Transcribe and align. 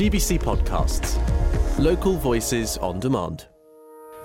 GBC 0.00 0.40
Podcasts. 0.40 1.18
Local 1.78 2.16
voices 2.16 2.78
on 2.78 3.00
demand. 3.00 3.48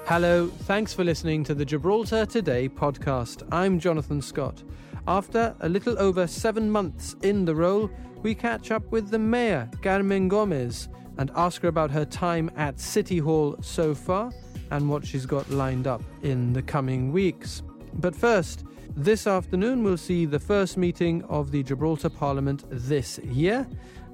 Hello, 0.06 0.48
thanks 0.48 0.94
for 0.94 1.04
listening 1.04 1.44
to 1.44 1.54
the 1.54 1.66
Gibraltar 1.66 2.26
Today 2.26 2.70
podcast. 2.70 3.46
I'm 3.52 3.78
Jonathan 3.78 4.22
Scott. 4.22 4.64
After 5.06 5.54
a 5.60 5.68
little 5.68 6.00
over 6.00 6.28
seven 6.28 6.72
months 6.72 7.18
in 7.24 7.44
the 7.44 7.54
role, 7.54 7.92
we 8.24 8.34
catch 8.34 8.72
up 8.72 8.90
with 8.90 9.10
the 9.10 9.20
Mayor, 9.20 9.70
Carmen 9.82 10.30
Gomez, 10.30 10.88
and 11.18 11.30
ask 11.36 11.62
her 11.64 11.68
about 11.68 11.92
her 11.92 12.06
time 12.06 12.50
at 12.56 12.80
City 12.80 13.18
Hall 13.18 13.58
so 13.60 13.94
far 13.94 14.32
and 14.72 14.90
what 14.90 15.06
she's 15.06 15.26
got 15.26 15.50
lined 15.50 15.88
up 15.88 16.02
in 16.24 16.54
the 16.54 16.62
coming 16.62 17.12
weeks. 17.12 17.64
But 17.96 18.16
first, 18.16 18.64
this 18.96 19.28
afternoon 19.28 19.84
we'll 19.84 19.98
see 19.98 20.26
the 20.26 20.40
first 20.40 20.78
meeting 20.78 21.22
of 21.24 21.52
the 21.52 21.64
Gibraltar 21.64 22.10
Parliament 22.10 22.64
this 22.70 23.20
year. 23.20 23.68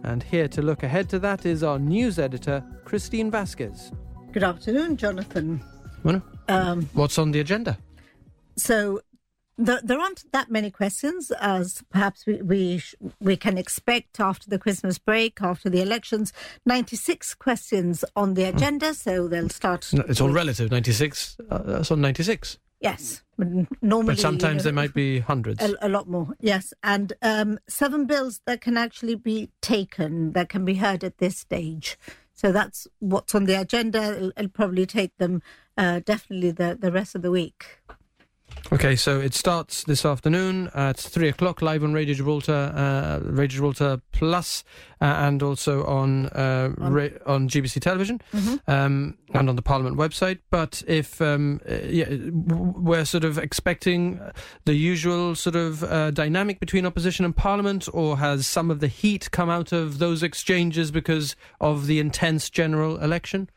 And 0.03 0.23
here 0.23 0.47
to 0.49 0.61
look 0.61 0.83
ahead 0.83 1.09
to 1.09 1.19
that 1.19 1.45
is 1.45 1.63
our 1.63 1.79
news 1.79 2.17
editor, 2.17 2.63
Christine 2.85 3.29
Vasquez. 3.29 3.91
Good 4.31 4.43
afternoon, 4.43 4.97
Jonathan. 4.97 5.63
Well, 6.03 6.21
um, 6.47 6.89
what's 6.93 7.17
on 7.17 7.31
the 7.31 7.39
agenda? 7.39 7.77
So 8.55 9.01
the, 9.57 9.81
there 9.83 9.99
aren't 9.99 10.31
that 10.31 10.49
many 10.49 10.71
questions 10.71 11.31
as 11.39 11.83
perhaps 11.91 12.25
we, 12.25 12.41
we, 12.41 12.81
we 13.19 13.37
can 13.37 13.57
expect 13.57 14.19
after 14.19 14.49
the 14.49 14.57
Christmas 14.57 14.97
break, 14.97 15.41
after 15.41 15.69
the 15.69 15.81
elections. 15.81 16.33
96 16.65 17.35
questions 17.35 18.03
on 18.15 18.33
the 18.33 18.45
agenda, 18.45 18.93
so 18.93 19.27
they'll 19.27 19.49
start. 19.49 19.87
No, 19.93 20.03
it's 20.07 20.21
all 20.21 20.29
relative. 20.29 20.71
96. 20.71 21.37
Uh, 21.49 21.59
that's 21.59 21.91
on 21.91 22.01
96. 22.01 22.57
Yes, 22.81 23.21
but 23.37 23.47
normally. 23.81 24.15
But 24.15 24.19
sometimes 24.19 24.63
there 24.63 24.73
might 24.73 24.93
be 24.93 25.19
hundreds. 25.19 25.61
A, 25.63 25.75
a 25.81 25.89
lot 25.89 26.09
more, 26.09 26.35
yes. 26.39 26.73
And 26.83 27.13
um, 27.21 27.59
seven 27.69 28.07
bills 28.07 28.41
that 28.47 28.59
can 28.59 28.75
actually 28.75 29.15
be 29.15 29.51
taken, 29.61 30.33
that 30.33 30.49
can 30.49 30.65
be 30.65 30.75
heard 30.75 31.03
at 31.03 31.19
this 31.19 31.37
stage. 31.37 31.97
So 32.33 32.51
that's 32.51 32.87
what's 32.99 33.35
on 33.35 33.45
the 33.45 33.61
agenda. 33.61 34.15
It'll, 34.15 34.31
it'll 34.35 34.49
probably 34.49 34.87
take 34.87 35.15
them 35.17 35.43
uh, 35.77 35.99
definitely 36.03 36.49
the, 36.49 36.75
the 36.79 36.91
rest 36.91 37.13
of 37.13 37.21
the 37.21 37.29
week. 37.29 37.79
Okay, 38.73 38.95
so 38.95 39.19
it 39.19 39.33
starts 39.33 39.83
this 39.83 40.05
afternoon 40.05 40.71
at 40.73 40.95
three 40.95 41.27
o'clock 41.27 41.61
live 41.61 41.83
on 41.83 41.91
Radio 41.91 42.13
Gibraltar, 42.13 42.71
uh, 42.73 43.19
Radio 43.21 43.55
Gibraltar 43.55 44.01
Plus, 44.13 44.63
uh, 45.01 45.05
and 45.05 45.43
also 45.43 45.83
on 45.85 46.27
uh, 46.27 46.73
on, 46.79 46.93
ra- 46.93 47.09
on 47.25 47.49
GBC 47.49 47.81
Television 47.81 48.21
mm-hmm. 48.33 48.71
um, 48.71 49.17
and 49.33 49.49
on 49.49 49.57
the 49.57 49.61
Parliament 49.61 49.97
website. 49.97 50.39
But 50.51 50.83
if 50.87 51.21
um, 51.21 51.59
uh, 51.69 51.79
yeah, 51.83 52.07
we're 52.31 53.03
sort 53.03 53.25
of 53.25 53.37
expecting 53.37 54.21
the 54.63 54.73
usual 54.73 55.35
sort 55.35 55.57
of 55.57 55.83
uh, 55.83 56.11
dynamic 56.11 56.61
between 56.61 56.85
opposition 56.85 57.25
and 57.25 57.35
Parliament, 57.35 57.89
or 57.91 58.19
has 58.19 58.47
some 58.47 58.71
of 58.71 58.79
the 58.79 58.87
heat 58.87 59.31
come 59.31 59.49
out 59.49 59.73
of 59.73 59.97
those 59.97 60.23
exchanges 60.23 60.91
because 60.91 61.35
of 61.59 61.87
the 61.87 61.99
intense 61.99 62.49
general 62.49 62.97
election? 63.03 63.49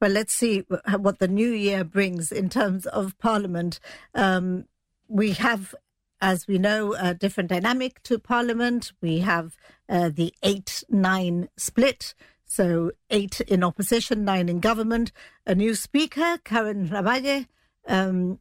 Well, 0.00 0.10
let's 0.10 0.34
see 0.34 0.64
what 0.98 1.18
the 1.18 1.28
new 1.28 1.50
year 1.50 1.84
brings 1.84 2.30
in 2.32 2.48
terms 2.48 2.86
of 2.86 3.18
Parliament. 3.18 3.80
Um, 4.14 4.66
we 5.08 5.32
have, 5.32 5.74
as 6.20 6.46
we 6.46 6.58
know, 6.58 6.94
a 6.98 7.14
different 7.14 7.50
dynamic 7.50 8.02
to 8.04 8.18
Parliament. 8.18 8.92
We 9.00 9.18
have 9.20 9.56
uh, 9.88 10.10
the 10.12 10.34
8 10.42 10.84
9 10.88 11.48
split. 11.56 12.14
So, 12.48 12.92
eight 13.10 13.40
in 13.40 13.64
opposition, 13.64 14.24
nine 14.24 14.48
in 14.48 14.60
government. 14.60 15.10
A 15.46 15.54
new 15.54 15.74
speaker, 15.74 16.38
Karen 16.44 16.88
Ravalle, 16.88 17.46
um, 17.88 18.38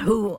who 0.00 0.38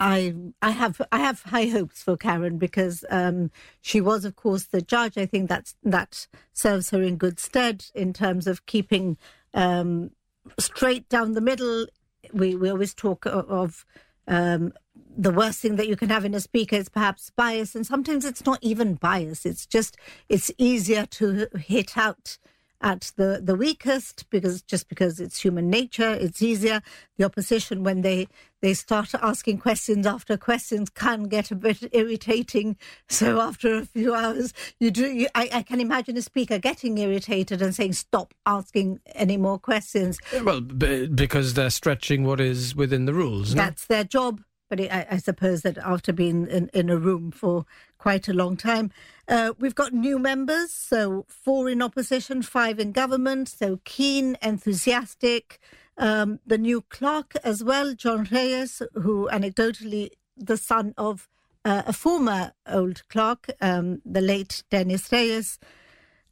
I 0.00 0.34
I 0.60 0.70
have 0.70 1.00
I 1.12 1.20
have 1.20 1.42
high 1.42 1.66
hopes 1.66 2.02
for 2.02 2.16
Karen 2.16 2.58
because 2.58 3.04
um, 3.08 3.50
she 3.80 4.00
was, 4.00 4.24
of 4.24 4.34
course, 4.34 4.64
the 4.64 4.82
judge. 4.82 5.16
I 5.16 5.26
think 5.26 5.48
that's 5.48 5.76
that 5.84 6.26
serves 6.52 6.90
her 6.90 7.02
in 7.02 7.16
good 7.16 7.38
stead 7.38 7.86
in 7.94 8.12
terms 8.12 8.48
of 8.48 8.66
keeping 8.66 9.16
um, 9.54 10.10
straight 10.58 11.08
down 11.08 11.32
the 11.32 11.40
middle. 11.40 11.86
We 12.32 12.54
we 12.54 12.70
always 12.70 12.94
talk 12.94 13.24
of 13.26 13.84
um, 14.26 14.72
the 15.16 15.30
worst 15.30 15.60
thing 15.60 15.76
that 15.76 15.88
you 15.88 15.96
can 15.96 16.10
have 16.10 16.24
in 16.24 16.34
a 16.34 16.40
speaker 16.40 16.76
is 16.76 16.88
perhaps 16.88 17.30
bias, 17.30 17.74
and 17.74 17.86
sometimes 17.86 18.24
it's 18.24 18.44
not 18.44 18.58
even 18.62 18.94
bias. 18.94 19.46
It's 19.46 19.66
just 19.66 19.96
it's 20.28 20.50
easier 20.58 21.06
to 21.06 21.48
hit 21.58 21.96
out 21.96 22.38
at 22.84 23.12
the, 23.16 23.40
the 23.42 23.56
weakest 23.56 24.28
because 24.28 24.60
just 24.60 24.88
because 24.90 25.18
it's 25.18 25.40
human 25.40 25.70
nature, 25.70 26.12
it's 26.12 26.42
easier. 26.42 26.82
The 27.16 27.24
opposition, 27.24 27.82
when 27.82 28.02
they, 28.02 28.28
they 28.60 28.74
start 28.74 29.14
asking 29.14 29.58
questions 29.58 30.06
after 30.06 30.36
questions, 30.36 30.90
can 30.90 31.24
get 31.24 31.50
a 31.50 31.56
bit 31.56 31.82
irritating. 31.92 32.76
So 33.08 33.40
after 33.40 33.74
a 33.74 33.84
few 33.84 34.14
hours, 34.14 34.52
you 34.80 34.90
do. 34.90 35.06
You, 35.06 35.28
I, 35.34 35.48
I 35.52 35.62
can 35.62 35.80
imagine 35.80 36.16
a 36.16 36.22
speaker 36.22 36.58
getting 36.58 36.98
irritated 36.98 37.62
and 37.62 37.74
saying, 37.74 37.92
"Stop 37.92 38.34
asking 38.44 39.00
any 39.14 39.36
more 39.36 39.58
questions." 39.58 40.18
Well, 40.42 40.60
b- 40.60 41.06
because 41.06 41.54
they're 41.54 41.70
stretching 41.70 42.24
what 42.24 42.40
is 42.40 42.74
within 42.74 43.06
the 43.06 43.14
rules. 43.14 43.54
That's 43.54 43.88
no? 43.88 43.96
their 43.96 44.04
job. 44.04 44.42
But 44.68 44.80
I, 44.80 45.06
I, 45.12 45.16
suppose 45.18 45.62
that 45.62 45.78
after 45.78 46.12
being 46.12 46.46
in, 46.48 46.70
in 46.74 46.90
a 46.90 46.96
room 46.96 47.30
for 47.30 47.66
quite 48.04 48.28
a 48.28 48.34
long 48.34 48.54
time, 48.54 48.90
uh, 49.28 49.54
we've 49.58 49.74
got 49.74 49.94
new 49.94 50.18
members. 50.18 50.70
So 50.70 51.24
four 51.26 51.70
in 51.70 51.80
opposition, 51.80 52.42
five 52.42 52.78
in 52.78 52.92
government. 52.92 53.48
So 53.48 53.80
keen, 53.84 54.36
enthusiastic. 54.42 55.58
Um, 55.96 56.38
the 56.44 56.58
new 56.58 56.82
clerk 56.82 57.32
as 57.42 57.64
well, 57.64 57.94
John 57.94 58.28
Reyes, 58.30 58.82
who 58.92 59.26
anecdotally 59.32 60.10
the 60.36 60.58
son 60.58 60.92
of 60.98 61.30
uh, 61.64 61.84
a 61.86 61.94
former 61.94 62.52
old 62.66 63.08
clerk, 63.08 63.46
um, 63.62 64.02
the 64.04 64.20
late 64.20 64.64
Dennis 64.70 65.10
Reyes. 65.10 65.58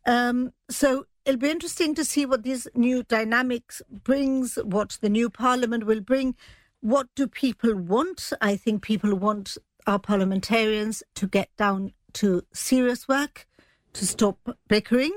Um, 0.05 0.53
so 0.69 1.07
it'll 1.25 1.41
be 1.41 1.57
interesting 1.57 1.95
to 1.95 2.05
see 2.05 2.27
what 2.27 2.43
these 2.43 2.69
new 2.75 3.03
dynamics 3.03 3.81
brings, 3.89 4.57
what 4.57 4.99
the 5.01 5.09
new 5.09 5.31
parliament 5.31 5.87
will 5.87 6.03
bring. 6.03 6.37
What 6.83 7.07
do 7.15 7.27
people 7.29 7.75
want? 7.75 8.31
I 8.43 8.57
think 8.57 8.83
people 8.83 9.15
want 9.15 9.57
our 9.87 9.99
parliamentarians 9.99 11.03
to 11.15 11.27
get 11.27 11.49
down 11.57 11.93
to 12.15 12.45
serious 12.53 13.09
work, 13.09 13.47
to 13.95 14.07
stop 14.07 14.39
bickering, 14.69 15.13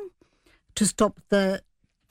to 0.76 0.86
stop 0.86 1.20
the 1.30 1.62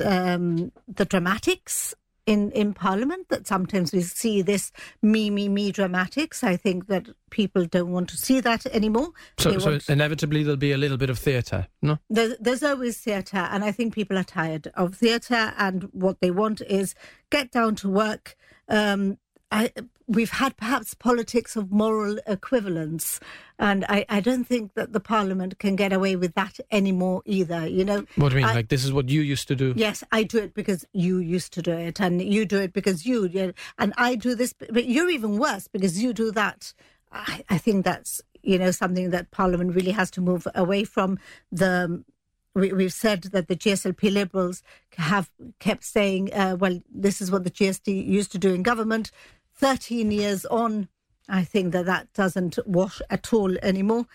um, 0.04 0.72
the 0.88 1.04
dramatics 1.04 1.94
in, 2.26 2.50
in 2.52 2.74
Parliament. 2.74 3.28
That 3.28 3.46
sometimes 3.46 3.92
we 3.92 4.02
see 4.02 4.42
this 4.42 4.72
me, 5.02 5.30
me, 5.30 5.48
me 5.48 5.72
dramatics. 5.72 6.42
I 6.42 6.56
think 6.56 6.86
that 6.88 7.08
people 7.30 7.66
don't 7.66 7.92
want 7.92 8.08
to 8.10 8.16
see 8.16 8.40
that 8.40 8.66
anymore. 8.66 9.10
So, 9.38 9.58
so 9.58 9.78
inevitably 9.88 10.42
there'll 10.42 10.56
be 10.56 10.72
a 10.72 10.78
little 10.78 10.96
bit 10.96 11.10
of 11.10 11.18
theatre, 11.18 11.68
no? 11.82 11.98
There, 12.10 12.36
there's 12.40 12.62
always 12.62 12.98
theatre, 12.98 13.48
and 13.50 13.64
I 13.64 13.72
think 13.72 13.94
people 13.94 14.18
are 14.18 14.24
tired 14.24 14.72
of 14.74 14.94
theatre, 14.96 15.52
and 15.56 15.84
what 15.92 16.20
they 16.20 16.30
want 16.30 16.60
is 16.62 16.94
get 17.30 17.50
down 17.50 17.74
to 17.76 17.88
work. 17.88 18.36
Um, 18.68 19.18
I, 19.54 19.70
we've 20.08 20.32
had 20.32 20.56
perhaps 20.56 20.94
politics 20.94 21.54
of 21.54 21.70
moral 21.70 22.18
equivalence, 22.26 23.20
and 23.56 23.84
I, 23.88 24.04
I, 24.08 24.18
don't 24.18 24.42
think 24.42 24.74
that 24.74 24.92
the 24.92 24.98
Parliament 24.98 25.60
can 25.60 25.76
get 25.76 25.92
away 25.92 26.16
with 26.16 26.34
that 26.34 26.58
anymore 26.72 27.22
either. 27.24 27.64
You 27.64 27.84
know, 27.84 28.04
what 28.16 28.30
do 28.30 28.38
you 28.38 28.42
mean? 28.42 28.50
I, 28.50 28.54
like 28.54 28.68
this 28.68 28.84
is 28.84 28.92
what 28.92 29.08
you 29.08 29.20
used 29.20 29.46
to 29.46 29.54
do? 29.54 29.72
Yes, 29.76 30.02
I 30.10 30.24
do 30.24 30.38
it 30.38 30.54
because 30.54 30.84
you 30.92 31.18
used 31.18 31.52
to 31.52 31.62
do 31.62 31.70
it, 31.70 32.00
and 32.00 32.20
you 32.20 32.44
do 32.44 32.58
it 32.58 32.72
because 32.72 33.06
you, 33.06 33.54
and 33.78 33.94
I 33.96 34.16
do 34.16 34.34
this, 34.34 34.54
but 34.70 34.86
you're 34.86 35.08
even 35.08 35.38
worse 35.38 35.68
because 35.68 36.02
you 36.02 36.12
do 36.12 36.32
that. 36.32 36.74
I, 37.12 37.44
I 37.48 37.58
think 37.58 37.84
that's 37.84 38.20
you 38.42 38.58
know 38.58 38.72
something 38.72 39.10
that 39.10 39.30
Parliament 39.30 39.76
really 39.76 39.92
has 39.92 40.10
to 40.12 40.20
move 40.20 40.48
away 40.56 40.82
from. 40.82 41.20
The 41.52 42.02
we, 42.54 42.84
have 42.84 42.92
said 42.92 43.22
that 43.22 43.48
the 43.48 43.56
GSLP 43.56 44.12
Liberals 44.12 44.62
have 44.96 45.30
kept 45.58 45.84
saying, 45.84 46.32
uh, 46.32 46.56
well, 46.58 46.80
this 46.88 47.20
is 47.20 47.30
what 47.30 47.42
the 47.44 47.50
GSD 47.50 48.06
used 48.06 48.30
to 48.32 48.38
do 48.38 48.54
in 48.54 48.62
government. 48.62 49.10
13 49.56 50.10
years 50.10 50.44
on, 50.46 50.88
I 51.28 51.44
think 51.44 51.72
that 51.72 51.86
that 51.86 52.12
doesn't 52.12 52.58
wash 52.66 53.00
at 53.10 53.32
all 53.32 53.56
anymore. 53.62 54.06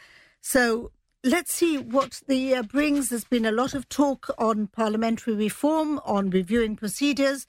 So 0.42 0.92
let's 1.24 1.54
see 1.54 1.78
what 1.78 2.22
the 2.28 2.38
year 2.38 2.64
brings. 2.64 3.10
There's 3.10 3.24
been 3.24 3.46
a 3.46 3.52
lot 3.52 3.74
of 3.74 3.90
talk 3.90 4.30
on 4.38 4.68
parliamentary 4.68 5.34
reform, 5.34 6.00
on 6.06 6.30
reviewing 6.30 6.76
procedures. 6.76 7.46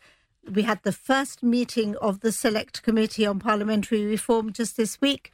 We 0.49 0.63
had 0.63 0.83
the 0.83 0.93
first 0.93 1.43
meeting 1.43 1.97
of 1.97 2.21
the 2.21 2.33
Select 2.33 2.83
Committee 2.83 3.27
on 3.27 3.39
Parliamentary 3.39 4.05
Reform 4.05 4.53
just 4.53 4.77
this 4.77 5.01
week. 5.01 5.33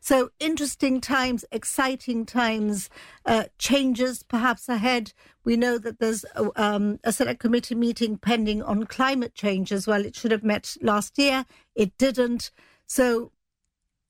So, 0.00 0.30
interesting 0.40 1.00
times, 1.00 1.44
exciting 1.52 2.26
times, 2.26 2.90
uh, 3.24 3.44
changes 3.58 4.22
perhaps 4.22 4.68
ahead. 4.68 5.12
We 5.44 5.56
know 5.56 5.78
that 5.78 6.00
there's 6.00 6.24
um, 6.56 6.98
a 7.04 7.12
select 7.12 7.40
committee 7.40 7.74
meeting 7.74 8.18
pending 8.18 8.62
on 8.62 8.84
climate 8.84 9.34
change 9.34 9.72
as 9.72 9.86
well. 9.86 10.04
It 10.04 10.16
should 10.16 10.32
have 10.32 10.44
met 10.44 10.76
last 10.82 11.18
year, 11.18 11.44
it 11.74 11.96
didn't. 11.96 12.50
So, 12.86 13.32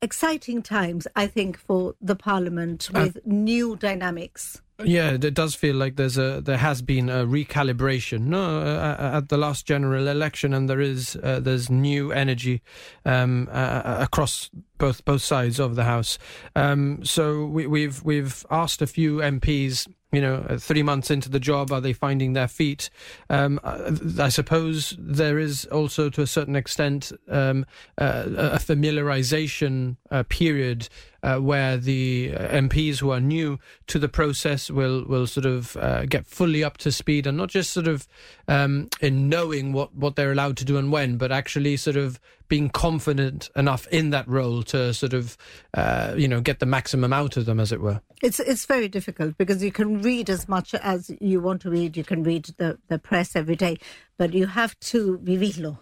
exciting 0.02 0.62
times, 0.62 1.06
I 1.16 1.26
think, 1.26 1.58
for 1.58 1.94
the 2.00 2.16
Parliament 2.16 2.88
with 2.92 3.16
uh, 3.16 3.20
new 3.24 3.76
dynamics. 3.76 4.60
Yeah, 4.84 5.10
it 5.10 5.34
does 5.34 5.56
feel 5.56 5.74
like 5.74 5.96
there's 5.96 6.18
a 6.18 6.40
there 6.40 6.56
has 6.56 6.82
been 6.82 7.08
a 7.08 7.26
recalibration 7.26 8.26
no, 8.26 8.60
uh, 8.60 8.96
uh, 8.96 9.16
at 9.16 9.28
the 9.28 9.36
last 9.36 9.66
general 9.66 10.06
election, 10.06 10.54
and 10.54 10.70
there 10.70 10.80
is 10.80 11.18
uh, 11.20 11.40
there's 11.40 11.68
new 11.68 12.12
energy 12.12 12.62
um, 13.04 13.48
uh, 13.50 13.56
uh 13.56 13.96
across 14.00 14.50
both 14.78 15.04
both 15.04 15.22
sides 15.22 15.58
of 15.58 15.74
the 15.74 15.82
house. 15.82 16.16
Um, 16.54 17.04
so 17.04 17.44
we, 17.44 17.66
we've 17.66 18.04
we've 18.04 18.46
asked 18.52 18.80
a 18.80 18.86
few 18.86 19.16
MPs 19.16 19.88
you 20.12 20.20
know, 20.20 20.46
uh, 20.48 20.56
three 20.56 20.82
months 20.82 21.10
into 21.10 21.28
the 21.28 21.40
job, 21.40 21.70
are 21.70 21.80
they 21.80 21.92
finding 21.92 22.32
their 22.32 22.48
feet? 22.48 22.88
Um, 23.28 23.60
uh, 23.62 23.92
I 24.18 24.30
suppose 24.30 24.96
there 24.98 25.38
is 25.38 25.66
also, 25.66 26.08
to 26.10 26.22
a 26.22 26.26
certain 26.26 26.56
extent, 26.56 27.12
um, 27.28 27.66
uh, 27.98 28.24
a 28.26 28.58
familiarization 28.58 29.96
uh, 30.10 30.22
period 30.28 30.88
uh, 31.22 31.38
where 31.38 31.76
the 31.76 32.32
uh, 32.36 32.48
MPs 32.48 32.98
who 32.98 33.10
are 33.10 33.20
new 33.20 33.58
to 33.86 33.98
the 33.98 34.08
process 34.08 34.70
will 34.70 35.04
will 35.04 35.26
sort 35.26 35.46
of 35.46 35.76
uh, 35.76 36.04
get 36.06 36.26
fully 36.26 36.62
up 36.62 36.78
to 36.78 36.92
speed 36.92 37.26
and 37.26 37.36
not 37.36 37.48
just 37.48 37.70
sort 37.70 37.88
of 37.88 38.06
um, 38.46 38.88
in 39.00 39.28
knowing 39.28 39.72
what, 39.72 39.94
what 39.94 40.16
they're 40.16 40.32
allowed 40.32 40.56
to 40.58 40.64
do 40.64 40.76
and 40.76 40.92
when, 40.92 41.16
but 41.16 41.32
actually 41.32 41.76
sort 41.76 41.96
of 41.96 42.20
being 42.48 42.70
confident 42.70 43.50
enough 43.56 43.86
in 43.88 44.10
that 44.10 44.26
role 44.26 44.62
to 44.62 44.94
sort 44.94 45.12
of 45.12 45.36
uh, 45.74 46.14
you 46.16 46.28
know 46.28 46.40
get 46.40 46.58
the 46.60 46.66
maximum 46.66 47.12
out 47.12 47.36
of 47.36 47.46
them, 47.46 47.60
as 47.60 47.72
it 47.72 47.80
were. 47.80 48.00
It's 48.22 48.40
it's 48.40 48.66
very 48.66 48.88
difficult 48.88 49.36
because 49.36 49.62
you 49.62 49.72
can 49.72 50.02
read 50.02 50.30
as 50.30 50.48
much 50.48 50.74
as 50.74 51.10
you 51.20 51.40
want 51.40 51.62
to 51.62 51.70
read. 51.70 51.96
You 51.96 52.04
can 52.04 52.22
read 52.22 52.46
the, 52.56 52.78
the 52.88 52.98
press 52.98 53.36
every 53.36 53.56
day, 53.56 53.78
but 54.16 54.32
you 54.32 54.46
have 54.46 54.78
to 54.80 55.18
vivirlo. 55.18 55.78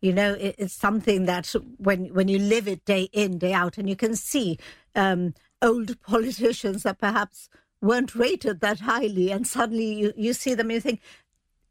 You 0.00 0.12
know, 0.12 0.34
it, 0.34 0.54
it's 0.58 0.74
something 0.74 1.24
that 1.26 1.54
when 1.78 2.06
when 2.14 2.28
you 2.28 2.38
live 2.38 2.68
it 2.68 2.84
day 2.84 3.08
in 3.12 3.38
day 3.38 3.52
out, 3.52 3.78
and 3.78 3.88
you 3.88 3.96
can 3.96 4.14
see 4.14 4.58
um, 4.94 5.34
old 5.60 6.00
politicians 6.02 6.84
that 6.84 6.98
perhaps 6.98 7.48
weren't 7.80 8.14
rated 8.14 8.60
that 8.60 8.80
highly, 8.80 9.30
and 9.30 9.46
suddenly 9.46 9.92
you, 9.94 10.12
you 10.16 10.32
see 10.32 10.54
them 10.54 10.66
and 10.66 10.74
you 10.74 10.80
think 10.80 11.00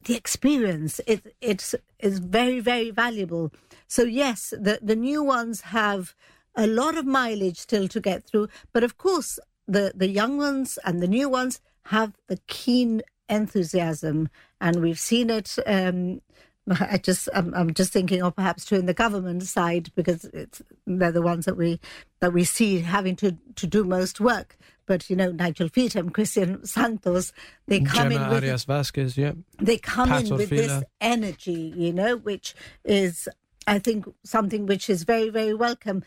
the 0.04 0.16
experience 0.16 1.02
it 1.08 1.36
it's 1.42 1.76
is 2.00 2.20
very 2.20 2.60
very 2.60 2.92
valuable. 2.92 3.52
So 3.88 4.04
yes, 4.04 4.54
the 4.60 4.80
the 4.82 4.96
new 4.96 5.24
ones 5.24 5.62
have 5.62 6.14
a 6.56 6.68
lot 6.68 6.98
of 6.98 7.06
mileage 7.06 7.58
still 7.58 7.88
to 7.88 8.00
get 8.00 8.26
through, 8.26 8.50
but 8.74 8.84
of 8.84 8.98
course 8.98 9.40
the 9.68 9.94
the 9.96 10.10
young 10.10 10.38
ones 10.38 10.78
and 10.84 11.02
the 11.02 11.08
new 11.08 11.30
ones 11.30 11.62
have 11.86 12.14
the 12.28 12.40
keen 12.48 13.02
enthusiasm, 13.30 14.30
and 14.60 14.82
we've 14.82 15.00
seen 15.00 15.30
it. 15.30 15.58
Um, 15.66 16.22
I 16.80 16.98
just 16.98 17.30
I'm, 17.34 17.54
I'm 17.54 17.74
just 17.74 17.94
thinking 17.94 18.22
of 18.22 18.36
perhaps 18.36 18.72
in 18.72 18.86
the 18.86 18.94
government 18.94 19.44
side 19.44 19.92
because 19.96 20.25
it's 20.25 20.62
they're 20.86 21.12
the 21.12 21.22
ones 21.22 21.46
that 21.46 21.56
we 21.56 21.80
that 22.19 22.34
we 22.34 22.44
see 22.44 22.80
having 22.80 23.16
to 23.18 23.38
to 23.56 23.68
do 23.68 23.84
most 23.84 24.19
work. 24.19 24.58
But 24.86 25.10
you 25.10 25.16
know 25.16 25.31
Nigel 25.31 25.69
Feetham, 25.69 26.14
Christian 26.14 26.66
Santos, 26.66 27.34
they 27.68 27.81
come 27.81 28.10
Gemma 28.10 28.16
in 28.16 28.30
with 28.30 28.44
Arias 28.44 28.64
Vasquez, 28.66 29.18
yeah. 29.18 29.34
they 29.60 29.78
come 29.78 30.10
Pat 30.10 30.25
in 30.25 30.38
with 30.38 30.50
this 30.50 30.84
energy, 31.02 31.74
you 31.75 31.94
know, 31.94 32.18
which 32.18 32.56
is 32.84 33.28
I 33.66 33.80
think 33.80 34.06
something 34.24 34.66
which 34.66 34.90
is 34.90 35.04
very 35.04 35.30
very 35.30 35.54
welcome. 35.54 36.04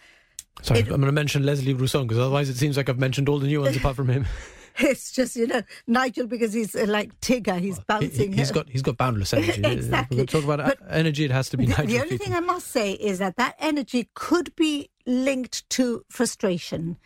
Sorry, 0.62 0.81
It- 0.81 0.85
I'm 0.85 0.97
going 0.97 1.03
to 1.03 1.12
mention 1.12 1.45
Leslie 1.45 1.75
Bruzon 1.75 2.03
because 2.03 2.19
otherwise 2.19 2.49
it 2.49 2.57
seems 2.57 2.77
like 2.77 2.89
I've 2.89 2.99
mentioned 2.99 3.29
all 3.29 3.39
the 3.39 3.47
new 3.47 3.62
ones 3.62 3.77
apart 3.77 3.97
from 3.97 4.09
him. 4.09 4.27
It's 4.79 5.13
just 5.13 5.37
you 5.37 5.47
know 5.47 5.63
Nigel 5.87 6.27
because 6.27 6.53
he's 6.53 6.75
uh, 6.75 6.87
like 6.89 7.19
Tigger, 7.21 7.59
he's 7.59 7.79
bouncing. 7.81 8.33
He, 8.33 8.39
has 8.39 8.51
got 8.51 8.69
he's 8.69 8.83
got 8.83 8.97
boundless 8.97 9.33
energy. 9.35 9.63
Exactly. 9.65 10.27
Talk 10.27 10.45
about 10.45 10.59
But 10.59 10.79
energy. 10.89 11.25
It 11.25 11.31
has 11.31 11.49
to 11.51 11.57
be 11.57 11.67
the, 11.67 11.73
Nigel 11.73 11.87
the 11.87 11.99
only 12.01 12.19
Feetham. 12.19 12.25
thing 12.25 12.35
I 12.35 12.41
must 12.41 12.69
say 12.69 12.93
is 12.93 13.19
that 13.19 13.37
that 13.37 13.57
energy 13.59 14.09
could 14.15 14.55
be 14.57 14.91
linked 15.07 15.69
to 15.71 16.05
frustration 16.09 16.97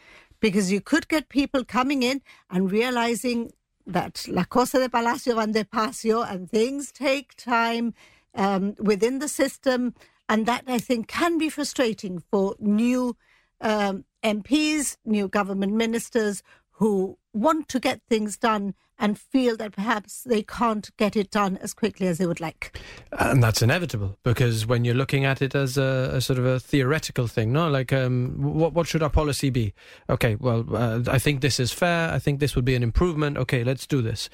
because 0.41 0.71
you 0.71 0.81
could 0.81 1.09
get 1.09 1.29
people 1.29 1.65
coming 1.65 2.03
in 2.03 2.21
and 2.51 2.71
realizing 2.71 3.53
that 3.87 4.27
La 4.29 4.45
Cosa 4.45 4.79
de 4.79 4.89
Palacio 4.89 5.35
van 5.35 5.53
de 5.53 5.65
Pasio 5.65 6.23
and 6.23 6.51
things 6.51 6.93
take 6.93 7.35
time 7.37 7.95
um, 8.35 8.75
within 8.79 9.19
the 9.19 9.29
system. 9.29 9.95
And 10.29 10.47
that 10.47 10.65
I 10.67 10.79
think 10.79 11.09
can 11.09 11.37
be 11.37 11.51
frustrating 11.51 12.23
for 12.31 12.57
new 12.59 13.15
um, 13.61 14.05
MPs, 14.23 14.97
new 15.05 15.29
government 15.29 15.75
ministers 15.75 16.43
who 16.75 17.19
want 17.33 17.69
to 17.69 17.81
get 17.81 18.01
things 18.09 18.37
done 18.37 18.75
and 18.99 19.19
feel 19.19 19.57
that 19.57 19.73
perhaps 19.73 20.23
they 20.23 20.43
can't 20.43 20.97
get 20.97 21.17
it 21.17 21.31
done 21.31 21.57
as 21.59 21.75
quickly 21.75 22.07
as 22.07 22.19
they 22.19 22.27
would 22.27 22.41
like. 22.41 22.79
And 23.13 23.43
that's 23.43 23.61
inevitable 23.61 24.19
because 24.23 24.67
when 24.67 24.85
you're 24.85 24.95
looking 24.95 25.25
at 25.25 25.43
it 25.43 25.55
as 25.55 25.77
a, 25.77 26.11
a 26.15 26.21
sort 26.21 26.39
of 26.39 26.47
a 26.47 26.61
theoretical 26.61 27.27
thing, 27.27 27.53
no, 27.53 27.69
like 27.69 27.93
um, 27.93 28.35
what 28.39 28.73
what 28.73 28.87
should 28.87 29.03
our 29.03 29.11
policy 29.11 29.51
be? 29.51 29.75
Okay, 30.09 30.37
well, 30.37 30.65
uh, 30.75 31.01
I 31.09 31.19
think 31.19 31.41
this 31.41 31.59
is 31.59 31.73
fair. 31.73 32.13
I 32.13 32.19
think 32.19 32.39
this 32.39 32.55
would 32.55 32.65
be 32.65 32.77
an 32.77 32.83
improvement. 32.83 33.37
Okay, 33.37 33.65
let's 33.65 33.87
do 33.87 34.01
this. 34.01 34.29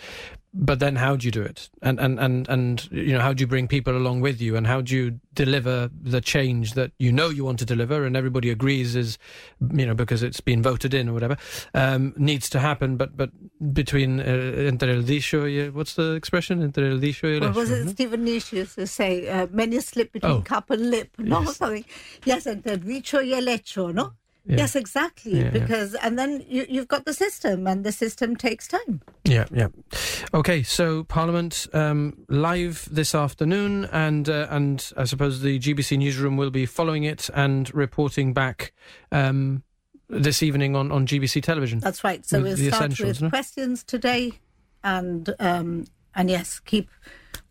But 0.52 0.80
then, 0.80 0.96
how 0.96 1.14
do 1.14 1.26
you 1.26 1.30
do 1.30 1.42
it? 1.42 1.70
And 1.80 2.00
and 2.00 2.18
and 2.18 2.48
and 2.48 2.88
you 2.90 3.12
know, 3.12 3.20
how 3.20 3.32
do 3.32 3.40
you 3.42 3.46
bring 3.46 3.68
people 3.68 3.96
along 3.96 4.20
with 4.20 4.40
you? 4.40 4.56
And 4.56 4.66
how 4.66 4.80
do 4.80 4.96
you 4.96 5.20
deliver 5.32 5.88
the 6.02 6.20
change 6.20 6.74
that 6.74 6.90
you 6.98 7.12
know 7.12 7.28
you 7.28 7.44
want 7.44 7.60
to 7.60 7.64
deliver, 7.64 8.04
and 8.04 8.16
everybody 8.16 8.50
agrees 8.50 8.96
is, 8.96 9.16
you 9.72 9.86
know, 9.86 9.94
because 9.94 10.24
it's 10.24 10.40
been 10.40 10.60
voted 10.60 10.92
in 10.92 11.08
or 11.08 11.12
whatever, 11.12 11.36
um, 11.74 12.14
needs 12.16 12.50
to 12.50 12.58
happen. 12.58 12.96
But 12.96 13.16
but 13.16 13.30
between 13.72 14.18
uh, 14.18 14.24
entre 14.66 14.92
el 14.92 15.02
dicho, 15.02 15.70
what's 15.70 15.94
the 15.94 16.14
expression? 16.14 16.62
Entre 16.62 16.90
el 16.90 16.98
dicho 16.98 17.28
y 17.28 17.36
el 17.36 17.42
What 17.42 17.54
was 17.54 17.70
it 17.70 17.84
no? 17.84 17.92
Stephen 17.92 18.24
Nish 18.24 18.52
used 18.52 18.74
to 18.74 18.88
say? 18.88 19.28
Uh, 19.28 19.46
many 19.52 19.78
slip 19.80 20.12
between 20.12 20.32
Oh. 20.32 20.40
cup 20.42 20.70
and 20.70 20.90
lip, 20.90 21.10
no? 21.18 21.42
Yes. 21.42 21.56
Something. 21.58 21.84
Yes, 22.24 22.46
and 22.46 22.64
the 22.64 22.76
dicho 22.76 23.18
y 23.18 23.32
el 23.34 23.46
hecho, 23.46 23.92
no? 23.92 24.14
Yeah. 24.46 24.56
Yes, 24.58 24.74
exactly. 24.74 25.38
Yeah, 25.38 25.44
yeah. 25.44 25.50
because 25.50 25.94
and 25.96 26.18
then 26.18 26.44
you, 26.48 26.66
you've 26.68 26.88
got 26.88 27.04
the 27.04 27.12
system, 27.12 27.66
and 27.66 27.84
the 27.84 27.92
system 27.92 28.36
takes 28.36 28.66
time. 28.66 29.02
Yeah, 29.24 29.44
yeah. 29.52 29.68
Okay, 30.32 30.62
so 30.62 31.04
Parliament 31.04 31.66
um, 31.72 32.16
live 32.28 32.88
this 32.90 33.14
afternoon, 33.14 33.84
and 33.92 34.28
uh, 34.28 34.46
and 34.50 34.92
I 34.96 35.04
suppose 35.04 35.42
the 35.42 35.58
GBC 35.58 35.98
newsroom 35.98 36.36
will 36.36 36.50
be 36.50 36.66
following 36.66 37.04
it 37.04 37.28
and 37.34 37.72
reporting 37.74 38.32
back 38.32 38.72
um, 39.12 39.62
this 40.08 40.42
evening 40.42 40.74
on, 40.74 40.90
on 40.90 41.06
GBC 41.06 41.42
television. 41.42 41.80
That's 41.80 42.02
right. 42.02 42.24
So 42.24 42.42
we'll 42.42 42.56
start 42.56 42.98
with 42.98 43.20
no? 43.20 43.28
questions 43.28 43.84
today, 43.84 44.32
and 44.82 45.34
um, 45.38 45.84
and 46.14 46.30
yes, 46.30 46.60
keep 46.60 46.88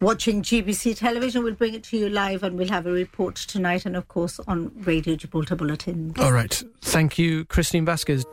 watching 0.01 0.41
GBC 0.41 0.97
television. 0.97 1.43
We'll 1.43 1.53
bring 1.53 1.73
it 1.73 1.83
to 1.85 1.97
you 1.97 2.09
live, 2.09 2.43
and 2.43 2.57
we'll 2.57 2.69
have 2.69 2.85
a 2.85 2.91
report 2.91 3.35
tonight, 3.35 3.85
and 3.85 3.95
of 3.95 4.07
course 4.07 4.39
on 4.47 4.71
Radio 4.75 5.15
Gibraltar 5.15 5.55
Bulletin. 5.55 6.13
All 6.19 6.31
right. 6.31 6.61
Thank 6.81 7.17
you, 7.17 7.45
Christine 7.45 7.85
Vasquez. 7.85 8.25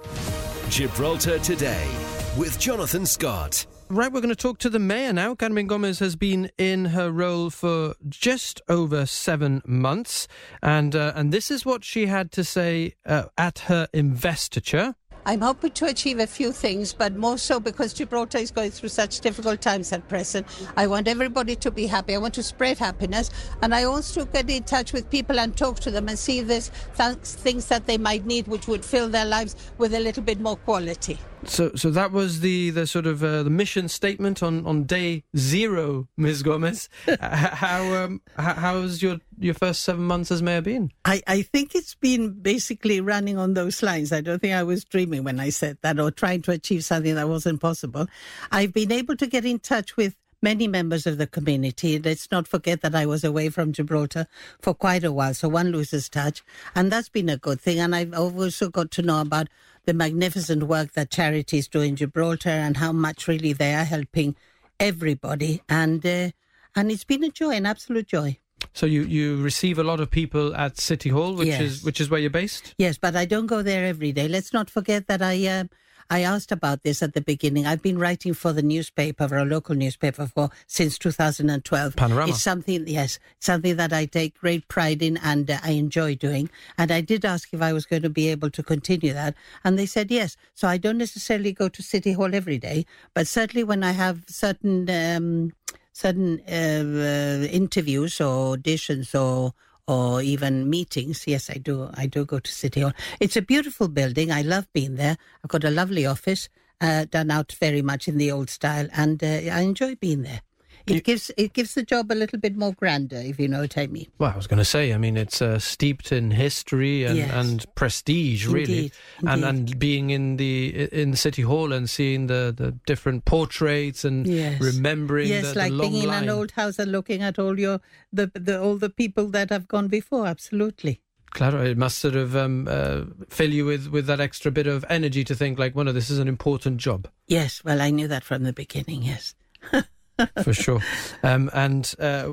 Gibraltar 0.69 1.39
Today 1.39 1.89
with 2.37 2.59
Jonathan 2.59 3.07
Scott. 3.07 3.67
Right, 3.89 4.13
we're 4.13 4.21
going 4.21 4.31
to 4.31 4.35
talk 4.35 4.59
to 4.59 4.69
the 4.69 4.81
mayor 4.81 5.13
now. 5.13 5.37
Carmen 5.37 5.69
Gomez 5.69 6.01
has 6.01 6.17
been 6.17 6.51
in 6.59 6.87
her 6.87 7.13
role 7.13 7.51
for 7.51 7.95
just 8.09 8.61
over 8.69 9.07
seven 9.07 9.63
months, 9.65 10.27
and 10.61 10.97
uh, 10.97 11.13
and 11.15 11.33
this 11.33 11.53
is 11.53 11.65
what 11.65 11.85
she 11.85 12.07
had 12.07 12.33
to 12.33 12.43
say 12.43 12.95
uh, 13.07 13.27
at 13.39 13.61
her 13.61 13.87
investiture. 13.93 14.97
I'm 15.29 15.41
hoping 15.41 15.73
to 15.73 15.87
achieve 15.87 16.21
a 16.21 16.27
few 16.29 16.53
things, 16.53 16.93
but 16.93 17.17
more 17.17 17.37
so 17.37 17.59
because 17.59 17.93
Gibraltar 17.93 18.39
is 18.39 18.53
going 18.53 18.71
through 18.71 18.91
such 18.91 19.19
difficult 19.19 19.61
times 19.61 19.93
at 19.93 20.07
present. 20.07 20.47
I 20.77 20.87
want 20.87 21.09
everybody 21.09 21.57
to 21.57 21.71
be 21.73 21.89
happy. 21.89 22.15
I 22.15 22.19
want 22.19 22.35
to 22.35 22.45
spread 22.45 22.79
happiness, 22.79 23.31
and 23.61 23.75
I 23.75 23.83
also 23.83 24.25
get 24.25 24.49
in 24.49 24.63
touch 24.63 24.93
with 24.93 25.11
people 25.11 25.41
and 25.41 25.57
talk 25.57 25.81
to 25.81 25.91
them 25.91 26.09
and 26.09 26.17
see 26.17 26.43
there's 26.43 26.71
th- 26.97 27.17
things 27.17 27.67
that 27.67 27.87
they 27.87 27.99
might 27.99 28.25
need 28.25 28.47
which 28.47 28.69
would 28.69 28.85
fill 28.85 29.09
their 29.09 29.25
lives 29.25 29.57
with 29.79 29.95
a 29.95 29.99
little 29.99 30.23
bit 30.23 30.39
more 30.39 30.59
quality. 30.59 31.19
So, 31.49 31.73
so 31.75 31.91
that 31.91 32.13
was 32.13 32.41
the 32.41 32.71
the 32.71 32.87
sort 32.87 33.07
of 33.07 33.23
uh, 33.23 33.43
the 33.43 33.51
mission 33.51 33.89
statement 33.89 34.43
on, 34.43 34.67
on 34.67 34.85
day 34.85 35.25
zero, 35.37 36.09
Ms. 36.17 36.43
Gomez. 36.43 36.89
How 37.21 37.83
um, 37.95 38.21
h- 38.39 38.57
how's 38.57 39.03
your 39.03 39.19
your 39.39 39.55
first 39.55 39.83
seven 39.83 40.05
months 40.05 40.31
as 40.31 40.43
mayor 40.43 40.61
been? 40.61 40.91
I, 41.05 41.23
I 41.27 41.43
think 41.43 41.75
it's 41.75 41.95
been 41.95 42.41
basically 42.41 43.01
running 43.01 43.39
on 43.39 43.55
those 43.55 43.83
lines. 43.83 44.13
I 44.13 44.21
don't 44.21 44.41
think 44.41 44.55
I 44.55 44.63
was 44.63 44.85
dreaming 44.85 45.25
when 45.25 45.41
I 45.41 45.51
said 45.51 45.79
that 45.83 46.01
or 46.01 46.11
trying 46.11 46.43
to 46.43 46.53
achieve 46.53 46.85
something 46.85 47.15
that 47.15 47.29
wasn't 47.29 47.61
possible. 47.61 48.07
I've 48.51 48.73
been 48.73 48.93
able 48.93 49.17
to 49.17 49.27
get 49.27 49.45
in 49.45 49.59
touch 49.59 49.97
with 49.97 50.15
many 50.43 50.69
members 50.69 51.07
of 51.07 51.19
the 51.19 51.27
community. 51.27 51.99
Let's 51.99 52.31
not 52.31 52.47
forget 52.47 52.83
that 52.83 52.95
I 52.95 53.07
was 53.07 53.25
away 53.25 53.49
from 53.49 53.73
Gibraltar 53.73 54.27
for 54.61 54.75
quite 54.75 55.05
a 55.05 55.13
while, 55.13 55.35
so 55.35 55.49
one 55.49 55.71
loses 55.71 56.09
touch. 56.09 56.43
And 56.75 56.93
that's 56.93 57.09
been 57.09 57.29
a 57.29 57.37
good 57.37 57.61
thing. 57.61 57.81
And 57.81 57.95
I've 57.95 58.15
also 58.15 58.69
got 58.69 58.91
to 58.93 59.03
know 59.03 59.21
about 59.21 59.49
the 59.87 59.95
magnificent 59.95 60.65
work 60.65 60.93
that 60.93 61.11
charities 61.11 61.69
do 61.69 61.81
in 61.81 61.97
Gibraltar 61.97 62.51
and 62.51 62.77
how 62.77 62.93
much 62.93 63.27
really 63.27 63.53
they 63.53 63.73
are 63.75 63.85
helping 63.85 64.37
everybody. 64.79 65.63
And, 65.69 66.05
uh, 66.05 66.31
and 66.75 66.91
it's 66.91 67.05
been 67.05 67.25
a 67.25 67.31
joy, 67.31 67.53
an 67.53 67.67
absolute 67.67 68.07
joy. 68.07 68.39
So 68.75 68.85
you, 68.85 69.03
you 69.03 69.41
receive 69.43 69.79
a 69.79 69.85
lot 69.85 70.01
of 70.01 70.11
people 70.11 70.55
at 70.55 70.79
City 70.79 71.09
Hall, 71.09 71.35
which 71.35 71.49
Yes. 71.49 71.61
is 71.61 71.85
which 71.85 72.01
is 72.01 72.11
where 72.11 72.21
you're 72.21 72.31
based. 72.31 72.75
Yes, 72.79 72.99
but 72.99 73.17
I 73.17 73.25
don't 73.25 73.47
go 73.47 73.63
there 73.63 73.87
every 73.87 74.13
day. 74.13 74.29
Let's 74.29 74.53
not 74.53 74.69
forget 74.69 75.07
that 75.07 75.23
I 75.23 75.47
uh, 75.47 75.65
I 76.11 76.21
asked 76.21 76.53
about 76.53 76.83
this 76.83 77.03
at 77.03 77.15
the 77.15 77.21
beginning. 77.21 77.67
I've 77.67 77.83
been 77.83 77.99
writing 77.99 78.35
for 78.35 78.53
the 78.53 78.63
newspaper, 78.63 79.29
for 79.29 79.39
a 79.39 79.45
local 79.45 79.75
newspaper, 79.75 80.27
for 80.27 80.51
since 80.67 80.99
2012. 80.99 81.97
Panorama. 81.97 82.31
It's 82.31 82.43
something, 82.43 82.87
yes, 82.87 83.19
something 83.41 83.77
that 83.77 83.93
I 83.93 84.07
take 84.07 84.39
great 84.39 84.69
pride 84.69 85.03
in 85.03 85.17
and 85.19 85.51
uh, 85.51 85.59
I 85.63 85.73
enjoy 85.73 86.15
doing. 86.15 86.51
And 86.79 86.91
I 86.91 87.01
did 87.01 87.25
ask 87.25 87.53
if 87.53 87.63
I 87.63 87.73
was 87.73 87.87
going 87.87 88.03
to 88.03 88.11
be 88.11 88.29
able 88.29 88.51
to 88.51 88.63
continue 88.63 89.13
that, 89.13 89.35
and 89.65 89.79
they 89.79 89.87
said 89.87 90.11
yes. 90.11 90.37
So 90.55 90.69
I 90.69 90.77
don't 90.77 90.99
necessarily 90.99 91.53
go 91.53 91.69
to 91.69 91.83
City 91.83 92.13
Hall 92.13 92.35
every 92.35 92.59
day, 92.59 92.87
but 93.15 93.27
certainly 93.27 93.65
when 93.65 93.83
I 93.83 93.93
have 93.93 94.25
certain. 94.29 94.89
Um, 94.91 95.53
certain 95.97 96.43
uh, 96.47 96.85
uh, 96.85 97.47
interviews 97.47 98.21
or 98.21 98.55
auditions 98.55 99.19
or 99.19 99.55
or 99.87 100.23
even 100.23 100.69
meetings. 100.69 101.27
Yes, 101.27 101.51
I 101.51 101.55
do. 101.55 101.91
I 101.95 102.07
do 102.07 102.25
go 102.25 102.39
to 102.39 102.51
City 102.51 102.81
Hall. 102.81 102.93
It's 103.21 103.37
a 103.37 103.43
beautiful 103.43 103.89
building. 103.89 104.33
I 104.33 104.43
love 104.43 104.67
being 104.73 104.97
there. 104.97 105.17
I've 105.45 105.51
got 105.51 105.65
a 105.65 105.71
lovely 105.71 106.07
office, 106.07 106.49
uh, 106.81 107.07
done 107.11 107.31
out 107.31 107.53
very 107.53 107.83
much 107.83 108.09
in 108.09 108.19
the 108.19 108.31
old 108.33 108.51
style, 108.51 108.89
and 108.93 109.23
uh, 109.23 109.27
I 109.27 109.61
enjoy 109.61 109.95
being 109.97 110.23
there. 110.23 110.43
It 110.87 111.05
gives 111.05 111.31
it 111.37 111.53
gives 111.53 111.75
the 111.75 111.83
job 111.83 112.13
a 112.13 112.15
little 112.15 112.39
bit 112.39 112.57
more 112.57 112.73
grander, 112.73 113.17
if 113.17 113.41
you 113.41 113.49
know 113.49 113.61
what 113.63 113.77
I 113.77 113.87
mean. 113.89 114.07
Well, 114.19 114.31
I 114.33 114.37
was 114.37 114.47
going 114.47 114.59
to 114.59 114.65
say, 114.65 114.93
I 114.93 114.99
mean, 114.99 115.17
it's 115.17 115.43
uh, 115.43 115.59
steeped 115.59 116.13
in 116.13 116.31
history 116.31 117.05
and, 117.05 117.17
Yes. 117.17 117.31
and 117.35 117.75
prestige, 117.75 118.47
really, 118.47 118.63
Indeed, 118.77 118.93
and 119.27 119.45
indeed. 119.45 119.49
and 119.71 119.79
being 119.79 120.11
in 120.11 120.37
the 120.37 120.89
in 120.93 121.11
the 121.11 121.17
city 121.17 121.43
hall 121.43 121.73
and 121.73 121.91
seeing 121.91 122.29
the, 122.29 122.55
the 122.57 122.73
different 122.87 123.25
portraits 123.25 124.05
and 124.05 124.27
Yes. 124.27 124.61
remembering 124.61 125.29
yes, 125.29 125.53
the, 125.53 125.59
like 125.59 125.73
the 125.73 125.79
being 125.79 125.95
in 126.03 126.09
line. 126.09 126.23
an 126.25 126.29
old 126.31 126.53
house 126.53 126.79
and 126.79 126.93
looking 126.93 127.21
at 127.23 127.39
all 127.39 127.59
your 127.59 127.81
the, 128.13 128.31
the 128.35 128.61
all 128.63 128.77
the 128.77 128.91
people 128.91 129.27
that 129.31 129.51
have 129.51 129.67
gone 129.67 129.89
before. 129.89 130.27
Absolutely. 130.27 131.01
Claro, 131.31 131.63
it 131.63 131.77
must 131.77 131.99
sort 131.99 132.15
of 132.15 132.35
um, 132.35 132.67
uh, 132.71 133.03
fill 133.29 133.51
you 133.53 133.67
with, 133.67 133.89
with 133.89 134.07
that 134.07 134.21
extra 134.21 134.51
bit 134.51 134.67
of 134.67 134.87
energy 134.89 135.23
to 135.25 135.35
think 135.35 135.59
like, 135.59 135.75
well, 135.75 135.85
no, 135.85 135.93
this 135.93 136.09
is 136.09 136.19
an 136.19 136.29
important 136.29 136.79
job. 136.79 137.09
Yes. 137.27 137.63
Well, 137.63 137.83
I 137.83 137.91
knew 137.91 138.09
that 138.09 138.25
from 138.25 138.45
the 138.45 138.55
beginning. 138.55 139.03
Yes. 139.03 139.35
for 140.43 140.53
sure. 140.53 140.81
Um, 141.23 141.51
and 141.53 141.95
uh, 141.99 142.33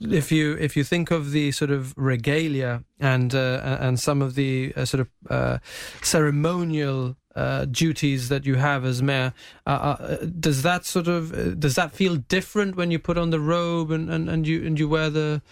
if 0.00 0.30
you 0.30 0.56
if 0.58 0.76
you 0.76 0.84
think 0.84 1.10
of 1.10 1.32
the 1.32 1.52
sort 1.52 1.70
of 1.70 1.94
regalia 1.96 2.84
and 3.00 3.34
uh, 3.34 3.78
and 3.80 3.98
some 3.98 4.22
of 4.22 4.34
the 4.34 4.72
uh, 4.76 4.84
sort 4.84 5.00
of 5.00 5.08
uh, 5.30 5.58
ceremonial 6.02 7.16
uh, 7.34 7.64
duties 7.64 8.28
that 8.28 8.46
you 8.46 8.54
have 8.56 8.84
as 8.84 9.02
mayor, 9.02 9.32
uh, 9.66 10.16
does 10.38 10.62
that 10.62 10.84
sort 10.84 11.08
of 11.08 11.58
does 11.58 11.74
that 11.74 11.92
feel 11.92 12.16
different 12.16 12.76
when 12.76 12.90
you 12.90 12.98
put 12.98 13.18
on 13.18 13.30
the 13.30 13.40
robe 13.40 13.90
and, 13.90 14.10
and, 14.10 14.28
and 14.28 14.46
you 14.46 14.64
and 14.64 14.78
you 14.78 14.88
wear 14.88 15.10
the 15.10 15.42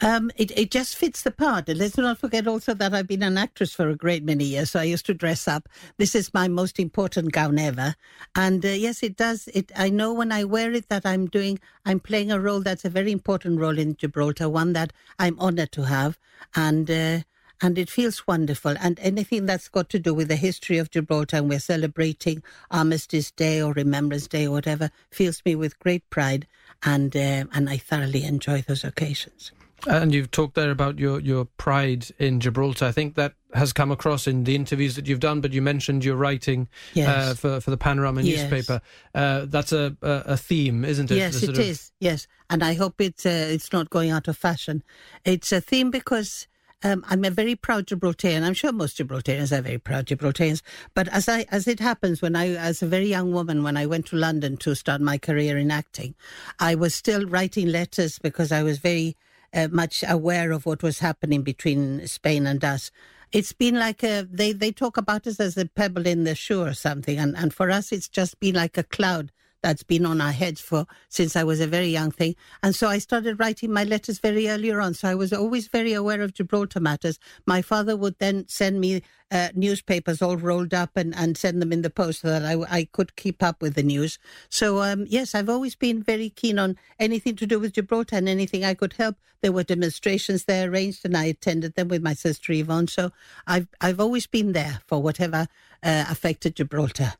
Um, 0.00 0.30
it, 0.36 0.56
it 0.56 0.70
just 0.70 0.94
fits 0.94 1.22
the 1.22 1.32
part. 1.32 1.68
And 1.68 1.78
let's 1.78 1.96
not 1.96 2.18
forget 2.18 2.46
also 2.46 2.72
that 2.74 2.94
I've 2.94 3.08
been 3.08 3.22
an 3.22 3.36
actress 3.36 3.72
for 3.72 3.88
a 3.88 3.96
great 3.96 4.22
many 4.22 4.44
years, 4.44 4.70
so 4.70 4.80
I 4.80 4.84
used 4.84 5.06
to 5.06 5.14
dress 5.14 5.48
up. 5.48 5.68
This 5.96 6.14
is 6.14 6.32
my 6.32 6.46
most 6.46 6.78
important 6.78 7.32
gown 7.32 7.58
ever, 7.58 7.96
and 8.36 8.64
uh, 8.64 8.68
yes, 8.68 9.02
it 9.02 9.16
does. 9.16 9.48
It 9.48 9.72
I 9.76 9.90
know 9.90 10.12
when 10.12 10.30
I 10.30 10.44
wear 10.44 10.72
it 10.72 10.88
that 10.88 11.04
I'm 11.04 11.26
doing, 11.26 11.58
I'm 11.84 11.98
playing 11.98 12.30
a 12.30 12.38
role 12.38 12.60
that's 12.60 12.84
a 12.84 12.90
very 12.90 13.10
important 13.10 13.58
role 13.58 13.78
in 13.78 13.96
Gibraltar, 13.96 14.48
one 14.48 14.72
that 14.74 14.92
I'm 15.18 15.38
honoured 15.40 15.72
to 15.72 15.82
have, 15.84 16.18
and. 16.54 16.90
Uh, 16.90 17.20
and 17.60 17.76
it 17.76 17.90
feels 17.90 18.24
wonderful. 18.24 18.76
And 18.78 19.00
anything 19.00 19.46
that's 19.46 19.68
got 19.68 19.88
to 19.88 19.98
do 19.98 20.14
with 20.14 20.28
the 20.28 20.36
history 20.36 20.78
of 20.78 20.92
Gibraltar, 20.92 21.38
and 21.38 21.48
we're 21.48 21.58
celebrating 21.58 22.40
Armistice 22.70 23.32
Day 23.32 23.60
or 23.60 23.72
Remembrance 23.72 24.28
Day 24.28 24.46
or 24.46 24.52
whatever, 24.52 24.92
fills 25.10 25.42
me 25.44 25.56
with 25.56 25.76
great 25.80 26.08
pride, 26.08 26.46
and 26.84 27.16
uh, 27.16 27.46
and 27.52 27.68
I 27.68 27.78
thoroughly 27.78 28.22
enjoy 28.22 28.62
those 28.62 28.84
occasions. 28.84 29.50
And 29.86 30.12
you've 30.12 30.30
talked 30.30 30.54
there 30.54 30.70
about 30.70 30.98
your, 30.98 31.20
your 31.20 31.44
pride 31.44 32.08
in 32.18 32.40
Gibraltar. 32.40 32.86
I 32.86 32.92
think 32.92 33.14
that 33.14 33.34
has 33.54 33.72
come 33.72 33.90
across 33.90 34.26
in 34.26 34.44
the 34.44 34.54
interviews 34.54 34.96
that 34.96 35.06
you've 35.06 35.20
done, 35.20 35.40
but 35.40 35.52
you 35.52 35.62
mentioned 35.62 36.04
your 36.04 36.16
writing 36.16 36.68
Yes. 36.94 37.08
uh, 37.08 37.34
for, 37.34 37.60
for 37.60 37.70
the 37.70 37.76
Panorama 37.76 38.22
Yes. 38.22 38.50
newspaper. 38.50 38.80
Uh, 39.14 39.46
that's 39.46 39.72
a, 39.72 39.96
a, 40.02 40.36
theme, 40.36 40.84
isn't 40.84 41.10
it? 41.10 41.16
Yes, 41.16 41.36
it 41.42 41.46
sort 41.46 41.58
is. 41.58 41.92
Yes, 42.00 42.26
and 42.50 42.62
I 42.62 42.74
hope 42.74 43.00
it's 43.00 43.24
uh, 43.24 43.48
it's 43.50 43.72
not 43.72 43.88
going 43.88 44.10
out 44.10 44.28
of 44.28 44.36
fashion. 44.36 44.82
It's 45.24 45.52
a 45.52 45.60
theme 45.60 45.90
because 45.90 46.48
um, 46.82 47.04
I'm 47.08 47.24
a 47.24 47.30
very 47.30 47.54
proud 47.54 47.86
Gibraltarian. 47.86 48.42
I'm 48.42 48.54
sure 48.54 48.72
most 48.72 48.98
Gibraltarians 48.98 49.56
are 49.56 49.62
very 49.62 49.78
proud 49.78 50.06
Gibraltarians. 50.06 50.62
But 50.94 51.08
as 51.08 51.28
I 51.28 51.46
as 51.50 51.66
it 51.66 51.80
happens, 51.80 52.20
when 52.20 52.36
I 52.36 52.50
as 52.50 52.82
a 52.82 52.86
very 52.86 53.06
young 53.06 53.32
woman, 53.32 53.62
when 53.62 53.76
I 53.76 53.86
went 53.86 54.06
to 54.06 54.16
London 54.16 54.56
to 54.58 54.74
start 54.74 55.00
my 55.00 55.18
career 55.18 55.56
in 55.56 55.70
acting, 55.70 56.14
I 56.58 56.74
was 56.74 56.94
still 56.94 57.26
writing 57.26 57.68
letters 57.68 58.18
because 58.18 58.52
I 58.52 58.62
was 58.62 58.78
very 58.78 59.16
uh, 59.54 59.68
much 59.70 60.04
aware 60.06 60.52
of 60.52 60.66
what 60.66 60.82
was 60.82 60.98
happening 60.98 61.42
between 61.42 62.06
Spain 62.06 62.46
and 62.46 62.64
us. 62.64 62.90
It's 63.32 63.52
been 63.52 63.78
like 63.78 64.02
a 64.02 64.26
they 64.30 64.52
they 64.52 64.72
talk 64.72 64.96
about 64.96 65.26
us 65.26 65.38
as 65.40 65.56
a 65.56 65.66
pebble 65.66 66.06
in 66.06 66.24
the 66.24 66.34
shoe 66.34 66.62
or 66.62 66.74
something, 66.74 67.18
and 67.18 67.36
and 67.36 67.52
for 67.52 67.70
us 67.70 67.92
it's 67.92 68.08
just 68.08 68.40
been 68.40 68.54
like 68.54 68.78
a 68.78 68.82
cloud 68.82 69.32
that's 69.62 69.82
been 69.82 70.06
on 70.06 70.20
our 70.20 70.32
heads 70.32 70.60
for 70.60 70.86
since 71.08 71.36
I 71.36 71.44
was 71.44 71.60
a 71.60 71.66
very 71.66 71.88
young 71.88 72.10
thing. 72.10 72.36
And 72.62 72.74
so 72.74 72.88
I 72.88 72.98
started 72.98 73.40
writing 73.40 73.72
my 73.72 73.84
letters 73.84 74.18
very 74.18 74.48
earlier 74.48 74.80
on. 74.80 74.94
So 74.94 75.08
I 75.08 75.14
was 75.14 75.32
always 75.32 75.68
very 75.68 75.92
aware 75.92 76.22
of 76.22 76.34
Gibraltar 76.34 76.80
matters. 76.80 77.18
My 77.46 77.62
father 77.62 77.96
would 77.96 78.18
then 78.18 78.46
send 78.48 78.80
me 78.80 79.02
uh, 79.30 79.48
newspapers 79.54 80.22
all 80.22 80.36
rolled 80.36 80.72
up 80.72 80.96
and, 80.96 81.14
and 81.14 81.36
send 81.36 81.60
them 81.60 81.72
in 81.72 81.82
the 81.82 81.90
post 81.90 82.20
so 82.20 82.28
that 82.28 82.44
I, 82.44 82.56
I 82.70 82.84
could 82.92 83.16
keep 83.16 83.42
up 83.42 83.60
with 83.60 83.74
the 83.74 83.82
news. 83.82 84.18
So, 84.48 84.82
um, 84.82 85.06
yes, 85.08 85.34
I've 85.34 85.50
always 85.50 85.74
been 85.74 86.02
very 86.02 86.30
keen 86.30 86.58
on 86.58 86.76
anything 86.98 87.36
to 87.36 87.46
do 87.46 87.58
with 87.58 87.74
Gibraltar 87.74 88.16
and 88.16 88.28
anything 88.28 88.64
I 88.64 88.74
could 88.74 88.94
help. 88.94 89.16
There 89.42 89.52
were 89.52 89.64
demonstrations 89.64 90.44
there 90.44 90.70
arranged 90.70 91.04
and 91.04 91.16
I 91.16 91.24
attended 91.24 91.74
them 91.74 91.88
with 91.88 92.02
my 92.02 92.14
sister 92.14 92.52
Yvonne. 92.52 92.88
So 92.88 93.10
I've, 93.46 93.68
I've 93.80 94.00
always 94.00 94.26
been 94.26 94.52
there 94.52 94.80
for 94.86 95.02
whatever 95.02 95.46
uh, 95.82 96.04
affected 96.08 96.56
Gibraltar. 96.56 97.14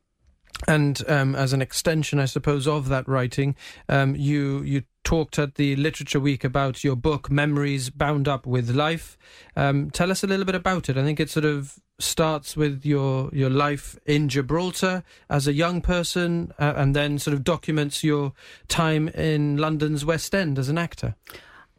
And 0.67 1.03
um, 1.09 1.35
as 1.35 1.53
an 1.53 1.63
extension, 1.63 2.19
I 2.19 2.25
suppose, 2.25 2.67
of 2.67 2.89
that 2.89 3.07
writing, 3.07 3.55
um, 3.89 4.17
you 4.17 4.63
you 4.63 4.83
talked 5.05 5.39
at 5.39 5.55
the 5.55 5.77
Literature 5.77 6.21
Week 6.21 6.45
about 6.45 6.85
your 6.85 6.97
book, 6.97 7.31
Memories 7.31 7.91
Bound 7.91 8.29
Up 8.29 8.47
with 8.47 8.71
Life. 8.71 9.17
Um, 9.57 9.91
tell 9.91 10.11
us 10.11 10.23
a 10.23 10.27
little 10.27 10.45
bit 10.45 10.55
about 10.55 10.89
it. 10.89 10.99
I 10.99 11.05
think 11.05 11.21
it 11.21 11.31
sort 11.31 11.45
of 11.45 11.79
starts 11.99 12.57
with 12.57 12.85
your 12.85 13.31
your 13.33 13.51
life 13.51 13.99
in 14.05 14.29
Gibraltar 14.29 15.05
as 15.31 15.47
a 15.47 15.53
young 15.53 15.81
person, 15.81 16.53
uh, 16.59 16.75
and 16.77 16.95
then 16.95 17.19
sort 17.19 17.35
of 17.35 17.45
documents 17.45 18.03
your 18.03 18.33
time 18.67 19.09
in 19.09 19.57
London's 19.57 20.05
West 20.05 20.35
End 20.35 20.59
as 20.59 20.69
an 20.69 20.79
actor. 20.79 21.15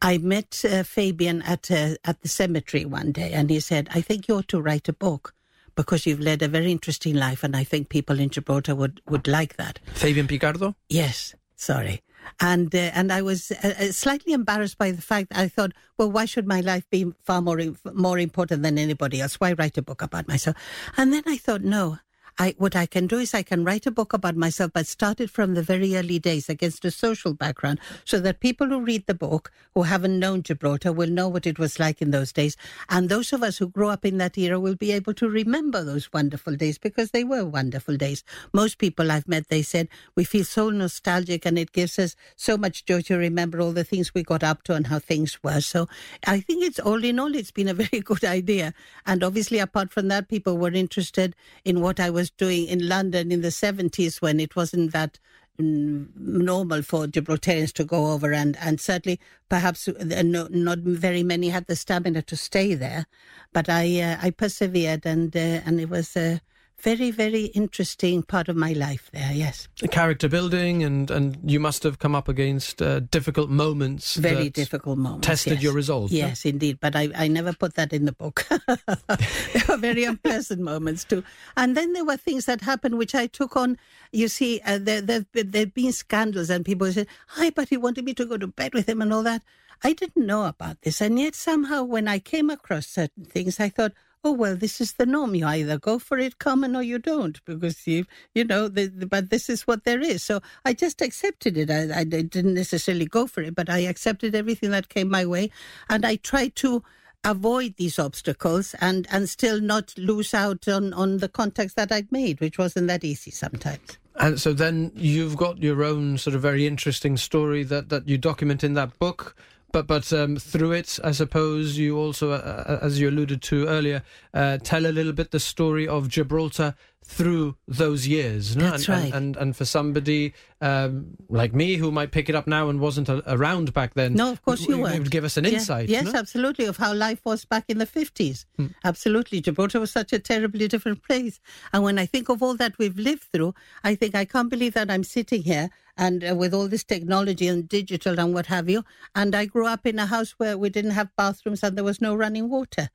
I 0.01 0.17
met 0.17 0.63
uh, 0.63 0.83
Fabian 0.83 1.41
at 1.41 1.69
uh, 1.69 1.95
at 2.05 2.21
the 2.21 2.29
cemetery 2.29 2.85
one 2.85 3.11
day, 3.11 3.31
and 3.33 3.49
he 3.49 3.59
said, 3.59 3.89
"I 3.93 4.01
think 4.01 4.27
you 4.27 4.35
ought 4.35 4.47
to 4.47 4.61
write 4.61 4.87
a 4.87 4.93
book 4.93 5.33
because 5.79 6.05
you've 6.05 6.19
led 6.19 6.41
a 6.41 6.49
very 6.49 6.73
interesting 6.73 7.15
life, 7.15 7.41
and 7.41 7.55
I 7.55 7.63
think 7.63 7.87
people 7.87 8.19
in 8.19 8.29
Gibraltar 8.29 8.75
would 8.75 9.01
would 9.07 9.27
like 9.27 9.55
that." 9.55 9.79
Fabian 9.93 10.27
Picardo. 10.27 10.75
Yes, 10.89 11.35
sorry. 11.55 12.01
And 12.41 12.75
uh, 12.75 12.91
and 12.99 13.13
I 13.13 13.21
was 13.21 13.51
uh, 13.51 13.55
uh, 13.63 13.91
slightly 13.93 14.33
embarrassed 14.33 14.77
by 14.77 14.91
the 14.91 15.01
fact 15.01 15.31
I 15.33 15.47
thought, 15.47 15.71
well, 15.97 16.11
why 16.11 16.25
should 16.25 16.47
my 16.47 16.59
life 16.59 16.85
be 16.89 17.05
far 17.23 17.41
more 17.41 17.61
more 17.93 18.19
important 18.19 18.61
than 18.63 18.77
anybody 18.77 19.21
else? 19.21 19.39
Why 19.39 19.53
write 19.53 19.77
a 19.77 19.81
book 19.81 20.01
about 20.01 20.27
myself? 20.27 20.57
And 20.97 21.13
then 21.13 21.23
I 21.25 21.37
thought, 21.37 21.61
no. 21.61 21.99
I, 22.41 22.55
what 22.57 22.73
I 22.73 22.85
can 22.85 23.05
do 23.05 23.17
is 23.17 23.33
I 23.33 23.43
can 23.43 23.65
write 23.65 23.85
a 23.85 23.91
book 23.91 24.13
about 24.13 24.37
myself, 24.37 24.71
but 24.73 24.87
start 24.87 25.19
it 25.19 25.29
from 25.29 25.55
the 25.55 25.61
very 25.61 25.97
early 25.97 26.19
days 26.19 26.47
against 26.47 26.85
a 26.85 26.91
social 26.91 27.33
background 27.33 27.81
so 28.05 28.17
that 28.21 28.39
people 28.39 28.67
who 28.67 28.79
read 28.79 29.07
the 29.07 29.13
book, 29.13 29.51
who 29.75 29.83
haven't 29.83 30.17
known 30.17 30.43
Gibraltar, 30.43 30.93
will 30.93 31.09
know 31.09 31.27
what 31.27 31.45
it 31.45 31.59
was 31.59 31.79
like 31.79 32.01
in 32.01 32.11
those 32.11 32.31
days. 32.31 32.55
And 32.87 33.09
those 33.09 33.33
of 33.33 33.43
us 33.43 33.57
who 33.57 33.67
grew 33.67 33.89
up 33.89 34.05
in 34.05 34.19
that 34.19 34.37
era 34.37 34.57
will 34.57 34.75
be 34.75 34.93
able 34.93 35.13
to 35.15 35.27
remember 35.27 35.83
those 35.83 36.13
wonderful 36.13 36.55
days 36.55 36.77
because 36.77 37.11
they 37.11 37.25
were 37.25 37.43
wonderful 37.43 37.97
days. 37.97 38.23
Most 38.53 38.77
people 38.77 39.11
I've 39.11 39.27
met, 39.27 39.49
they 39.49 39.61
said, 39.61 39.89
we 40.15 40.23
feel 40.23 40.45
so 40.45 40.69
nostalgic 40.69 41.45
and 41.45 41.59
it 41.59 41.73
gives 41.73 41.99
us 41.99 42.15
so 42.37 42.55
much 42.55 42.85
joy 42.85 43.01
to 43.01 43.17
remember 43.17 43.59
all 43.59 43.73
the 43.73 43.83
things 43.83 44.13
we 44.13 44.23
got 44.23 44.45
up 44.45 44.63
to 44.63 44.75
and 44.75 44.87
how 44.87 44.99
things 44.99 45.37
were. 45.43 45.59
So 45.59 45.89
I 46.25 46.39
think 46.39 46.63
it's 46.63 46.79
all 46.79 47.03
in 47.03 47.19
all, 47.19 47.35
it's 47.35 47.51
been 47.51 47.67
a 47.67 47.73
very 47.73 47.99
good 48.03 48.23
idea. 48.23 48.73
And 49.05 49.25
obviously, 49.25 49.59
apart 49.59 49.91
from 49.91 50.07
that, 50.07 50.29
people 50.29 50.57
were 50.57 50.71
interested 50.71 51.35
in 51.65 51.81
what 51.81 51.99
I 51.99 52.09
was 52.09 52.28
doing 52.37 52.67
in 52.67 52.87
London 52.87 53.31
in 53.31 53.41
the 53.41 53.49
70s 53.49 54.21
when 54.21 54.39
it 54.39 54.55
wasn't 54.55 54.91
that 54.93 55.19
normal 55.59 56.81
for 56.81 57.05
Gibraltarians 57.05 57.73
to 57.73 57.83
go 57.83 58.11
over, 58.11 58.33
and, 58.33 58.57
and 58.57 58.79
certainly 58.79 59.19
perhaps 59.49 59.87
uh, 59.87 60.21
no, 60.23 60.47
not 60.49 60.79
very 60.79 61.23
many 61.23 61.49
had 61.49 61.67
the 61.67 61.75
stamina 61.75 62.21
to 62.23 62.35
stay 62.37 62.73
there. 62.75 63.05
But 63.51 63.69
I 63.69 63.99
uh, 64.01 64.17
I 64.21 64.29
persevered, 64.31 65.05
and 65.05 65.35
uh, 65.35 65.61
and 65.65 65.79
it 65.79 65.89
was 65.89 66.15
a 66.15 66.41
very 66.81 67.11
very 67.11 67.45
interesting 67.45 68.23
part 68.23 68.49
of 68.49 68.55
my 68.55 68.73
life 68.73 69.09
there. 69.11 69.31
Yes, 69.33 69.67
Character 69.91 70.27
building, 70.29 70.83
and, 70.83 71.11
and 71.11 71.37
you 71.43 71.59
must 71.59 71.83
have 71.83 71.99
come 71.99 72.15
up 72.15 72.27
against 72.27 72.81
uh, 72.81 72.99
difficult 72.99 73.49
moments. 73.49 74.15
very 74.15 74.49
difficult 74.49 74.97
moments. 74.97 75.27
Tested 75.27 75.53
yes. 75.53 75.63
your 75.63 75.73
resolve. 75.73 76.11
Yes, 76.11 76.45
indeed. 76.45 76.79
But 76.79 76.95
I, 76.95 77.09
I 77.15 77.27
never 77.27 77.53
put 77.53 77.75
that 77.75 77.93
in 77.93 78.05
the 78.05 78.11
book. 78.11 78.45
there 78.67 79.63
were 79.67 79.77
very 79.77 80.03
unpleasant 80.03 80.61
moments 80.61 81.03
too. 81.03 81.23
And 81.57 81.75
then 81.75 81.93
there 81.93 82.05
were 82.05 82.17
things 82.17 82.45
that 82.45 82.61
happened 82.61 82.97
which 82.97 83.15
I 83.15 83.27
took 83.27 83.55
on. 83.55 83.77
You 84.11 84.27
see, 84.27 84.61
uh, 84.65 84.79
there, 84.81 85.01
there've 85.01 85.31
been, 85.31 85.51
there've 85.51 85.73
been 85.73 85.91
scandals, 85.91 86.49
and 86.49 86.65
people 86.65 86.91
said, 86.91 87.07
"Hi, 87.27 87.49
but 87.49 87.69
he 87.69 87.77
wanted 87.77 88.05
me 88.05 88.13
to 88.15 88.25
go 88.25 88.37
to 88.37 88.47
bed 88.47 88.73
with 88.73 88.87
him 88.87 89.01
and 89.01 89.13
all 89.13 89.23
that." 89.23 89.43
I 89.83 89.93
didn't 89.93 90.25
know 90.25 90.45
about 90.45 90.81
this, 90.81 90.99
and 90.99 91.19
yet 91.19 91.35
somehow, 91.35 91.83
when 91.83 92.07
I 92.07 92.19
came 92.19 92.49
across 92.49 92.87
certain 92.87 93.25
things, 93.25 93.59
I 93.59 93.69
thought. 93.69 93.93
Oh 94.23 94.33
well, 94.33 94.55
this 94.57 94.81
is 94.81 94.93
the 94.93 95.05
norm. 95.05 95.33
You 95.33 95.45
either 95.47 95.77
go 95.79 95.97
for 95.97 96.17
it 96.17 96.39
common 96.39 96.75
or 96.75 96.83
you 96.83 96.99
don't, 96.99 97.43
because 97.45 97.87
you, 97.87 98.05
you 98.35 98.43
know. 98.43 98.67
The, 98.67 98.87
the- 98.87 99.05
but 99.05 99.29
this 99.29 99.49
is 99.49 99.65
what 99.65 99.85
there 99.85 100.01
is. 100.01 100.23
So 100.23 100.41
I 100.65 100.73
just 100.73 101.01
accepted 101.01 101.57
it. 101.57 101.71
I, 101.71 101.99
I 101.99 102.03
didn't 102.03 102.53
necessarily 102.53 103.05
go 103.05 103.27
for 103.27 103.41
it, 103.41 103.55
but 103.55 103.69
I 103.69 103.79
accepted 103.79 104.35
everything 104.35 104.71
that 104.71 104.89
came 104.89 105.09
my 105.09 105.25
way, 105.25 105.51
and 105.89 106.05
I 106.05 106.17
tried 106.17 106.55
to 106.57 106.83
avoid 107.23 107.75
these 107.77 107.97
obstacles 107.99 108.75
and 108.81 109.07
and 109.11 109.29
still 109.29 109.61
not 109.61 109.93
lose 109.97 110.33
out 110.33 110.67
on 110.67 110.93
on 110.93 111.17
the 111.17 111.29
contacts 111.29 111.75
that 111.75 111.91
I'd 111.91 112.11
made, 112.11 112.41
which 112.41 112.57
wasn't 112.57 112.87
that 112.87 113.05
easy 113.05 113.31
sometimes. 113.31 113.97
And 114.19 114.39
so 114.39 114.51
then 114.51 114.91
you've 114.95 115.37
got 115.37 115.59
your 115.63 115.81
own 115.81 116.17
sort 116.17 116.35
of 116.35 116.41
very 116.41 116.67
interesting 116.67 117.15
story 117.15 117.63
that, 117.63 117.87
that 117.87 118.05
you 118.05 118.17
document 118.17 118.65
in 118.65 118.73
that 118.73 118.99
book. 118.99 119.33
But 119.71 119.87
but 119.87 120.11
um, 120.13 120.35
through 120.37 120.71
it, 120.73 120.99
I 121.03 121.11
suppose 121.11 121.77
you 121.77 121.97
also, 121.97 122.31
uh, 122.31 122.35
uh, 122.35 122.79
as 122.81 122.99
you 122.99 123.09
alluded 123.09 123.41
to 123.43 123.67
earlier, 123.67 124.03
uh, 124.33 124.57
tell 124.63 124.85
a 124.85 124.91
little 124.93 125.13
bit 125.13 125.31
the 125.31 125.39
story 125.39 125.87
of 125.87 126.07
Gibraltar 126.09 126.75
through 127.05 127.55
those 127.67 128.07
years. 128.07 128.55
no? 128.55 128.69
That's 128.69 128.87
and, 128.87 128.95
and- 128.95 129.03
right. 129.05 129.13
And, 129.15 129.35
and 129.37 129.55
for 129.55 129.65
somebody 129.65 130.33
um, 130.61 131.15
like 131.27 131.55
me 131.55 131.75
who 131.77 131.91
might 131.91 132.11
pick 132.11 132.29
it 132.29 132.35
up 132.35 132.45
now 132.45 132.69
and 132.69 132.79
wasn't 132.79 133.09
a, 133.09 133.23
around 133.33 133.73
back 133.73 133.95
then, 133.95 134.13
No, 134.13 134.31
of 134.31 134.43
course 134.43 134.67
you 134.67 134.77
weren't. 134.77 134.95
It 134.95 134.99
would 134.99 135.11
give 135.11 135.23
us 135.23 135.35
an 135.35 135.45
Yeah, 135.45 135.51
insight. 135.53 135.89
Yes, 135.89 136.05
no? 136.05 136.19
absolutely, 136.19 136.65
of 136.65 136.77
how 136.77 136.93
life 136.93 137.19
was 137.25 137.45
back 137.45 137.65
in 137.67 137.79
the 137.79 137.87
50s. 137.87 138.45
Hmm. 138.57 138.67
Absolutely. 138.83 139.41
Gibraltar 139.41 139.79
was 139.79 139.89
such 139.91 140.13
a 140.13 140.19
terribly 140.19 140.67
different 140.67 141.01
place. 141.03 141.39
And 141.73 141.81
when 141.83 141.97
I 141.97 142.05
think 142.05 142.29
of 142.29 142.43
all 142.43 142.55
that 142.57 142.77
we've 142.77 142.97
lived 142.99 143.23
through, 143.33 143.55
I 143.83 143.95
think 143.95 144.13
I 144.13 144.25
can't 144.25 144.49
believe 144.49 144.73
that 144.75 144.91
I'm 144.91 145.03
sitting 145.03 145.41
here 145.41 145.69
and 145.99 146.23
uh, 146.27 146.33
with 146.33 146.53
all 146.53 146.67
this 146.67 146.83
technology 146.83 147.47
and 147.47 147.67
digital 147.67 148.19
and 148.19 148.33
what 148.33 148.45
have 148.45 148.69
you. 148.69 148.83
And 149.13 149.35
I 149.35 149.45
grew 149.45 149.67
up 149.67 149.85
in 149.85 149.99
a 149.99 150.05
house 150.05 150.31
where 150.37 150.57
we 150.57 150.69
didn't 150.69 150.91
have 150.91 151.09
bathrooms 151.17 151.61
and 151.61 151.77
there 151.77 151.83
was 151.83 152.01
no 152.01 152.15
running 152.15 152.49
water. 152.49 152.89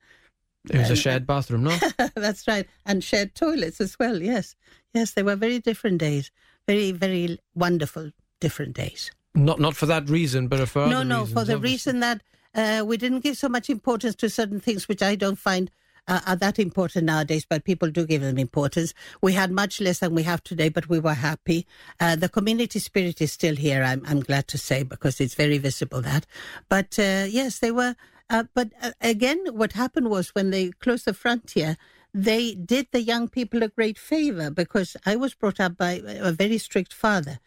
It 0.69 0.77
was 0.77 0.89
a 0.89 0.95
shared 0.95 1.27
bathroom, 1.33 1.65
no? 1.65 1.77
That's 2.15 2.47
right. 2.47 2.67
And 2.85 3.03
shared 3.03 3.35
toilets 3.35 3.79
as 3.79 3.97
well. 3.99 4.21
Yes. 4.21 4.55
Yes, 4.93 5.11
they 5.11 5.21
were 5.21 5.35
very 5.35 5.59
different 5.59 5.99
days. 5.99 6.31
Very, 6.67 6.91
very 6.91 7.37
wonderful 7.53 8.11
different 8.41 8.75
days. 8.75 9.11
not 9.35 9.59
not 9.59 9.75
for 9.75 9.85
that 9.85 10.09
reason, 10.09 10.47
but 10.47 10.67
for 10.67 10.87
no, 10.87 11.03
no, 11.03 11.19
reasons, 11.19 11.33
for 11.33 11.45
the 11.45 11.55
obviously. 11.55 11.71
reason 11.71 11.99
that 11.99 12.23
uh, 12.55 12.83
we 12.85 12.97
didn't 12.97 13.19
give 13.19 13.37
so 13.37 13.49
much 13.49 13.69
importance 13.69 14.15
to 14.15 14.29
certain 14.29 14.59
things 14.59 14.87
which 14.87 15.03
I 15.03 15.15
don't 15.15 15.37
find 15.37 15.69
uh, 16.07 16.21
are 16.25 16.35
that 16.35 16.59
important 16.59 17.05
nowadays, 17.05 17.45
but 17.47 17.63
people 17.63 17.89
do 17.89 18.05
give 18.05 18.21
them 18.21 18.37
importance. 18.37 18.93
We 19.21 19.33
had 19.33 19.51
much 19.51 19.81
less 19.81 19.99
than 19.99 20.15
we 20.15 20.23
have 20.23 20.43
today, 20.43 20.69
but 20.69 20.89
we 20.89 20.99
were 20.99 21.13
happy. 21.13 21.65
Uh, 21.99 22.15
the 22.15 22.29
community 22.29 22.79
spirit 22.79 23.21
is 23.21 23.31
still 23.31 23.55
here, 23.55 23.83
I'm, 23.83 24.03
I'm 24.05 24.19
glad 24.19 24.47
to 24.49 24.57
say, 24.57 24.83
because 24.83 25.19
it's 25.19 25.35
very 25.35 25.57
visible 25.57 26.01
that. 26.01 26.25
But 26.69 26.97
uh, 26.99 27.25
yes, 27.29 27.59
they 27.59 27.71
were. 27.71 27.95
Uh, 28.29 28.45
but 28.53 28.69
uh, 28.81 28.91
again, 29.01 29.39
what 29.51 29.73
happened 29.73 30.09
was 30.09 30.29
when 30.29 30.49
they 30.49 30.71
closed 30.71 31.05
the 31.05 31.13
frontier, 31.13 31.77
they 32.13 32.55
did 32.55 32.87
the 32.91 33.01
young 33.01 33.27
people 33.27 33.61
a 33.61 33.67
great 33.67 33.99
favor 33.99 34.49
because 34.49 34.95
I 35.05 35.15
was 35.15 35.33
brought 35.33 35.59
up 35.59 35.77
by 35.77 36.01
a 36.05 36.31
very 36.31 36.57
strict 36.57 36.93
father. 36.93 37.39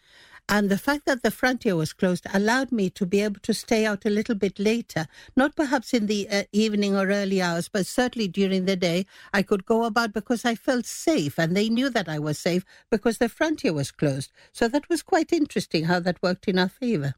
And 0.51 0.71
the 0.71 0.79
fact 0.79 1.05
that 1.05 1.21
the 1.21 1.29
frontier 1.29 1.75
was 1.75 1.93
closed 1.93 2.25
allowed 2.33 2.71
me 2.71 2.89
to 2.91 3.05
be 3.05 3.21
able 3.21 3.39
to 3.41 3.53
stay 3.53 3.85
out 3.85 4.03
a 4.03 4.09
little 4.09 4.33
bit 4.33 4.57
later, 4.57 5.05
not 5.35 5.55
perhaps 5.55 5.93
in 5.93 6.07
the 6.07 6.27
uh, 6.27 6.43
evening 6.51 6.95
or 6.95 7.07
early 7.07 7.39
hours, 7.39 7.69
but 7.69 7.85
certainly 7.85 8.27
during 8.27 8.65
the 8.65 8.75
day. 8.75 9.05
I 9.31 9.43
could 9.43 9.67
go 9.67 9.83
about 9.83 10.11
because 10.11 10.45
I 10.45 10.55
felt 10.55 10.87
safe, 10.87 11.37
and 11.37 11.55
they 11.55 11.69
knew 11.69 11.91
that 11.91 12.09
I 12.09 12.17
was 12.17 12.39
safe 12.39 12.65
because 12.89 13.19
the 13.19 13.29
frontier 13.29 13.73
was 13.73 13.91
closed. 13.91 14.31
So 14.51 14.67
that 14.69 14.89
was 14.89 15.03
quite 15.03 15.31
interesting 15.31 15.85
how 15.85 15.99
that 15.99 16.21
worked 16.23 16.47
in 16.47 16.57
our 16.57 16.69
favor. 16.69 17.13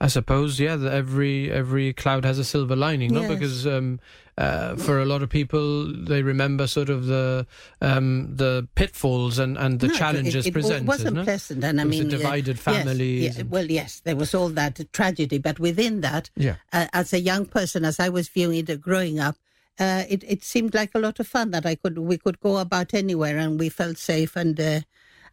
I 0.00 0.06
suppose, 0.06 0.58
yeah, 0.58 0.76
that 0.76 0.92
every 0.92 1.50
every 1.50 1.92
cloud 1.92 2.24
has 2.24 2.38
a 2.38 2.44
silver 2.44 2.74
lining, 2.74 3.12
no? 3.12 3.28
Because 3.28 3.66
um, 3.66 4.00
uh, 4.42 4.76
for 4.76 5.00
a 5.00 5.04
lot 5.04 5.22
of 5.22 5.28
people, 5.30 5.86
they 6.10 6.22
remember 6.22 6.66
sort 6.66 6.90
of 6.90 7.06
the 7.06 7.46
um, 7.80 8.06
the 8.42 8.66
pitfalls 8.74 9.38
and, 9.38 9.56
and 9.56 9.80
the 9.80 9.88
No, 9.88 9.94
challenges 9.94 10.46
it, 10.46 10.50
it, 10.50 10.52
presented. 10.52 10.88
wasn't 10.88 11.14
no? 11.14 11.24
pleasant, 11.24 11.62
and 11.64 11.80
I 11.80 11.84
It 11.84 11.86
mean, 11.86 12.08
divided 12.08 12.56
yes, 12.56 12.64
families 12.70 13.36
yeah, 13.38 13.44
well, 13.48 13.70
yes, 13.70 14.00
there 14.00 14.16
was 14.16 14.34
all 14.34 14.48
that 14.60 14.80
tragedy, 14.92 15.38
but 15.38 15.58
within 15.58 16.00
that, 16.00 16.30
Yeah. 16.36 16.56
uh, 16.72 16.86
as 16.92 17.12
a 17.12 17.20
young 17.20 17.46
person, 17.46 17.84
as 17.84 18.00
I 18.00 18.08
was 18.08 18.28
viewing 18.28 18.58
it 18.68 18.80
growing 18.80 19.20
up, 19.20 19.36
uh, 19.78 20.02
it 20.08 20.22
it 20.34 20.42
seemed 20.44 20.74
like 20.74 20.90
a 20.94 20.98
lot 21.06 21.20
of 21.20 21.26
fun 21.26 21.50
that 21.52 21.64
I 21.64 21.74
could 21.76 21.96
we 21.98 22.16
could 22.18 22.38
go 22.40 22.58
about 22.58 22.92
anywhere 22.94 23.38
and 23.38 23.58
we 23.60 23.68
felt 23.70 23.96
safe 23.98 24.36
and 24.36 24.58
uh, 24.60 24.80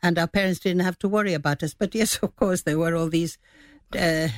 and 0.02 0.18
our 0.18 0.28
parents 0.28 0.60
didn't 0.62 0.86
have 0.90 0.98
to 1.00 1.10
worry 1.10 1.34
about 1.34 1.64
us. 1.64 1.74
But 1.74 1.96
yes, 1.96 2.18
of 2.26 2.36
course, 2.36 2.62
there 2.64 2.78
were 2.78 2.96
all 2.96 3.10
these. 3.10 3.38
Uh, 3.98 4.30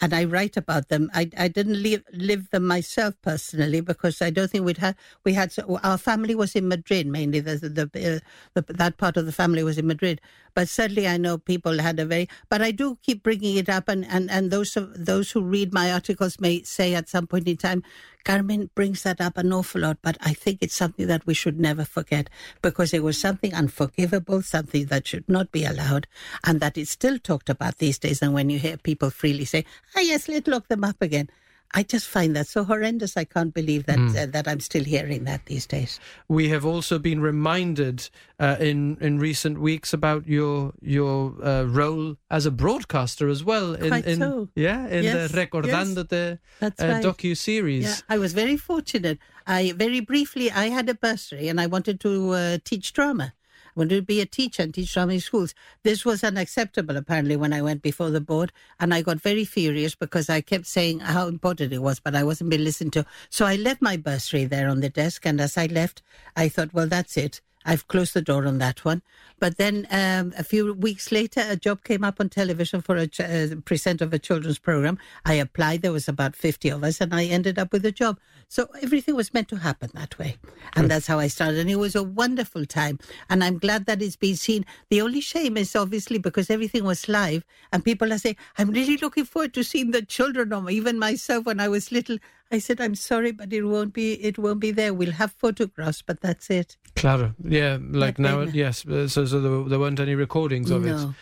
and 0.00 0.12
I 0.12 0.24
write 0.24 0.56
about 0.56 0.88
them. 0.88 1.10
I, 1.14 1.30
I 1.38 1.48
didn't 1.48 1.82
live, 1.82 2.02
live 2.12 2.50
them 2.50 2.66
myself 2.66 3.14
personally 3.22 3.80
because 3.80 4.20
I 4.20 4.30
don't 4.30 4.50
think 4.50 4.64
we'd 4.64 4.78
had 4.78 4.96
we 5.24 5.32
had 5.32 5.52
so, 5.52 5.78
our 5.82 5.98
family 5.98 6.34
was 6.34 6.54
in 6.54 6.68
Madrid 6.68 7.06
mainly. 7.06 7.40
The, 7.40 7.56
the, 7.56 7.82
uh, 8.16 8.20
the 8.54 8.72
that 8.74 8.98
part 8.98 9.16
of 9.16 9.26
the 9.26 9.32
family 9.32 9.62
was 9.62 9.78
in 9.78 9.86
Madrid, 9.86 10.20
but 10.54 10.68
certainly 10.68 11.08
I 11.08 11.16
know 11.16 11.38
people 11.38 11.78
had 11.78 11.98
a 11.98 12.04
very. 12.04 12.28
But 12.48 12.62
I 12.62 12.72
do 12.72 12.98
keep 13.02 13.22
bringing 13.22 13.56
it 13.56 13.68
up, 13.68 13.88
and 13.88 14.04
and 14.06 14.30
and 14.30 14.50
those 14.50 14.76
those 14.94 15.30
who 15.30 15.42
read 15.42 15.72
my 15.72 15.92
articles 15.92 16.40
may 16.40 16.62
say 16.62 16.94
at 16.94 17.08
some 17.08 17.26
point 17.26 17.48
in 17.48 17.56
time, 17.56 17.82
Carmen 18.26 18.70
brings 18.74 19.04
that 19.04 19.20
up 19.20 19.38
an 19.38 19.52
awful 19.52 19.82
lot. 19.82 19.98
But 20.02 20.18
I 20.20 20.34
think 20.34 20.58
it's 20.60 20.74
something 20.74 21.06
that 21.06 21.24
we 21.26 21.32
should 21.32 21.60
never 21.60 21.84
forget 21.84 22.28
because 22.60 22.92
it 22.92 23.04
was 23.04 23.20
something 23.20 23.54
unforgivable, 23.54 24.42
something 24.42 24.86
that 24.86 25.06
should 25.06 25.28
not 25.28 25.52
be 25.52 25.64
allowed, 25.64 26.08
and 26.42 26.58
that 26.58 26.76
is 26.76 26.90
still 26.90 27.20
talked 27.20 27.48
about 27.48 27.78
these 27.78 27.98
days. 28.00 28.20
And 28.20 28.34
when 28.34 28.50
you 28.50 28.58
hear 28.58 28.78
people 28.78 29.10
freely 29.10 29.44
say, 29.44 29.64
"Ah, 29.94 30.00
yes, 30.00 30.28
let's 30.28 30.48
lock 30.48 30.66
them 30.66 30.82
up 30.82 31.00
again." 31.00 31.30
I 31.76 31.82
just 31.82 32.08
find 32.08 32.34
that 32.36 32.46
so 32.46 32.64
horrendous. 32.64 33.18
I 33.18 33.24
can't 33.24 33.52
believe 33.52 33.84
that 33.84 33.98
uh, 33.98 34.24
that 34.32 34.48
I'm 34.48 34.60
still 34.60 34.82
hearing 34.82 35.24
that 35.24 35.44
these 35.44 35.66
days. 35.66 36.00
We 36.26 36.48
have 36.48 36.64
also 36.64 36.98
been 36.98 37.20
reminded 37.20 38.08
uh, 38.40 38.56
in 38.58 38.96
in 39.02 39.18
recent 39.18 39.60
weeks 39.60 39.92
about 39.92 40.26
your 40.26 40.72
your 40.80 41.34
uh, 41.44 41.64
role 41.64 42.16
as 42.30 42.46
a 42.46 42.50
broadcaster 42.50 43.28
as 43.28 43.44
well. 43.44 43.74
In, 43.74 43.88
Quite 43.88 44.06
in 44.06 44.18
so. 44.18 44.48
yeah, 44.54 44.88
in 44.88 45.04
Yes, 45.04 45.30
the 45.30 45.38
Recordándote 45.38 46.38
That's 46.60 46.80
uh, 46.80 46.86
right. 46.86 47.04
docu 47.04 47.36
series. 47.36 47.84
Yeah, 47.84 47.96
I 48.08 48.16
was 48.16 48.32
very 48.32 48.56
fortunate. 48.56 49.18
I 49.46 49.72
very 49.76 50.00
briefly, 50.00 50.50
I 50.50 50.70
had 50.70 50.88
a 50.88 50.94
bursary 50.94 51.48
and 51.48 51.60
I 51.60 51.66
wanted 51.66 52.00
to 52.00 52.30
uh, 52.30 52.58
teach 52.64 52.94
drama. 52.94 53.34
Wanted 53.76 53.96
to 53.96 54.02
be 54.02 54.22
a 54.22 54.26
teacher 54.26 54.62
and 54.62 54.72
teach 54.72 54.94
drama 54.94 55.12
in 55.12 55.20
schools. 55.20 55.54
This 55.82 56.04
was 56.04 56.24
unacceptable, 56.24 56.96
apparently, 56.96 57.36
when 57.36 57.52
I 57.52 57.60
went 57.60 57.82
before 57.82 58.08
the 58.08 58.22
board. 58.22 58.50
And 58.80 58.94
I 58.94 59.02
got 59.02 59.20
very 59.20 59.44
furious 59.44 59.94
because 59.94 60.30
I 60.30 60.40
kept 60.40 60.66
saying 60.66 61.00
how 61.00 61.28
important 61.28 61.74
it 61.74 61.82
was, 61.82 62.00
but 62.00 62.16
I 62.16 62.24
wasn't 62.24 62.50
being 62.50 62.64
listened 62.64 62.94
to. 62.94 63.04
So 63.28 63.44
I 63.44 63.56
left 63.56 63.82
my 63.82 63.98
bursary 63.98 64.46
there 64.46 64.70
on 64.70 64.80
the 64.80 64.88
desk. 64.88 65.26
And 65.26 65.40
as 65.42 65.58
I 65.58 65.66
left, 65.66 66.02
I 66.34 66.48
thought, 66.48 66.72
well, 66.72 66.88
that's 66.88 67.18
it. 67.18 67.42
I've 67.66 67.88
closed 67.88 68.14
the 68.14 68.22
door 68.22 68.46
on 68.46 68.58
that 68.58 68.84
one. 68.84 69.02
But 69.38 69.58
then 69.58 69.86
um, 69.90 70.32
a 70.38 70.44
few 70.44 70.72
weeks 70.72 71.12
later, 71.12 71.44
a 71.46 71.56
job 71.56 71.84
came 71.84 72.04
up 72.04 72.20
on 72.20 72.30
television 72.30 72.80
for 72.80 72.96
a 72.96 73.06
ch- 73.06 73.20
uh, 73.20 73.56
presenter 73.64 74.04
of 74.04 74.14
a 74.14 74.18
children's 74.18 74.58
program. 74.58 74.98
I 75.26 75.34
applied. 75.34 75.82
There 75.82 75.92
was 75.92 76.08
about 76.08 76.34
50 76.34 76.70
of 76.70 76.84
us, 76.84 77.00
and 77.00 77.14
I 77.14 77.24
ended 77.24 77.58
up 77.58 77.72
with 77.72 77.84
a 77.84 77.92
job. 77.92 78.18
So 78.48 78.68
everything 78.80 79.14
was 79.14 79.34
meant 79.34 79.48
to 79.48 79.56
happen 79.56 79.90
that 79.94 80.18
way. 80.18 80.36
And 80.74 80.90
that's 80.90 81.06
how 81.06 81.18
I 81.18 81.26
started. 81.26 81.58
And 81.58 81.70
it 81.70 81.76
was 81.76 81.94
a 81.94 82.02
wonderful 82.02 82.64
time. 82.64 82.98
And 83.28 83.44
I'm 83.44 83.58
glad 83.58 83.86
that 83.86 84.00
it's 84.00 84.16
been 84.16 84.36
seen. 84.36 84.64
The 84.88 85.02
only 85.02 85.20
shame 85.20 85.56
is 85.56 85.74
obviously 85.76 86.18
because 86.18 86.48
everything 86.48 86.84
was 86.84 87.08
live, 87.08 87.44
and 87.72 87.84
people 87.84 88.12
are 88.12 88.18
saying, 88.18 88.36
I'm 88.56 88.70
really 88.70 88.96
looking 88.96 89.24
forward 89.24 89.52
to 89.54 89.64
seeing 89.64 89.90
the 89.90 90.02
children, 90.02 90.52
or 90.52 90.70
even 90.70 90.98
myself 90.98 91.44
when 91.44 91.60
I 91.60 91.68
was 91.68 91.92
little. 91.92 92.18
I 92.50 92.58
said, 92.58 92.80
I'm 92.80 92.94
sorry, 92.94 93.32
but 93.32 93.52
it 93.52 93.62
won't 93.62 93.92
be. 93.92 94.14
It 94.14 94.38
won't 94.38 94.60
be 94.60 94.70
there. 94.70 94.94
We'll 94.94 95.12
have 95.12 95.32
photographs, 95.32 96.02
but 96.02 96.20
that's 96.20 96.48
it. 96.48 96.76
Claro, 96.94 97.34
yeah, 97.42 97.78
like 97.80 98.18
now, 98.18 98.42
yes. 98.42 98.86
uh, 98.86 99.08
So, 99.08 99.26
so 99.26 99.64
there, 99.68 99.78
weren't 99.78 100.00
any 100.00 100.14
recordings 100.14 100.70
of 100.70 100.86
it. 100.86 100.90
No. 100.90 101.14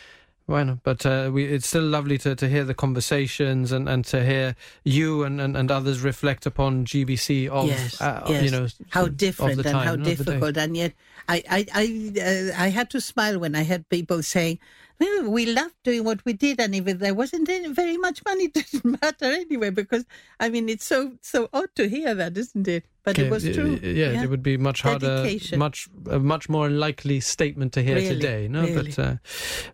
Why 0.46 0.62
not? 0.62 0.82
But 0.82 1.06
uh, 1.06 1.30
we, 1.32 1.46
it's 1.46 1.66
still 1.66 1.84
lovely 1.84 2.18
to, 2.18 2.36
to 2.36 2.48
hear 2.48 2.64
the 2.64 2.74
conversations 2.74 3.72
and, 3.72 3.88
and 3.88 4.04
to 4.06 4.22
hear 4.22 4.56
you 4.84 5.24
and, 5.24 5.40
and, 5.40 5.56
and 5.56 5.70
others 5.70 6.02
reflect 6.02 6.44
upon 6.44 6.84
GBC 6.84 7.48
of 7.48 7.66
yes, 7.66 7.98
uh, 8.00 8.22
yes. 8.28 8.44
you 8.44 8.50
know 8.50 8.66
how 8.90 9.08
different 9.08 9.62
the 9.62 9.68
and 9.70 9.78
how 9.78 9.94
no, 9.94 10.02
of 10.02 10.04
the 10.04 10.04
day. 10.04 10.14
difficult, 10.14 10.56
and 10.58 10.76
yet 10.76 10.92
I 11.28 11.42
I 11.48 11.66
I, 11.74 12.20
uh, 12.20 12.62
I 12.62 12.68
had 12.68 12.90
to 12.90 13.00
smile 13.00 13.38
when 13.38 13.54
I 13.54 13.64
heard 13.64 13.88
people 13.88 14.22
saying. 14.22 14.58
"Well, 14.98 15.30
We 15.30 15.46
loved 15.46 15.76
doing 15.84 16.04
what 16.04 16.24
we 16.24 16.32
did, 16.32 16.60
and 16.60 16.74
if 16.74 16.84
there 16.98 17.14
wasn't 17.14 17.46
very 17.48 17.96
much 17.96 18.24
money, 18.24 18.44
it 18.54 18.54
didn't 18.54 19.00
matter 19.00 19.26
anyway. 19.26 19.70
Because 19.70 20.04
I 20.40 20.48
mean, 20.48 20.68
it's 20.68 20.84
so 20.84 21.16
so 21.22 21.48
odd 21.52 21.74
to 21.76 21.88
hear 21.88 22.14
that, 22.14 22.36
isn't 22.36 22.66
it? 22.68 22.84
But 23.04 23.18
Okay, 23.18 23.26
it 23.26 23.30
was 23.30 23.42
true. 23.44 23.72
y- 23.82 23.88
Yeah, 23.88 24.22
it 24.22 24.30
would 24.30 24.42
be 24.42 24.56
much 24.56 24.80
harder, 24.80 25.18
Dedication. 25.22 25.58
much 25.58 25.88
a 26.10 26.18
much 26.18 26.48
more 26.48 26.70
likely 26.70 27.20
statement 27.20 27.72
to 27.74 27.82
hear 27.82 27.96
Really, 27.96 28.14
today. 28.14 28.48
No, 28.48 28.62
really. 28.62 28.92
but 28.92 28.98
uh, 28.98 29.14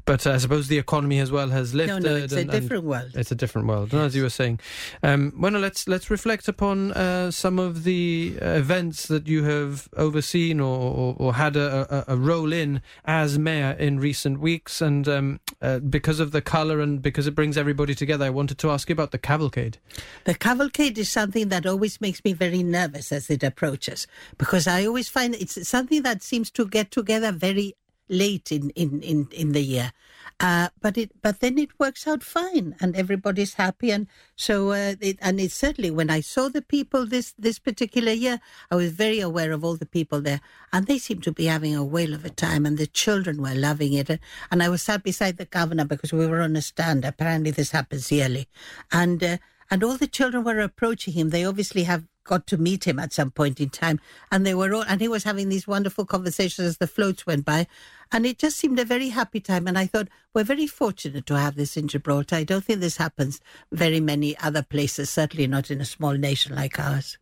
but 0.04 0.26
uh, 0.26 0.32
I 0.32 0.38
suppose 0.38 0.66
the 0.66 0.78
economy 0.78 1.20
as 1.20 1.30
well 1.30 1.48
has 1.50 1.72
lifted. 1.72 2.02
no, 2.02 2.10
no, 2.10 2.16
it's 2.16 2.32
a 2.32 2.40
and- 2.40 2.50
and 2.50 2.60
different 2.60 2.84
world. 2.84 3.10
It's 3.14 3.30
a 3.30 3.36
different 3.36 3.68
world, 3.68 3.92
no, 3.92 4.02
as 4.04 4.16
you 4.16 4.22
were 4.24 4.30
saying. 4.30 4.58
Um, 5.04 5.32
well, 5.38 5.52
no, 5.52 5.60
let's 5.60 5.86
let's 5.86 6.10
reflect 6.10 6.48
upon 6.48 6.90
uh, 6.92 7.30
some 7.30 7.60
of 7.60 7.84
the 7.84 8.36
uh, 8.42 8.46
events 8.46 9.06
that 9.06 9.28
you 9.28 9.44
have 9.44 9.88
overseen 9.96 10.58
or, 10.58 10.76
or, 10.78 11.16
or 11.18 11.34
had 11.34 11.54
a, 11.56 12.08
a, 12.10 12.14
a 12.14 12.16
role 12.16 12.52
in 12.52 12.82
as 13.04 13.38
mayor 13.38 13.76
in 13.78 14.00
recent 14.00 14.40
weeks, 14.40 14.80
and 14.80 15.06
um, 15.06 15.38
uh, 15.62 15.78
because 15.78 16.18
of 16.18 16.32
the 16.32 16.42
colour 16.42 16.80
and 16.80 17.00
because 17.00 17.28
it 17.28 17.36
brings 17.36 17.56
everybody 17.56 17.94
together, 17.94 18.24
I 18.24 18.30
wanted 18.30 18.58
to 18.58 18.70
ask 18.70 18.88
you 18.88 18.92
about 18.92 19.12
the 19.12 19.18
cavalcade. 19.18 19.78
The 20.24 20.34
cavalcade 20.34 20.98
is 20.98 21.08
something 21.08 21.48
that 21.50 21.64
always 21.64 22.00
makes 22.00 22.24
me 22.24 22.32
very 22.32 22.64
nervous 22.64 23.12
as 23.20 23.30
it 23.30 23.42
approaches 23.42 24.06
because 24.38 24.66
I 24.66 24.86
always 24.86 25.08
find 25.08 25.34
it's 25.34 25.68
something 25.68 26.02
that 26.02 26.22
seems 26.22 26.50
to 26.52 26.66
get 26.66 26.90
together 26.90 27.32
very 27.32 27.74
late 28.10 28.50
in, 28.50 28.70
in, 28.70 29.02
in, 29.02 29.28
in 29.32 29.52
the 29.52 29.60
year. 29.60 29.92
Uh, 30.40 30.68
but 30.80 30.96
it, 30.96 31.10
but 31.20 31.40
then 31.40 31.58
it 31.58 31.78
works 31.78 32.06
out 32.06 32.22
fine, 32.22 32.74
and 32.80 32.96
everybody's 32.96 33.54
happy, 33.54 33.90
and 33.90 34.06
so 34.36 34.70
uh, 34.70 34.94
it, 34.98 35.18
and 35.20 35.38
certainly 35.52 35.90
when 35.90 36.08
I 36.08 36.20
saw 36.20 36.48
the 36.48 36.62
people 36.62 37.04
this 37.04 37.34
this 37.38 37.58
particular 37.58 38.12
year, 38.12 38.40
I 38.70 38.76
was 38.76 38.92
very 38.92 39.20
aware 39.20 39.52
of 39.52 39.64
all 39.64 39.76
the 39.76 39.84
people 39.84 40.22
there, 40.22 40.40
and 40.72 40.86
they 40.86 40.96
seemed 40.96 41.24
to 41.24 41.32
be 41.32 41.44
having 41.44 41.76
a 41.76 41.84
whale 41.84 42.14
of 42.14 42.24
a 42.24 42.30
time, 42.30 42.64
and 42.64 42.78
the 42.78 42.86
children 42.86 43.42
were 43.42 43.54
loving 43.54 43.92
it, 43.92 44.08
and, 44.08 44.20
and 44.50 44.62
I 44.62 44.70
was 44.70 44.80
sat 44.80 45.02
beside 45.02 45.36
the 45.36 45.44
governor 45.44 45.84
because 45.84 46.10
we 46.10 46.26
were 46.26 46.40
on 46.40 46.56
a 46.56 46.62
stand. 46.62 47.04
Apparently, 47.04 47.50
this 47.50 47.72
happens 47.72 48.10
yearly, 48.10 48.48
and. 48.90 49.22
Uh, 49.22 49.36
and 49.72 49.84
all 49.84 49.96
the 49.96 50.08
children 50.08 50.42
were 50.42 50.58
approaching 50.58 51.14
him. 51.14 51.30
They 51.30 51.44
obviously 51.44 51.84
have 51.84 52.04
got 52.24 52.46
to 52.48 52.56
meet 52.56 52.86
him 52.86 52.98
at 52.98 53.12
some 53.12 53.30
point 53.30 53.60
in 53.60 53.70
time, 53.70 54.00
and 54.30 54.46
they 54.46 54.54
were 54.54 54.72
all, 54.74 54.84
and 54.86 55.00
he 55.00 55.08
was 55.08 55.24
having 55.24 55.48
these 55.48 55.66
wonderful 55.66 56.04
conversations 56.04 56.66
as 56.66 56.78
the 56.78 56.86
floats 56.86 57.26
went 57.26 57.44
by, 57.44 57.66
and 58.12 58.26
it 58.26 58.38
just 58.38 58.56
seemed 58.56 58.78
a 58.78 58.84
very 58.84 59.08
happy 59.08 59.40
time. 59.40 59.66
And 59.66 59.78
I 59.78 59.86
thought 59.86 60.08
we're 60.34 60.44
very 60.44 60.66
fortunate 60.66 61.26
to 61.26 61.38
have 61.38 61.56
this 61.56 61.76
in 61.76 61.88
Gibraltar. 61.88 62.36
I 62.36 62.44
don't 62.44 62.64
think 62.64 62.80
this 62.80 62.96
happens 62.96 63.40
very 63.72 64.00
many 64.00 64.36
other 64.38 64.62
places, 64.62 65.10
certainly 65.10 65.46
not 65.46 65.70
in 65.70 65.80
a 65.80 65.84
small 65.84 66.12
nation 66.12 66.54
like 66.54 66.78
ours. 66.78 67.18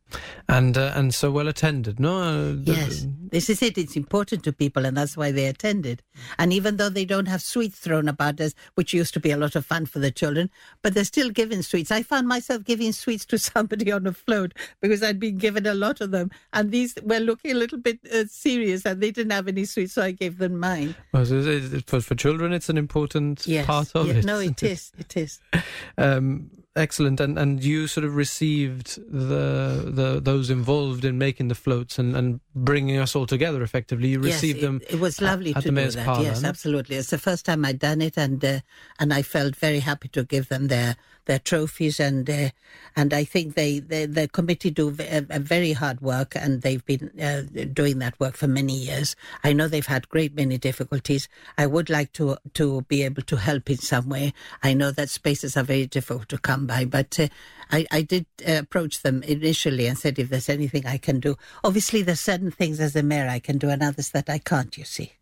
And 0.49 0.79
uh, 0.79 0.93
and 0.95 1.15
so 1.15 1.31
well 1.31 1.49
attended, 1.49 2.01
no? 2.01 2.19
Uh, 2.21 2.55
Yes, 2.63 3.07
this 3.31 3.51
is 3.51 3.63
it. 3.63 3.77
It's 3.77 3.97
important 3.97 4.43
to 4.45 4.53
people, 4.53 4.87
and 4.87 4.97
that's 4.97 5.17
why 5.17 5.31
they 5.33 5.47
attended. 5.47 6.03
And 6.39 6.51
even 6.53 6.77
though 6.79 6.89
they 6.89 7.05
don't 7.05 7.29
have 7.29 7.43
sweets 7.43 7.79
thrown 7.79 8.09
about 8.09 8.41
us, 8.41 8.55
which 8.75 8.95
used 8.95 9.13
to 9.15 9.21
be 9.21 9.31
a 9.31 9.37
lot 9.37 9.55
of 9.55 9.67
fun 9.67 9.85
for 9.85 9.99
the 9.99 10.11
children, 10.11 10.49
but 10.83 10.95
they're 10.95 11.05
still 11.05 11.29
giving 11.29 11.61
sweets. 11.61 11.91
I 11.91 12.03
found 12.03 12.27
myself 12.27 12.65
giving 12.65 12.93
sweets 12.93 13.27
to 13.27 13.39
somebody 13.53 13.93
on 13.93 14.07
a 14.07 14.13
float 14.15 14.55
because 14.81 15.03
I'd 15.03 15.21
been 15.21 15.37
given 15.37 15.67
a 15.67 15.75
lot 15.75 16.01
of 16.01 16.11
them, 16.11 16.31
and 16.55 16.71
these 16.71 16.95
were 17.03 17.21
looking 17.21 17.51
a 17.51 17.59
little 17.63 17.79
bit 17.79 18.01
uh, 18.13 18.25
serious, 18.27 18.87
and 18.87 19.03
they 19.03 19.11
didn't 19.11 19.33
have 19.33 19.49
any 19.49 19.67
sweets, 19.67 19.93
so 19.93 20.03
I 20.03 20.13
gave 20.13 20.39
them 20.39 20.59
mine. 20.59 20.78
Well, 21.13 21.23
it- 21.33 21.73
it- 21.75 21.87
for, 21.87 22.01
for 22.01 22.15
children, 22.15 22.53
it's 22.53 22.69
an 22.69 22.79
important 22.79 23.47
Yes, 23.47 23.67
part 23.67 23.91
of 23.95 24.07
yeah, 24.09 24.15
it. 24.15 24.25
No, 24.25 24.39
it 24.39 24.63
is. 24.75 24.93
It 24.99 25.17
is. 25.17 25.41
Um, 25.97 26.51
excellent, 26.77 27.19
and 27.21 27.39
and 27.39 27.63
you 27.65 27.87
sort 27.89 28.05
of 28.05 28.15
received 28.17 28.97
the 29.11 29.83
the 29.87 30.21
those 30.21 30.51
involved 30.51 31.05
in 31.05 31.19
making 31.19 31.49
the 31.49 31.55
floats 31.55 31.99
and, 31.99 32.15
and 32.17 32.41
bringing 32.55 32.99
us 32.99 33.17
all 33.17 33.27
together. 33.27 33.63
Effectively, 33.63 34.09
you 34.09 34.21
received 34.21 34.59
yes, 34.59 34.65
it, 34.65 34.67
them. 34.67 34.81
It 34.89 35.01
was 35.01 35.21
lovely 35.21 35.55
at 35.55 35.63
to 35.63 35.71
the 35.73 35.81
do 35.83 35.91
that. 35.91 36.05
parlour, 36.05 36.23
yes, 36.25 36.45
absolutely. 36.45 36.97
It's 36.97 37.11
the 37.11 37.19
first 37.19 37.45
time 37.47 37.65
I'd 37.65 37.79
done 37.79 38.01
it, 38.01 38.17
and 38.17 38.45
uh, 38.45 38.61
and 38.99 39.13
I 39.13 39.23
felt 39.23 39.57
very 39.57 39.81
happy 39.81 40.09
to 40.09 40.25
give 40.25 40.49
them 40.49 40.69
their 40.69 40.97
their 41.29 41.39
trophies, 41.39 42.01
and 42.01 42.29
uh, 42.29 42.51
and 42.97 43.15
I 43.15 43.23
think 43.23 43.55
they, 43.55 43.79
the 43.79 44.29
committee 44.33 44.71
do 44.71 44.89
a, 44.99 45.25
a 45.31 45.39
very 45.39 45.73
hard 45.73 46.01
work, 46.01 46.35
and 46.35 46.63
they've 46.63 46.85
been 46.85 47.13
uh, 47.21 47.43
doing 47.73 48.01
that 48.01 48.19
work 48.19 48.37
for 48.37 48.49
many 48.49 48.75
years. 48.75 49.15
I 49.45 49.53
know 49.53 49.69
they've 49.69 49.87
had 49.87 50.09
great 50.09 50.35
many 50.35 50.59
difficulties. 50.59 51.29
I 51.57 51.67
would 51.67 51.89
like 51.89 52.13
to 52.15 52.39
to 52.55 52.83
be 52.83 53.05
able 53.05 53.23
to 53.23 53.37
help 53.37 53.71
in 53.71 53.79
some 53.79 54.09
way. 54.09 54.35
I 54.65 54.75
know 54.75 54.91
that 54.91 55.11
spaces 55.11 55.57
are 55.57 55.63
very 55.63 55.87
difficult 55.87 56.29
to 56.31 56.39
come 56.39 56.67
by, 56.67 56.85
but 56.87 57.21
uh, 57.21 57.29
I 57.71 57.87
I 57.93 58.03
did 58.03 58.27
uh, 58.49 58.55
approach 58.55 59.03
them 59.03 59.23
initially 59.23 59.87
and 59.87 59.97
said 59.97 60.19
if 60.19 60.31
there's 60.31 60.49
anything 60.49 60.87
I 60.87 60.99
can 60.99 61.21
do. 61.21 61.37
Obviously, 61.63 62.03
there's 62.03 62.21
certain 62.21 62.51
things 62.51 62.81
as 62.81 62.97
a 62.97 63.03
mayor 63.05 63.29
I 63.29 63.39
can 63.39 63.59
do, 63.59 63.69
and 63.69 63.83
others 63.83 64.11
that 64.11 64.29
I 64.29 64.39
can't. 64.39 64.77
You 64.77 64.85
see. 64.85 65.13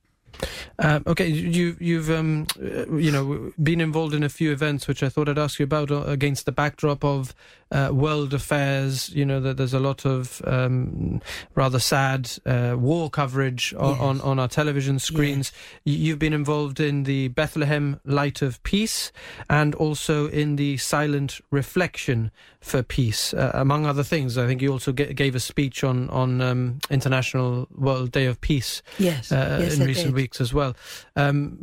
Um, 0.78 1.02
okay, 1.06 1.26
you 1.28 1.76
you've 1.80 2.10
um, 2.10 2.46
uh, 2.60 2.90
you 2.96 3.10
know 3.10 3.52
been 3.62 3.80
involved 3.80 4.14
in 4.14 4.22
a 4.22 4.28
few 4.28 4.52
events, 4.52 4.86
which 4.86 5.02
I 5.02 5.08
thought 5.08 5.28
I'd 5.28 5.38
ask 5.38 5.58
you 5.58 5.64
about 5.64 5.90
uh, 5.90 6.02
against 6.02 6.44
the 6.46 6.52
backdrop 6.52 7.04
of 7.04 7.34
uh, 7.72 7.90
world 7.92 8.34
affairs. 8.34 9.08
You 9.10 9.24
know 9.24 9.40
that 9.40 9.56
there's 9.56 9.74
a 9.74 9.80
lot 9.80 10.04
of 10.04 10.42
um, 10.46 11.20
rather 11.54 11.78
sad 11.78 12.30
uh, 12.44 12.76
war 12.78 13.08
coverage 13.10 13.74
on, 13.78 13.90
Yes. 13.92 14.00
on 14.00 14.20
on 14.20 14.38
our 14.38 14.48
television 14.48 14.98
screens. 14.98 15.52
Y 15.86 15.92
You've 15.92 16.18
been 16.18 16.34
involved 16.34 16.78
in 16.80 17.04
the 17.04 17.28
Bethlehem 17.28 17.98
Light 18.04 18.42
of 18.42 18.62
Peace 18.62 19.12
and 19.48 19.74
also 19.74 20.28
in 20.28 20.56
the 20.56 20.76
Silent 20.76 21.40
Reflection 21.50 22.30
for 22.60 22.82
Peace, 22.82 23.32
uh, 23.32 23.50
among 23.54 23.86
other 23.86 24.02
things. 24.02 24.36
I 24.36 24.46
think 24.46 24.60
you 24.60 24.72
also 24.72 24.92
ga- 24.92 25.12
gave 25.14 25.34
a 25.34 25.40
speech 25.40 25.82
on 25.84 26.10
on 26.10 26.40
um, 26.40 26.78
International 26.90 27.66
World 27.74 28.10
Day 28.12 28.26
of 28.26 28.40
Peace 28.40 28.82
Yes, 28.98 29.32
uh, 29.32 29.58
yes, 29.62 29.78
in 29.78 29.86
recent 29.86 30.06
did. 30.08 30.14
Weeks 30.26 30.40
as 30.40 30.52
well. 30.52 30.74
Um, 31.14 31.58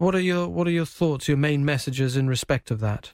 what 0.00 0.14
are 0.14 0.24
your 0.32 0.48
what 0.48 0.66
are 0.66 0.76
your 0.80 0.86
thoughts, 0.86 1.28
your 1.28 1.36
main 1.36 1.64
messages 1.64 2.16
in 2.16 2.28
respect 2.28 2.70
of 2.70 2.80
that? 2.80 3.12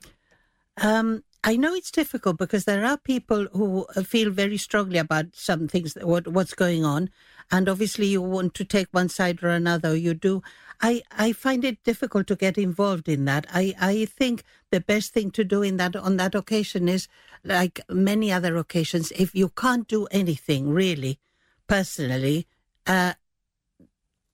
Um, 0.81 1.25
I 1.45 1.57
know 1.57 1.75
it's 1.75 1.91
difficult 1.91 2.39
because 2.39 2.65
there 2.67 2.85
are 2.85 2.97
people 2.97 3.49
who 3.53 3.85
uh, 3.97 4.03
feel 4.03 4.31
very 4.31 4.57
strongly 4.57 4.99
about 4.99 5.35
some 5.35 5.67
things, 5.67 5.97
what 6.01 6.29
what's 6.29 6.55
going 6.55 6.85
on, 6.85 7.11
and 7.51 7.69
obviously 7.69 8.07
you 8.07 8.23
want 8.23 8.55
to 8.55 8.65
take 8.65 8.87
one 8.93 9.09
side 9.09 9.43
or 9.43 9.49
another. 9.49 9.97
You 9.97 10.15
do. 10.15 10.43
I 10.81 11.03
I 11.11 11.33
find 11.33 11.65
it 11.65 11.83
difficult 11.83 12.29
to 12.29 12.37
get 12.37 12.57
involved 12.57 13.09
in 13.09 13.25
that. 13.25 13.47
I 13.53 13.75
I 13.81 14.05
think 14.05 14.45
the 14.71 14.81
best 14.81 15.13
thing 15.13 15.33
to 15.33 15.45
do 15.45 15.63
in 15.63 15.79
that 15.79 15.97
on 15.97 16.17
that 16.19 16.37
occasion 16.37 16.89
is 16.89 17.09
like 17.45 17.81
many 17.91 18.31
other 18.31 18.57
occasions. 18.57 19.13
If 19.19 19.35
you 19.35 19.49
can't 19.49 19.89
do 19.89 20.07
anything 20.13 20.71
really, 20.71 21.19
personally, 21.67 22.47
uh, 22.87 23.15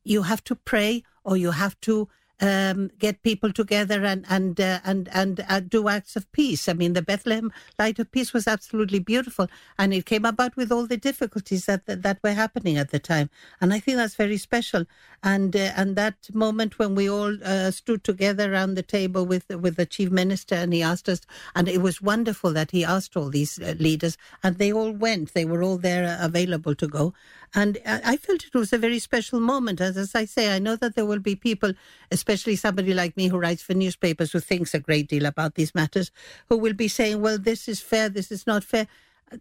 you 0.05 0.23
have 0.23 0.43
to 0.45 0.55
pray 0.55 1.03
or 1.25 1.37
you 1.37 1.51
have 1.51 1.79
to 1.83 2.09
um, 2.41 2.91
get 2.99 3.23
people 3.23 3.53
together 3.53 4.05
and 4.05 4.25
and 4.29 4.61
uh, 4.61 4.81
and 4.85 5.09
and 5.13 5.45
uh, 5.49 5.61
do 5.61 5.89
acts 5.89 6.17
of 6.17 6.31
peace. 6.33 6.69
I 6.69 6.73
mean, 6.73 6.93
the 6.93 7.03
Bethlehem 7.03 7.53
Light 7.79 7.99
of 7.99 8.11
Peace 8.13 8.33
was 8.33 8.47
absolutely 8.47 9.01
beautiful, 9.01 9.49
and 9.79 9.93
it 9.93 10.07
came 10.07 10.25
about 10.25 10.57
with 10.57 10.71
all 10.71 10.87
the 10.87 10.97
difficulties 10.97 11.67
that 11.67 11.87
that, 11.87 12.03
that 12.03 12.19
were 12.23 12.33
happening 12.33 12.77
at 12.77 12.91
the 12.91 12.99
time. 12.99 13.31
And 13.61 13.73
I 13.73 13.81
think 13.81 13.97
that's 13.97 14.15
very 14.15 14.37
special. 14.37 14.85
And 15.23 15.57
uh, 15.57 15.73
and 15.77 15.97
that 15.97 16.33
moment 16.33 16.79
when 16.79 16.95
we 16.95 17.11
all 17.11 17.37
uh, 17.45 17.71
stood 17.73 18.05
together 18.05 18.53
around 18.53 18.75
the 18.75 18.83
table 18.83 19.27
with 19.27 19.49
with 19.49 19.77
the 19.77 19.87
chief 19.87 20.11
minister, 20.11 20.55
and 20.55 20.73
he 20.73 20.83
asked 20.83 21.09
us, 21.09 21.21
and 21.57 21.69
it 21.69 21.83
was 21.83 22.01
wonderful 22.01 22.53
that 22.53 22.71
he 22.71 22.85
asked 22.85 23.17
all 23.17 23.31
these 23.31 23.59
uh, 23.59 23.75
leaders, 23.79 24.17
and 24.43 24.59
they 24.59 24.73
all 24.73 24.93
went. 24.93 25.35
They 25.35 25.45
were 25.45 25.63
all 25.63 25.79
there, 25.79 26.05
uh, 26.05 26.25
available 26.25 26.75
to 26.77 26.87
go. 26.87 27.15
And 27.55 27.79
I 27.87 28.01
I 28.05 28.17
felt 28.17 28.45
it 28.45 28.55
was 28.55 28.73
a 28.73 28.79
very 28.79 28.99
special 28.99 29.41
moment. 29.41 29.81
As, 29.81 29.97
as 29.97 30.15
I 30.15 30.25
say, 30.25 30.55
I 30.55 30.59
know 30.59 30.77
that 30.77 30.95
there 30.95 31.07
will 31.07 31.21
be 31.21 31.37
people, 31.37 31.73
especially 32.11 32.57
somebody 32.57 32.95
like 32.95 33.17
me 33.17 33.29
who 33.29 33.39
writes 33.39 33.63
for 33.63 33.75
newspapers, 33.75 34.33
who 34.33 34.41
thinks 34.41 34.75
a 34.75 34.81
great 34.81 35.09
deal 35.09 35.27
about 35.27 35.55
these 35.55 35.75
matters, 35.75 36.11
who 36.49 36.57
will 36.57 36.75
be 36.75 36.89
saying, 36.89 37.21
well, 37.21 37.39
this 37.39 37.69
is 37.69 37.81
fair, 37.81 38.09
this 38.09 38.31
is 38.31 38.47
not 38.47 38.65
fair. 38.65 38.87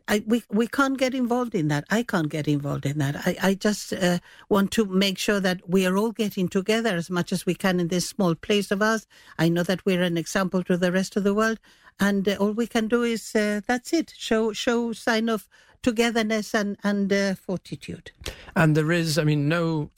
I, 0.07 0.23
we 0.27 0.43
we 0.49 0.67
can't 0.67 0.97
get 0.97 1.13
involved 1.13 1.55
in 1.55 1.69
that. 1.69 1.85
I 1.89 2.03
can't 2.03 2.29
get 2.29 2.47
involved 2.47 2.85
in 2.85 2.97
that. 2.97 3.15
I, 3.25 3.37
I 3.41 3.53
just 3.53 3.93
uh, 3.93 4.19
want 4.49 4.71
to 4.71 4.85
make 4.85 5.17
sure 5.17 5.39
that 5.39 5.69
we 5.69 5.85
are 5.85 5.97
all 5.97 6.11
getting 6.11 6.49
together 6.49 6.95
as 6.95 7.09
much 7.09 7.31
as 7.31 7.45
we 7.45 7.55
can 7.55 7.79
in 7.79 7.87
this 7.87 8.07
small 8.09 8.35
place 8.35 8.69
of 8.69 8.81
ours. 8.81 9.07
I 9.39 9.47
know 9.49 9.63
that 9.63 9.85
we're 9.85 10.03
an 10.03 10.17
example 10.17 10.63
to 10.63 10.77
the 10.77 10.91
rest 10.91 11.15
of 11.15 11.23
the 11.23 11.33
world, 11.33 11.59
and 11.99 12.27
uh, 12.27 12.35
all 12.37 12.51
we 12.51 12.67
can 12.67 12.87
do 12.89 13.03
is 13.03 13.33
uh, 13.33 13.61
that's 13.65 13.93
it. 13.93 14.13
Show 14.17 14.51
show 14.51 14.91
sign 14.91 15.29
of 15.29 15.47
togetherness 15.87 16.53
and 16.53 16.77
and 16.83 17.11
uh, 17.13 17.35
fortitude. 17.35 18.11
And 18.55 18.75
there 18.75 18.91
is, 18.91 19.17
I 19.17 19.23
mean, 19.23 19.47
no. 19.47 19.89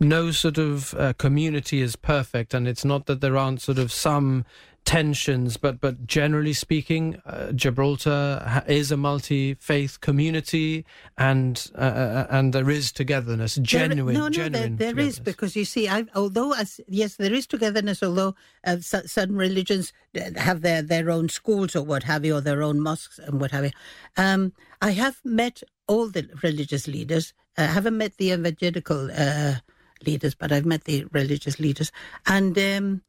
No 0.00 0.30
sort 0.30 0.56
of 0.56 0.94
uh, 0.94 1.12
community 1.18 1.82
is 1.82 1.96
perfect, 1.96 2.54
and 2.54 2.66
it's 2.66 2.82
not 2.82 3.04
that 3.04 3.20
there 3.20 3.36
aren't 3.36 3.60
sort 3.60 3.76
of 3.76 3.92
some 3.92 4.46
tensions, 4.84 5.56
but 5.56 5.80
but 5.80 6.06
generally 6.06 6.52
speaking, 6.52 7.20
uh, 7.24 7.52
Gibraltar 7.52 8.64
is 8.66 8.90
a 8.90 8.96
multi-faith 8.96 10.00
community, 10.00 10.84
and 11.16 11.70
uh, 11.76 11.80
uh, 11.80 12.26
and 12.30 12.52
there 12.52 12.68
is 12.68 12.92
togetherness, 12.92 13.56
genuine, 13.56 14.14
There, 14.14 14.22
no, 14.22 14.28
no, 14.28 14.30
genuine. 14.30 14.76
there, 14.76 14.92
there 14.92 15.04
is 15.04 15.18
because 15.18 15.54
you 15.54 15.64
see, 15.64 15.88
I've, 15.88 16.08
although 16.14 16.52
as 16.54 16.80
yes, 16.88 17.16
there 17.16 17.32
is 17.32 17.46
togetherness. 17.46 18.02
Although 18.02 18.34
uh, 18.66 18.78
certain 18.80 19.36
religions 19.36 19.92
uh, 20.16 20.30
have 20.36 20.62
their 20.62 20.82
their 20.82 21.10
own 21.10 21.28
schools 21.28 21.76
or 21.76 21.82
what 21.82 22.02
have 22.02 22.24
you, 22.24 22.36
or 22.36 22.40
their 22.40 22.62
own 22.62 22.80
mosques 22.80 23.18
and 23.18 23.40
what 23.40 23.50
have 23.52 23.64
you. 23.64 23.70
Um, 24.16 24.52
I 24.80 24.92
have 24.92 25.20
met 25.24 25.62
all 25.86 26.08
the 26.08 26.28
religious 26.42 26.88
leaders. 26.88 27.34
I 27.56 27.64
haven't 27.64 27.96
met 27.96 28.16
the 28.16 28.32
evangelical 28.32 29.10
uh, 29.16 29.56
leaders, 30.04 30.34
but 30.34 30.50
I've 30.50 30.66
met 30.66 30.84
the 30.84 31.06
religious 31.12 31.60
leaders, 31.60 31.92
and. 32.26 32.58
Um, 32.58 33.02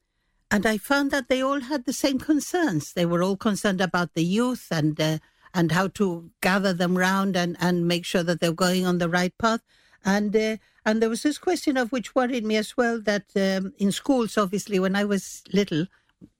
and 0.54 0.68
I 0.68 0.78
found 0.78 1.10
that 1.10 1.30
they 1.30 1.42
all 1.42 1.62
had 1.62 1.86
the 1.86 1.94
same 1.94 2.20
concerns. 2.20 2.94
They 2.94 3.08
were 3.08 3.24
all 3.24 3.36
concerned 3.36 3.82
about 3.82 4.13
the 4.13 4.24
youth 4.24 4.68
and 4.70 5.00
uh, 5.02 5.18
and 5.56 5.72
how 5.72 5.88
to 6.00 6.30
gather 6.42 6.74
them 6.74 6.96
round 6.96 7.36
and, 7.36 7.58
and 7.60 7.88
make 7.88 8.06
sure 8.06 8.22
that 8.22 8.39
they're 8.39 8.62
going 8.68 8.86
on 8.86 9.00
the 9.00 9.10
right 9.10 9.36
path. 9.39 9.62
And 10.06 10.36
uh, 10.36 10.58
and 10.86 11.02
there 11.02 11.10
was 11.10 11.24
this 11.24 11.39
question 11.39 11.76
of 11.76 11.92
which 11.92 12.13
worried 12.13 12.46
me 12.46 12.56
as 12.58 12.78
well 12.78 13.02
that 13.02 13.26
um, 13.36 13.74
in 13.80 13.92
schools, 13.92 14.38
obviously, 14.38 14.78
when 14.80 14.96
I 14.96 15.06
was 15.06 15.42
little, 15.52 15.88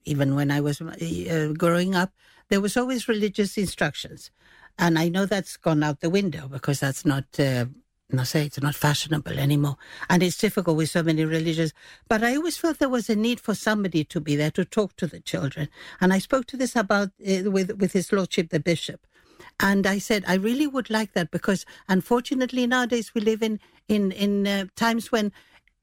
even 0.04 0.36
when 0.36 0.52
I 0.52 0.60
was 0.60 0.80
uh, 0.80 1.52
growing 1.58 1.96
up, 1.96 2.12
there 2.50 2.60
was 2.60 2.76
always 2.76 3.08
religious 3.08 3.58
instructions, 3.58 4.30
and 4.78 4.96
I 4.96 5.08
know 5.08 5.26
that's 5.26 5.56
gone 5.56 5.82
out 5.82 6.02
the 6.02 6.10
window 6.10 6.46
because 6.46 6.78
that's 6.78 7.04
not. 7.04 7.24
And 8.10 8.20
I 8.20 8.24
say 8.24 8.44
it's 8.44 8.60
not 8.60 8.74
fashionable 8.74 9.38
anymore, 9.38 9.76
and 10.10 10.22
it's 10.22 10.36
difficult 10.36 10.76
with 10.76 10.90
so 10.90 11.02
many 11.02 11.24
religions. 11.24 11.72
But 12.06 12.22
I 12.22 12.36
always 12.36 12.58
felt 12.58 12.78
there 12.78 12.88
was 12.88 13.08
a 13.08 13.16
need 13.16 13.40
for 13.40 13.54
somebody 13.54 14.04
to 14.04 14.20
be 14.20 14.36
there 14.36 14.50
to 14.52 14.64
talk 14.64 14.94
to 14.96 15.06
the 15.06 15.20
children. 15.20 15.68
And 16.00 16.12
I 16.12 16.18
spoke 16.18 16.46
to 16.48 16.56
this 16.56 16.76
about 16.76 17.08
uh, 17.26 17.50
with 17.50 17.78
with 17.78 17.92
His 17.92 18.12
Lordship 18.12 18.50
the 18.50 18.60
Bishop, 18.60 19.06
and 19.58 19.86
I 19.86 19.98
said 19.98 20.22
I 20.28 20.34
really 20.34 20.66
would 20.66 20.90
like 20.90 21.14
that 21.14 21.30
because 21.30 21.64
unfortunately 21.88 22.66
nowadays 22.66 23.14
we 23.14 23.22
live 23.22 23.42
in 23.42 23.58
in 23.88 24.12
in 24.12 24.46
uh, 24.46 24.66
times 24.76 25.10
when 25.10 25.32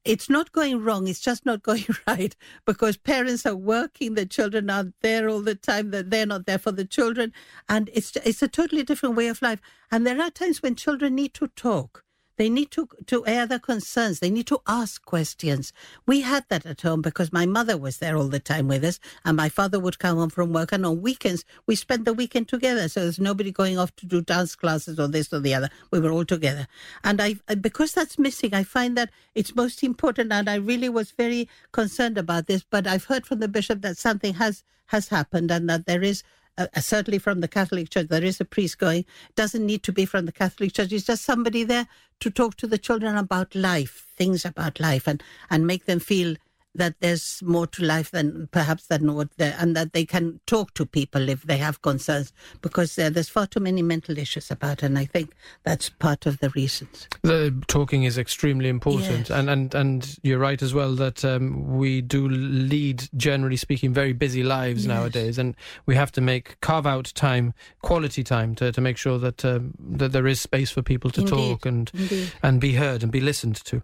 it's 0.04 0.30
not 0.30 0.52
going 0.52 0.82
wrong. 0.82 1.08
It's 1.08 1.20
just 1.20 1.44
not 1.44 1.62
going 1.70 1.86
right 2.06 2.34
because 2.64 2.96
parents 2.96 3.44
are 3.46 3.56
working. 3.56 4.14
The 4.14 4.26
children 4.26 4.70
aren't 4.70 4.94
there 5.02 5.28
all 5.28 5.40
the 5.42 5.56
time. 5.56 5.90
That 5.90 6.10
they're 6.10 6.24
not 6.26 6.46
there 6.46 6.58
for 6.58 6.72
the 6.72 6.84
children, 6.84 7.32
and 7.68 7.90
it's 7.92 8.14
it's 8.24 8.42
a 8.42 8.48
totally 8.48 8.84
different 8.84 9.16
way 9.16 9.26
of 9.26 9.42
life. 9.42 9.60
And 9.90 10.06
there 10.06 10.20
are 10.20 10.30
times 10.30 10.62
when 10.62 10.76
children 10.76 11.16
need 11.16 11.34
to 11.34 11.48
talk. 11.48 12.04
They 12.36 12.48
need 12.48 12.70
to, 12.72 12.88
to 13.06 13.26
air 13.26 13.46
their 13.46 13.58
concerns. 13.58 14.20
They 14.20 14.30
need 14.30 14.46
to 14.48 14.60
ask 14.66 15.04
questions. 15.04 15.72
We 16.06 16.22
had 16.22 16.44
that 16.48 16.66
at 16.66 16.80
home 16.80 17.02
because 17.02 17.32
my 17.32 17.46
mother 17.46 17.76
was 17.76 17.98
there 17.98 18.16
all 18.16 18.28
the 18.28 18.40
time 18.40 18.68
with 18.68 18.84
us, 18.84 18.98
and 19.24 19.36
my 19.36 19.48
father 19.48 19.78
would 19.78 19.98
come 19.98 20.16
home 20.16 20.30
from 20.30 20.52
work. 20.52 20.72
And 20.72 20.86
on 20.86 21.02
weekends, 21.02 21.44
we 21.66 21.76
spent 21.76 22.04
the 22.04 22.14
weekend 22.14 22.48
together. 22.48 22.88
So 22.88 23.00
there's 23.00 23.18
nobody 23.18 23.52
going 23.52 23.78
off 23.78 23.94
to 23.96 24.06
do 24.06 24.20
dance 24.20 24.54
classes 24.54 24.98
or 24.98 25.08
this 25.08 25.32
or 25.32 25.40
the 25.40 25.54
other. 25.54 25.68
We 25.90 26.00
were 26.00 26.10
all 26.10 26.24
together. 26.24 26.66
And 27.04 27.20
I, 27.20 27.36
because 27.60 27.92
that's 27.92 28.18
missing, 28.18 28.54
I 28.54 28.64
find 28.64 28.96
that 28.96 29.10
it's 29.34 29.54
most 29.54 29.82
important. 29.82 30.32
And 30.32 30.48
I 30.48 30.56
really 30.56 30.88
was 30.88 31.10
very 31.10 31.48
concerned 31.72 32.18
about 32.18 32.46
this. 32.46 32.64
But 32.68 32.86
I've 32.86 33.04
heard 33.04 33.26
from 33.26 33.40
the 33.40 33.48
bishop 33.48 33.82
that 33.82 33.98
something 33.98 34.34
has 34.34 34.64
has 34.86 35.08
happened 35.08 35.50
and 35.50 35.70
that 35.70 35.86
there 35.86 36.02
is 36.02 36.22
uh, 36.58 36.66
certainly 36.80 37.18
from 37.18 37.40
the 37.40 37.48
Catholic 37.48 37.90
Church, 37.90 38.08
there 38.08 38.24
is 38.24 38.40
a 38.40 38.44
priest 38.44 38.78
going. 38.78 39.04
Doesn't 39.36 39.64
need 39.64 39.82
to 39.84 39.92
be 39.92 40.04
from 40.04 40.26
the 40.26 40.32
Catholic 40.32 40.72
Church. 40.72 40.92
It's 40.92 41.06
just 41.06 41.24
somebody 41.24 41.64
there 41.64 41.88
to 42.20 42.30
talk 42.30 42.56
to 42.56 42.66
the 42.66 42.78
children 42.78 43.16
about 43.16 43.54
life, 43.54 44.06
things 44.16 44.44
about 44.44 44.80
life, 44.80 45.06
and 45.06 45.22
and 45.50 45.66
make 45.66 45.86
them 45.86 45.98
feel 45.98 46.36
that 46.74 46.94
there's 47.00 47.42
more 47.44 47.66
to 47.66 47.84
life 47.84 48.10
than 48.10 48.48
perhaps 48.50 48.86
than 48.86 49.14
what 49.14 49.28
they 49.36 49.52
and 49.58 49.76
that 49.76 49.92
they 49.92 50.04
can 50.06 50.40
talk 50.46 50.72
to 50.74 50.86
people 50.86 51.28
if 51.28 51.42
they 51.42 51.58
have 51.58 51.82
concerns 51.82 52.32
because 52.62 52.98
uh, 52.98 53.10
there's 53.10 53.28
far 53.28 53.46
too 53.46 53.60
many 53.60 53.82
mental 53.82 54.16
issues 54.16 54.50
about 54.50 54.82
and 54.82 54.98
I 54.98 55.04
think 55.04 55.34
that's 55.64 55.90
part 55.90 56.24
of 56.26 56.38
the 56.38 56.48
reasons. 56.50 57.08
The 57.22 57.54
talking 57.68 58.04
is 58.04 58.16
extremely 58.18 58.68
important 58.68 59.28
Yes. 59.28 59.30
and, 59.30 59.50
and 59.50 59.74
and 59.74 60.18
you're 60.22 60.38
right 60.38 60.62
as 60.62 60.72
well 60.72 60.94
that 60.94 61.24
um, 61.24 61.76
we 61.76 62.00
do 62.00 62.28
lead 62.28 63.08
generally 63.16 63.56
speaking 63.56 63.92
very 63.92 64.12
busy 64.14 64.42
lives 64.42 64.84
Yes. 64.86 64.88
nowadays 64.88 65.38
and 65.38 65.54
we 65.86 65.94
have 65.96 66.10
to 66.12 66.20
make 66.20 66.58
carve 66.60 66.86
out 66.86 67.12
time 67.14 67.52
quality 67.82 68.24
time 68.24 68.54
to, 68.54 68.72
to 68.72 68.80
make 68.80 68.96
sure 68.96 69.18
that 69.18 69.44
um, 69.44 69.74
that 69.78 70.12
there 70.12 70.26
is 70.26 70.40
space 70.40 70.70
for 70.70 70.82
people 70.82 71.10
to 71.10 71.20
Indeed. 71.20 71.30
talk 71.32 71.66
and 71.66 71.90
Indeed. 71.94 72.32
and 72.42 72.60
be 72.60 72.74
heard 72.74 73.02
and 73.02 73.12
be 73.12 73.20
listened 73.20 73.56
to. 73.66 73.82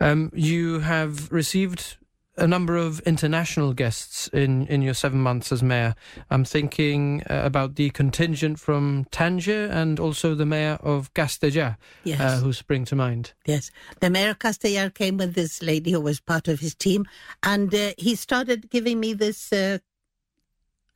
Um, 0.00 0.30
you 0.34 0.80
have 0.80 1.30
received 1.32 1.96
a 2.38 2.46
number 2.46 2.76
of 2.76 3.00
international 3.00 3.72
guests 3.74 4.28
in, 4.28 4.66
in 4.68 4.82
your 4.82 4.94
seven 4.94 5.20
months 5.20 5.52
as 5.52 5.62
mayor. 5.62 5.94
I'm 6.30 6.44
thinking 6.44 7.22
uh, 7.28 7.42
about 7.44 7.74
the 7.74 7.90
contingent 7.90 8.58
from 8.58 9.06
Tangier 9.10 9.66
and 9.66 10.00
also 10.00 10.34
the 10.34 10.46
mayor 10.46 10.78
of 10.82 11.12
Castellar, 11.14 11.76
Yes. 12.04 12.20
uh, 12.20 12.38
who 12.38 12.52
spring 12.52 12.84
to 12.86 12.96
mind. 12.96 13.32
Yes. 13.46 13.70
The 14.00 14.10
mayor 14.10 14.30
of 14.30 14.38
Castellar 14.38 14.90
came 14.90 15.16
with 15.16 15.34
this 15.34 15.62
lady 15.62 15.92
who 15.92 16.00
was 16.00 16.20
part 16.20 16.48
of 16.48 16.60
his 16.60 16.74
team, 16.74 17.06
and 17.42 17.74
uh, 17.74 17.92
he 17.98 18.14
started 18.14 18.70
giving 18.70 19.00
me 19.00 19.12
this. 19.14 19.52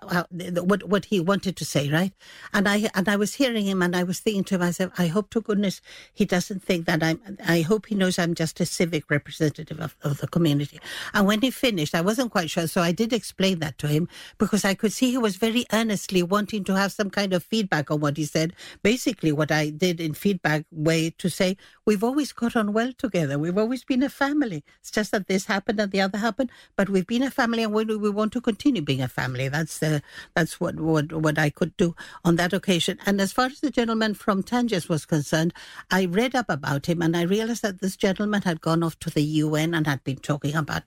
What 0.02 0.88
what 0.88 1.04
he 1.06 1.20
wanted 1.20 1.56
to 1.56 1.64
say, 1.64 1.88
right? 1.90 2.12
And 2.52 2.68
I 2.68 2.90
and 2.94 3.08
I 3.08 3.16
was 3.16 3.34
hearing 3.34 3.66
him, 3.66 3.82
and 3.82 3.94
I 3.94 4.02
was 4.02 4.20
thinking 4.20 4.44
to 4.44 4.58
myself, 4.58 4.92
I 4.98 5.06
hope 5.06 5.30
to 5.30 5.40
goodness 5.40 5.80
he 6.12 6.24
doesn't 6.24 6.62
think 6.62 6.86
that 6.86 7.02
I'm. 7.02 7.20
I 7.46 7.60
hope 7.60 7.86
he 7.86 7.94
knows 7.94 8.18
I'm 8.18 8.34
just 8.34 8.60
a 8.60 8.66
civic 8.66 9.10
representative 9.10 9.80
of, 9.80 9.96
of 10.02 10.18
the 10.18 10.26
community. 10.28 10.80
And 11.14 11.26
when 11.26 11.40
he 11.40 11.50
finished, 11.50 11.94
I 11.94 12.00
wasn't 12.00 12.32
quite 12.32 12.50
sure, 12.50 12.66
so 12.66 12.80
I 12.80 12.92
did 12.92 13.12
explain 13.12 13.60
that 13.60 13.78
to 13.78 13.88
him 13.88 14.08
because 14.38 14.64
I 14.64 14.74
could 14.74 14.92
see 14.92 15.10
he 15.10 15.18
was 15.18 15.36
very 15.36 15.66
earnestly 15.72 16.22
wanting 16.22 16.64
to 16.64 16.76
have 16.76 16.92
some 16.92 17.10
kind 17.10 17.32
of 17.32 17.44
feedback 17.44 17.90
on 17.90 18.00
what 18.00 18.16
he 18.16 18.24
said. 18.24 18.54
Basically, 18.82 19.32
what 19.32 19.52
I 19.52 19.70
did 19.70 20.00
in 20.00 20.14
feedback 20.14 20.64
way 20.72 21.10
to 21.18 21.30
say 21.30 21.56
we've 21.86 22.04
always 22.04 22.32
got 22.32 22.56
on 22.56 22.72
well 22.72 22.92
together. 22.92 23.38
We've 23.38 23.58
always 23.58 23.84
been 23.84 24.02
a 24.02 24.08
family. 24.08 24.64
It's 24.80 24.90
just 24.90 25.10
that 25.12 25.26
this 25.26 25.46
happened 25.46 25.80
and 25.80 25.90
the 25.90 26.00
other 26.00 26.18
happened, 26.18 26.50
but 26.76 26.88
we've 26.88 27.06
been 27.06 27.22
a 27.22 27.30
family, 27.30 27.62
and 27.62 27.72
we, 27.72 27.84
we 27.84 28.10
want 28.10 28.32
to 28.32 28.40
continue 28.40 28.82
being 28.82 29.02
a 29.02 29.08
family. 29.08 29.48
That's 29.48 29.78
the 29.78 30.02
that's 30.34 30.60
what 30.60 30.76
what 30.76 31.12
what 31.12 31.38
I 31.38 31.50
could 31.50 31.76
do 31.76 31.94
on 32.24 32.36
that 32.36 32.52
occasion. 32.52 32.98
And 33.06 33.20
as 33.20 33.32
far 33.32 33.46
as 33.46 33.60
the 33.60 33.70
gentleman 33.70 34.14
from 34.14 34.42
Tangiers 34.42 34.88
was 34.88 35.04
concerned, 35.04 35.52
I 35.90 36.04
read 36.04 36.34
up 36.34 36.46
about 36.48 36.86
him, 36.86 37.02
and 37.02 37.16
I 37.16 37.22
realized 37.22 37.62
that 37.62 37.80
this 37.80 37.96
gentleman 37.96 38.42
had 38.42 38.60
gone 38.60 38.82
off 38.82 38.98
to 39.00 39.10
the 39.10 39.22
UN 39.22 39.74
and 39.74 39.86
had 39.86 40.04
been 40.04 40.16
talking 40.16 40.54
about, 40.54 40.84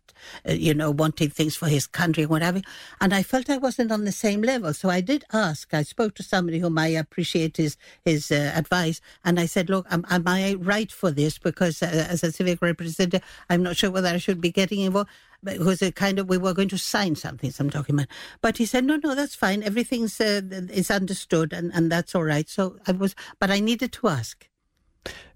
uh, 0.47 0.53
you 0.53 0.73
know, 0.73 0.91
wanting 0.91 1.29
things 1.29 1.55
for 1.55 1.67
his 1.67 1.87
country 1.87 2.23
and 2.23 2.29
whatever. 2.29 2.61
And 3.01 3.13
I 3.13 3.23
felt 3.23 3.49
I 3.49 3.57
wasn't 3.57 3.91
on 3.91 4.05
the 4.05 4.11
same 4.11 4.41
level, 4.41 4.73
so 4.73 4.89
I 4.89 5.01
did 5.01 5.25
ask. 5.33 5.73
I 5.73 5.83
spoke 5.83 6.15
to 6.15 6.23
somebody 6.23 6.59
whom 6.59 6.77
I 6.77 6.87
appreciate 6.87 7.57
his 7.57 7.77
his 8.03 8.31
uh, 8.31 8.51
advice, 8.55 9.01
and 9.23 9.39
I 9.39 9.45
said, 9.45 9.69
"Look, 9.69 9.85
am, 9.91 10.05
am 10.09 10.23
I 10.27 10.55
right 10.55 10.84
for 10.91 11.11
this? 11.11 11.37
Because 11.37 11.81
uh, 11.81 12.07
as 12.09 12.23
a 12.23 12.31
civic 12.31 12.61
representative, 12.61 13.21
I'm 13.49 13.63
not 13.63 13.77
sure 13.77 13.91
whether 13.91 14.09
I 14.09 14.17
should 14.17 14.41
be 14.41 14.51
getting 14.51 14.81
involved." 14.81 15.09
But 15.43 15.55
It 15.55 15.61
was 15.61 15.81
a 15.81 15.91
kind 15.91 16.19
of 16.19 16.27
we 16.27 16.37
were 16.37 16.53
going 16.53 16.69
to 16.69 16.77
sign 16.77 17.15
something, 17.15 17.51
some 17.51 17.69
document. 17.69 18.09
But 18.41 18.57
he 18.57 18.65
said, 18.65 18.85
"No, 18.85 18.97
no, 19.03 19.15
that's 19.15 19.35
fine. 19.35 19.63
Everything's 19.63 20.19
uh, 20.19 20.41
is 20.51 20.91
understood, 20.91 21.53
and 21.53 21.71
and 21.73 21.91
that's 21.91 22.15
all 22.15 22.23
right." 22.23 22.49
So 22.49 22.77
I 22.87 22.91
was, 22.91 23.15
but 23.39 23.51
I 23.51 23.59
needed 23.59 23.91
to 23.93 24.07
ask. 24.07 24.47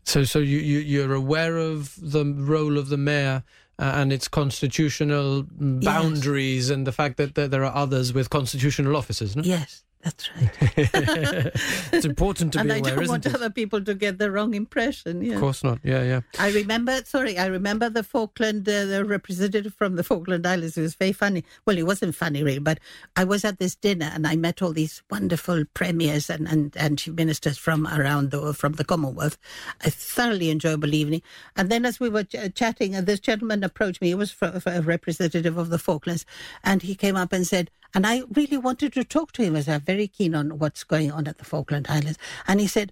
So, 0.03 0.23
so 0.23 0.39
you, 0.39 0.57
you 0.57 0.79
you're 0.79 1.13
aware 1.13 1.57
of 1.57 1.95
the 2.01 2.25
role 2.25 2.77
of 2.77 2.89
the 2.89 2.97
mayor 2.97 3.43
uh, 3.77 3.93
and 3.95 4.11
its 4.11 4.27
constitutional 4.27 5.45
boundaries 5.51 6.69
and 6.69 6.85
the 6.85 6.91
fact 6.91 7.17
that, 7.17 7.35
that 7.35 7.51
there 7.51 7.63
are 7.63 7.75
others 7.75 8.11
with 8.11 8.29
constitutional 8.29 8.97
offices. 8.97 9.35
No? 9.35 9.43
Yes, 9.43 9.83
that's 10.01 10.29
right. 10.35 10.49
it's 11.91 12.05
important 12.05 12.53
to 12.53 12.59
and 12.59 12.69
be 12.69 12.75
I 12.75 12.77
aware, 12.77 12.95
don't 12.95 13.03
isn't 13.03 13.11
want 13.11 13.25
it? 13.25 13.35
other 13.35 13.49
people 13.49 13.83
to 13.83 13.93
get 13.93 14.17
the 14.17 14.31
wrong 14.31 14.53
impression. 14.53 15.21
Yeah. 15.21 15.35
Of 15.35 15.41
course 15.41 15.61
not. 15.63 15.79
Yeah, 15.83 16.03
yeah. 16.03 16.21
I 16.39 16.51
remember, 16.51 17.03
sorry, 17.03 17.37
I 17.37 17.47
remember 17.47 17.89
the 17.89 18.03
Falkland, 18.03 18.67
uh, 18.69 18.85
the 18.85 19.03
representative 19.03 19.73
from 19.73 19.97
the 19.97 20.03
Falkland 20.03 20.47
Islands. 20.47 20.77
It 20.77 20.81
was 20.83 20.95
very 20.95 21.11
funny. 21.11 21.43
Well, 21.65 21.77
it 21.77 21.85
wasn't 21.85 22.15
funny, 22.15 22.43
really, 22.43 22.59
but 22.59 22.79
I 23.17 23.25
was 23.25 23.43
at 23.43 23.59
this 23.59 23.75
dinner 23.75 24.09
and 24.13 24.25
I 24.25 24.37
met 24.37 24.61
all 24.61 24.71
these 24.71 25.03
wonderful 25.11 25.65
premiers 25.73 26.29
and, 26.29 26.47
and, 26.47 26.75
and 26.77 26.97
chief 26.97 27.15
ministers 27.15 27.57
from 27.57 27.85
around 27.85 28.31
the, 28.31 28.53
from 28.53 28.73
the 28.73 28.85
Commonwealth. 28.85 29.37
A 29.83 29.91
thoroughly 29.91 30.49
enjoyable 30.49 30.93
evening. 30.95 31.21
And 31.57 31.69
then 31.69 31.85
as 31.85 31.99
we 31.99 32.07
were 32.07 32.23
ch- 32.23 32.53
chatting, 32.55 32.95
uh, 32.95 33.01
this 33.01 33.19
gentleman 33.19 33.65
approached 33.65 34.01
me. 34.01 34.07
He 34.09 34.15
was 34.15 34.31
fr- 34.31 34.59
fr- 34.59 34.69
a 34.69 34.81
representative 34.81 35.57
of 35.57 35.69
the 35.69 35.77
Falklands. 35.77 36.25
And 36.63 36.81
he 36.83 36.95
came 36.95 37.17
up 37.17 37.33
and 37.33 37.45
said, 37.45 37.69
and 37.93 38.05
I 38.05 38.23
really 38.33 38.57
wanted 38.57 38.93
to 38.93 39.03
talk 39.03 39.31
to 39.33 39.43
him 39.43 39.55
as 39.55 39.67
I'm 39.67 39.81
very 39.81 40.07
keen 40.07 40.35
on 40.35 40.59
what's 40.59 40.83
going 40.83 41.11
on 41.11 41.27
at 41.27 41.37
the 41.37 41.45
Falkland 41.45 41.87
Islands. 41.89 42.19
And 42.47 42.59
he 42.59 42.67
said, 42.67 42.91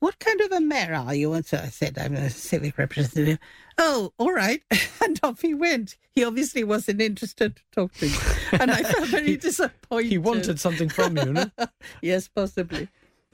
what 0.00 0.18
kind 0.18 0.40
of 0.40 0.52
a 0.52 0.60
mayor 0.60 0.94
are 0.94 1.14
you? 1.14 1.32
And 1.32 1.44
so 1.44 1.58
I 1.58 1.68
said, 1.68 1.98
I'm 1.98 2.14
a 2.14 2.30
civic 2.30 2.78
representative. 2.78 3.38
Oh, 3.78 4.12
all 4.18 4.32
right. 4.32 4.62
And 5.00 5.18
off 5.22 5.40
he 5.42 5.54
went. 5.54 5.96
He 6.14 6.24
obviously 6.24 6.64
wasn't 6.64 7.00
interested 7.00 7.56
to 7.56 7.62
talk 7.72 7.92
to 7.94 8.06
me. 8.06 8.14
And 8.52 8.70
I 8.70 8.82
felt 8.82 9.08
very 9.08 9.36
disappointed. 9.48 10.10
He 10.10 10.18
wanted 10.18 10.60
something 10.60 10.88
from 10.88 11.16
you, 11.16 11.32
no? 11.32 11.50
yes, 12.02 12.28
possibly. 12.28 12.88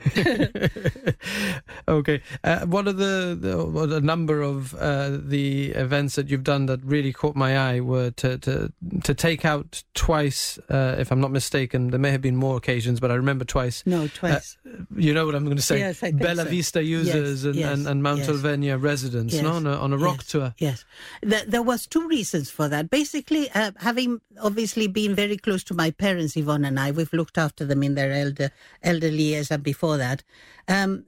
okay. 1.88 2.20
Uh, 2.42 2.66
what 2.66 2.86
are 2.86 2.92
the, 2.92 3.36
the 3.40 3.64
what 3.64 3.90
a 3.90 4.00
number 4.00 4.42
of 4.42 4.74
uh, 4.74 5.10
the 5.12 5.70
events 5.70 6.16
that 6.16 6.28
you've 6.28 6.44
done 6.44 6.66
that 6.66 6.84
really 6.84 7.12
caught 7.12 7.36
my 7.36 7.56
eye 7.56 7.80
were 7.80 8.10
to 8.12 8.38
to 8.38 8.72
to 9.02 9.14
take 9.14 9.44
out 9.44 9.82
twice, 9.94 10.58
uh, 10.68 10.96
if 10.98 11.10
I'm 11.10 11.20
not 11.20 11.30
mistaken. 11.30 11.90
There 11.90 11.98
may 11.98 12.10
have 12.10 12.22
been 12.22 12.36
more 12.36 12.56
occasions, 12.56 13.00
but 13.00 13.10
I 13.10 13.14
remember 13.14 13.44
twice. 13.44 13.82
No, 13.86 14.06
twice. 14.08 14.56
You 14.96 15.14
know 15.14 15.26
what 15.26 15.34
I'm 15.34 15.44
going 15.44 15.56
to 15.56 15.62
say? 15.62 15.78
Yes, 15.78 16.02
I 16.02 16.10
think 16.10 16.22
Bella 16.22 16.44
so. 16.44 16.50
Vista 16.50 16.82
users 16.82 17.44
Yes, 17.44 17.44
and, 17.44 17.54
yes, 17.54 17.72
and, 17.72 17.86
and 17.86 18.02
Mount 18.02 18.20
yes. 18.20 18.28
Alvernia 18.28 18.76
residents, 18.78 19.34
Yes, 19.34 19.42
no, 19.42 19.52
on 19.52 19.66
a, 19.66 19.72
on 19.72 19.92
a 19.92 19.98
rock 19.98 20.24
tour. 20.24 20.54
Yes, 20.58 20.84
there, 21.22 21.44
there 21.46 21.62
was 21.62 21.86
two 21.86 22.06
reasons 22.08 22.50
for 22.50 22.68
that. 22.68 22.90
Basically, 22.90 23.50
uh, 23.52 23.72
having 23.78 24.20
obviously 24.42 24.86
been 24.86 25.14
very 25.14 25.36
close 25.36 25.64
to 25.64 25.74
my 25.74 25.90
parents, 25.90 26.36
Yvonne 26.36 26.64
and 26.64 26.78
I, 26.78 26.90
we've 26.90 27.12
looked 27.12 27.38
after 27.38 27.64
them 27.64 27.82
in 27.82 27.94
their 27.94 28.12
elder 28.12 28.50
elderly 28.82 29.22
years 29.22 29.50
and 29.50 29.62
before 29.62 29.93
that. 29.96 30.22
Um, 30.68 31.04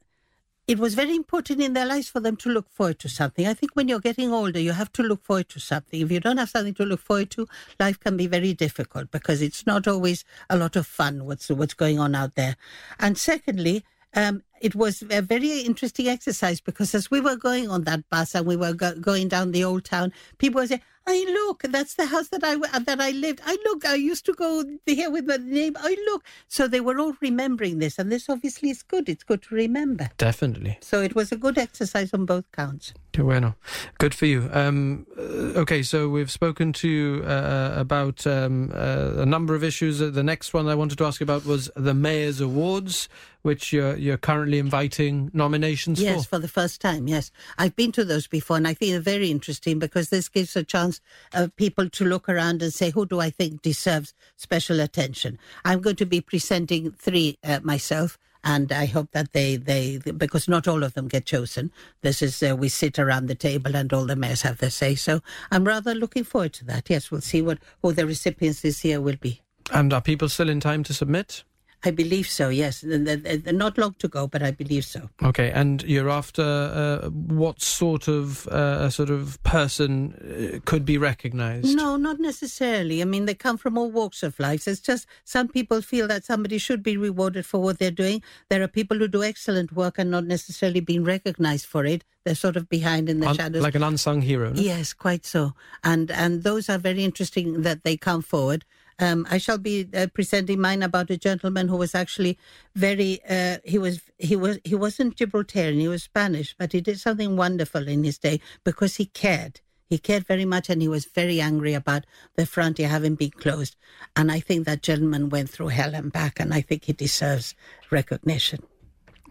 it 0.66 0.80
was 0.80 0.94
very 0.94 1.14
important 1.14 1.60
in 1.60 1.74
their 1.74 1.86
lives 1.86 2.08
for 2.08 2.18
them 2.18 2.36
to 2.38 2.48
look 2.48 2.68
forward 2.68 2.98
to 2.98 3.08
something. 3.08 3.46
I 3.46 3.54
think 3.54 3.76
when 3.76 3.86
you're 3.86 4.00
getting 4.00 4.32
older, 4.32 4.58
you 4.58 4.72
have 4.72 4.92
to 4.94 5.02
look 5.02 5.22
forward 5.22 5.48
to 5.50 5.60
something. 5.60 6.00
If 6.00 6.10
you 6.10 6.18
don't 6.18 6.38
have 6.38 6.50
something 6.50 6.74
to 6.74 6.84
look 6.84 7.00
forward 7.00 7.30
to, 7.32 7.46
life 7.78 8.00
can 8.00 8.16
be 8.16 8.26
very 8.26 8.52
difficult 8.52 9.12
because 9.12 9.42
it's 9.42 9.64
not 9.64 9.86
always 9.86 10.24
a 10.50 10.56
lot 10.56 10.74
of 10.74 10.86
fun 10.86 11.24
what's 11.24 11.48
what's 11.50 11.74
going 11.74 12.00
on 12.00 12.16
out 12.16 12.34
there. 12.34 12.56
And 12.98 13.16
secondly, 13.16 13.84
um, 14.14 14.42
it 14.60 14.74
was 14.74 15.02
a 15.10 15.22
very 15.22 15.60
interesting 15.60 16.08
exercise 16.08 16.60
because 16.60 16.94
as 16.94 17.10
we 17.10 17.20
were 17.20 17.36
going 17.36 17.70
on 17.70 17.84
that 17.84 18.08
bus 18.08 18.34
and 18.34 18.46
we 18.46 18.56
were 18.56 18.72
go- 18.72 18.98
going 18.98 19.28
down 19.28 19.52
the 19.52 19.62
old 19.62 19.84
town, 19.84 20.12
people 20.38 20.60
were 20.60 20.66
saying, 20.66 20.82
"I 21.06 21.24
look, 21.28 21.62
that's 21.62 21.94
the 21.94 22.06
house 22.06 22.28
that 22.28 22.42
I 22.44 22.56
that 22.80 23.00
I 23.00 23.10
lived. 23.10 23.40
I 23.44 23.56
look, 23.64 23.84
I 23.84 23.94
used 23.94 24.26
to 24.26 24.32
go 24.34 24.64
here 24.86 25.10
with 25.10 25.26
my 25.26 25.36
name. 25.36 25.76
I 25.78 25.96
look." 26.10 26.24
So 26.48 26.68
they 26.68 26.80
were 26.80 26.98
all 26.98 27.14
remembering 27.20 27.78
this, 27.78 27.98
and 27.98 28.10
this 28.10 28.28
obviously 28.28 28.70
is 28.70 28.82
good. 28.82 29.08
It's 29.08 29.24
good 29.24 29.42
to 29.42 29.54
remember. 29.54 30.10
Definitely. 30.18 30.78
So 30.80 31.00
it 31.00 31.14
was 31.14 31.32
a 31.32 31.36
good 31.36 31.58
exercise 31.58 32.12
on 32.12 32.26
both 32.26 32.50
counts. 32.52 32.92
Qué 33.12 33.24
bueno. 33.24 33.54
Good 33.98 34.14
for 34.14 34.26
you. 34.26 34.50
Um, 34.52 35.06
uh, 35.18 35.60
okay, 35.62 35.82
so 35.82 36.08
we've 36.10 36.30
spoken 36.30 36.72
to 36.74 36.88
you 36.88 37.24
uh, 37.24 37.72
about 37.74 38.26
um, 38.26 38.70
uh, 38.74 39.22
a 39.22 39.26
number 39.26 39.54
of 39.54 39.64
issues. 39.64 40.02
Uh, 40.02 40.10
The 40.10 40.22
next 40.22 40.52
one 40.52 40.68
I 40.68 40.74
wanted 40.74 40.98
to 40.98 41.06
ask 41.06 41.22
about 41.22 41.46
was 41.46 41.70
the 41.74 41.94
Mayor's 41.94 42.42
Awards, 42.42 43.08
which 43.40 43.72
you're, 43.72 43.96
you're 43.96 44.18
currently 44.18 44.58
inviting 44.58 45.30
nominations 45.32 45.98
Yes, 45.98 46.10
for. 46.10 46.16
Yes, 46.16 46.26
for 46.26 46.38
the 46.40 46.48
first 46.48 46.80
time. 46.82 47.08
Yes, 47.08 47.30
I've 47.56 47.74
been 47.74 47.92
to 47.92 48.04
those 48.04 48.26
before, 48.26 48.58
and 48.58 48.68
I 48.68 48.74
think 48.74 48.90
they're 48.92 49.00
very 49.00 49.30
interesting 49.30 49.78
because 49.78 50.10
this 50.10 50.28
gives 50.28 50.54
a 50.54 50.62
chance 50.62 50.95
of 51.32 51.54
people 51.56 51.88
to 51.90 52.04
look 52.04 52.28
around 52.28 52.62
and 52.62 52.72
say, 52.72 52.90
"Who 52.90 53.06
do 53.06 53.20
I 53.20 53.30
think 53.30 53.62
deserves 53.62 54.14
special 54.36 54.80
attention?" 54.80 55.38
I'm 55.64 55.80
going 55.80 55.96
to 55.96 56.06
be 56.06 56.20
presenting 56.20 56.92
three 56.92 57.38
uh, 57.44 57.60
myself. 57.62 58.18
and 58.46 58.70
I 58.70 58.86
hope 58.86 59.10
that 59.10 59.32
they 59.32 59.56
they 59.56 59.98
because 59.98 60.48
not 60.48 60.68
all 60.68 60.84
of 60.84 60.94
them 60.94 61.08
get 61.08 61.26
chosen. 61.26 61.72
This 62.02 62.22
is 62.22 62.42
uh, 62.42 62.54
we 62.56 62.68
sit 62.68 62.98
around 62.98 63.26
the 63.26 63.34
table 63.34 63.74
and 63.74 63.92
all 63.92 64.06
the 64.06 64.14
mayors 64.14 64.42
have 64.42 64.58
their 64.58 64.70
say. 64.70 64.94
So 64.94 65.20
I'm 65.50 65.64
rather 65.64 65.94
looking 65.94 66.22
forward 66.24 66.52
to 66.54 66.64
that. 66.66 66.88
Yes, 66.88 67.10
we'll 67.10 67.20
see 67.32 67.42
what 67.42 67.58
who 67.82 67.92
the 67.92 68.06
recipients 68.06 68.60
this 68.60 68.84
year 68.84 69.00
will 69.00 69.16
be. 69.16 69.42
And 69.72 69.92
are 69.92 70.00
people 70.00 70.28
still 70.28 70.48
in 70.48 70.60
time 70.60 70.84
to 70.84 70.94
submit? 70.94 71.42
I 71.84 71.90
believe 71.90 72.28
so. 72.28 72.48
Yes, 72.48 72.82
not 72.84 73.78
long 73.78 73.94
to 73.98 74.08
go, 74.08 74.26
but 74.26 74.42
I 74.42 74.50
believe 74.50 74.84
so. 74.84 75.08
Okay, 75.22 75.50
and 75.50 75.82
you're 75.82 76.10
after 76.10 76.42
uh, 76.42 77.08
what 77.10 77.60
sort 77.60 78.08
of 78.08 78.46
uh, 78.48 78.90
sort 78.90 79.10
of 79.10 79.40
person 79.44 80.14
uh, 80.14 80.58
could 80.64 80.84
be 80.84 80.98
recognised? 80.98 81.76
No, 81.76 81.96
not 81.96 82.18
necessarily. 82.18 83.02
I 83.02 83.04
mean, 83.04 83.26
they 83.26 83.34
come 83.34 83.56
from 83.56 83.78
all 83.78 83.90
walks 83.90 84.22
of 84.22 84.38
life. 84.40 84.66
It's 84.66 84.80
just 84.80 85.06
some 85.24 85.48
people 85.48 85.82
feel 85.82 86.08
that 86.08 86.24
somebody 86.24 86.58
should 86.58 86.82
be 86.82 86.96
rewarded 86.96 87.46
for 87.46 87.60
what 87.60 87.78
they're 87.78 87.90
doing. 87.90 88.22
There 88.48 88.62
are 88.62 88.68
people 88.68 88.98
who 88.98 89.08
do 89.08 89.22
excellent 89.22 89.72
work 89.72 89.98
and 89.98 90.10
not 90.10 90.24
necessarily 90.24 90.80
being 90.80 91.04
recognised 91.04 91.66
for 91.66 91.84
it. 91.84 92.04
They're 92.24 92.34
sort 92.34 92.56
of 92.56 92.68
behind 92.68 93.08
in 93.08 93.20
the 93.20 93.28
Un- 93.28 93.36
shadows, 93.36 93.62
like 93.62 93.76
an 93.76 93.84
unsung 93.84 94.22
hero. 94.22 94.50
No? 94.52 94.60
Yes, 94.60 94.92
quite 94.92 95.24
so. 95.24 95.52
And 95.84 96.10
and 96.10 96.42
those 96.42 96.68
are 96.68 96.78
very 96.78 97.04
interesting 97.04 97.62
that 97.62 97.84
they 97.84 97.96
come 97.96 98.22
forward. 98.22 98.64
Um, 98.98 99.26
I 99.30 99.38
shall 99.38 99.58
be 99.58 99.88
uh, 99.94 100.06
presenting 100.14 100.60
mine 100.60 100.82
about 100.82 101.10
a 101.10 101.18
gentleman 101.18 101.68
who 101.68 101.76
was 101.76 101.94
actually 101.94 102.38
very. 102.74 103.20
Uh, 103.28 103.58
he 103.64 103.78
was 103.78 104.00
he 104.18 104.36
was 104.36 104.58
he 104.64 104.74
wasn't 104.74 105.16
Gibraltarian. 105.16 105.80
He 105.80 105.88
was 105.88 106.04
Spanish, 106.04 106.54
but 106.58 106.72
he 106.72 106.80
did 106.80 106.98
something 106.98 107.36
wonderful 107.36 107.86
in 107.88 108.04
his 108.04 108.18
day 108.18 108.40
because 108.64 108.96
he 108.96 109.06
cared. 109.06 109.60
He 109.88 109.98
cared 109.98 110.26
very 110.26 110.44
much, 110.44 110.68
and 110.68 110.82
he 110.82 110.88
was 110.88 111.04
very 111.04 111.40
angry 111.40 111.74
about 111.74 112.06
the 112.36 112.46
frontier 112.46 112.88
having 112.88 113.14
been 113.14 113.30
closed. 113.30 113.76
And 114.16 114.32
I 114.32 114.40
think 114.40 114.64
that 114.64 114.82
gentleman 114.82 115.28
went 115.28 115.50
through 115.50 115.68
hell 115.68 115.94
and 115.94 116.10
back, 116.10 116.40
and 116.40 116.52
I 116.52 116.60
think 116.60 116.84
he 116.84 116.92
deserves 116.92 117.54
recognition. 117.90 118.60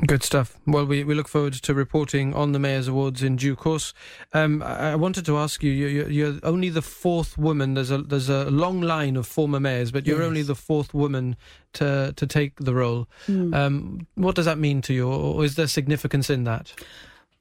Good 0.06 0.24
stuff. 0.24 0.58
Well, 0.68 0.86
we, 0.86 1.06
we 1.06 1.16
look 1.16 1.30
forward 1.30 1.54
to 1.54 1.74
reporting 1.74 2.34
on 2.34 2.52
the 2.52 2.60
Mayor's 2.60 2.90
Awards 2.90 3.24
in 3.24 3.38
due 3.38 3.56
course. 3.56 3.94
Um, 4.34 4.62
I, 4.62 4.92
I, 4.92 4.96
wanted 4.96 5.26
to 5.26 5.38
ask 5.38 5.64
you, 5.64 5.72
you're, 5.72 6.10
you're, 6.10 6.40
only 6.44 6.68
the 6.68 6.82
fourth 6.82 7.38
woman. 7.38 7.76
There's 7.76 7.92
a 7.92 8.00
there's 8.00 8.28
a 8.28 8.50
long 8.52 8.82
line 8.82 9.16
of 9.16 9.26
former 9.26 9.60
mayors, 9.60 9.92
but 9.92 10.06
you're 10.06 10.20
yes. 10.20 10.28
only 10.28 10.42
the 10.42 10.56
fourth 10.56 10.94
woman 10.94 11.38
to 11.74 12.14
to 12.14 12.28
take 12.28 12.60
the 12.60 12.76
role. 12.76 13.08
Mm. 13.28 13.56
Um, 13.56 14.08
what 14.16 14.36
does 14.36 14.46
that 14.46 14.58
mean 14.58 14.82
to 14.82 14.94
you, 14.94 15.08
or 15.10 15.46
is 15.46 15.56
there 15.56 15.68
significance 15.68 16.30
in 16.30 16.44
that? 16.44 16.74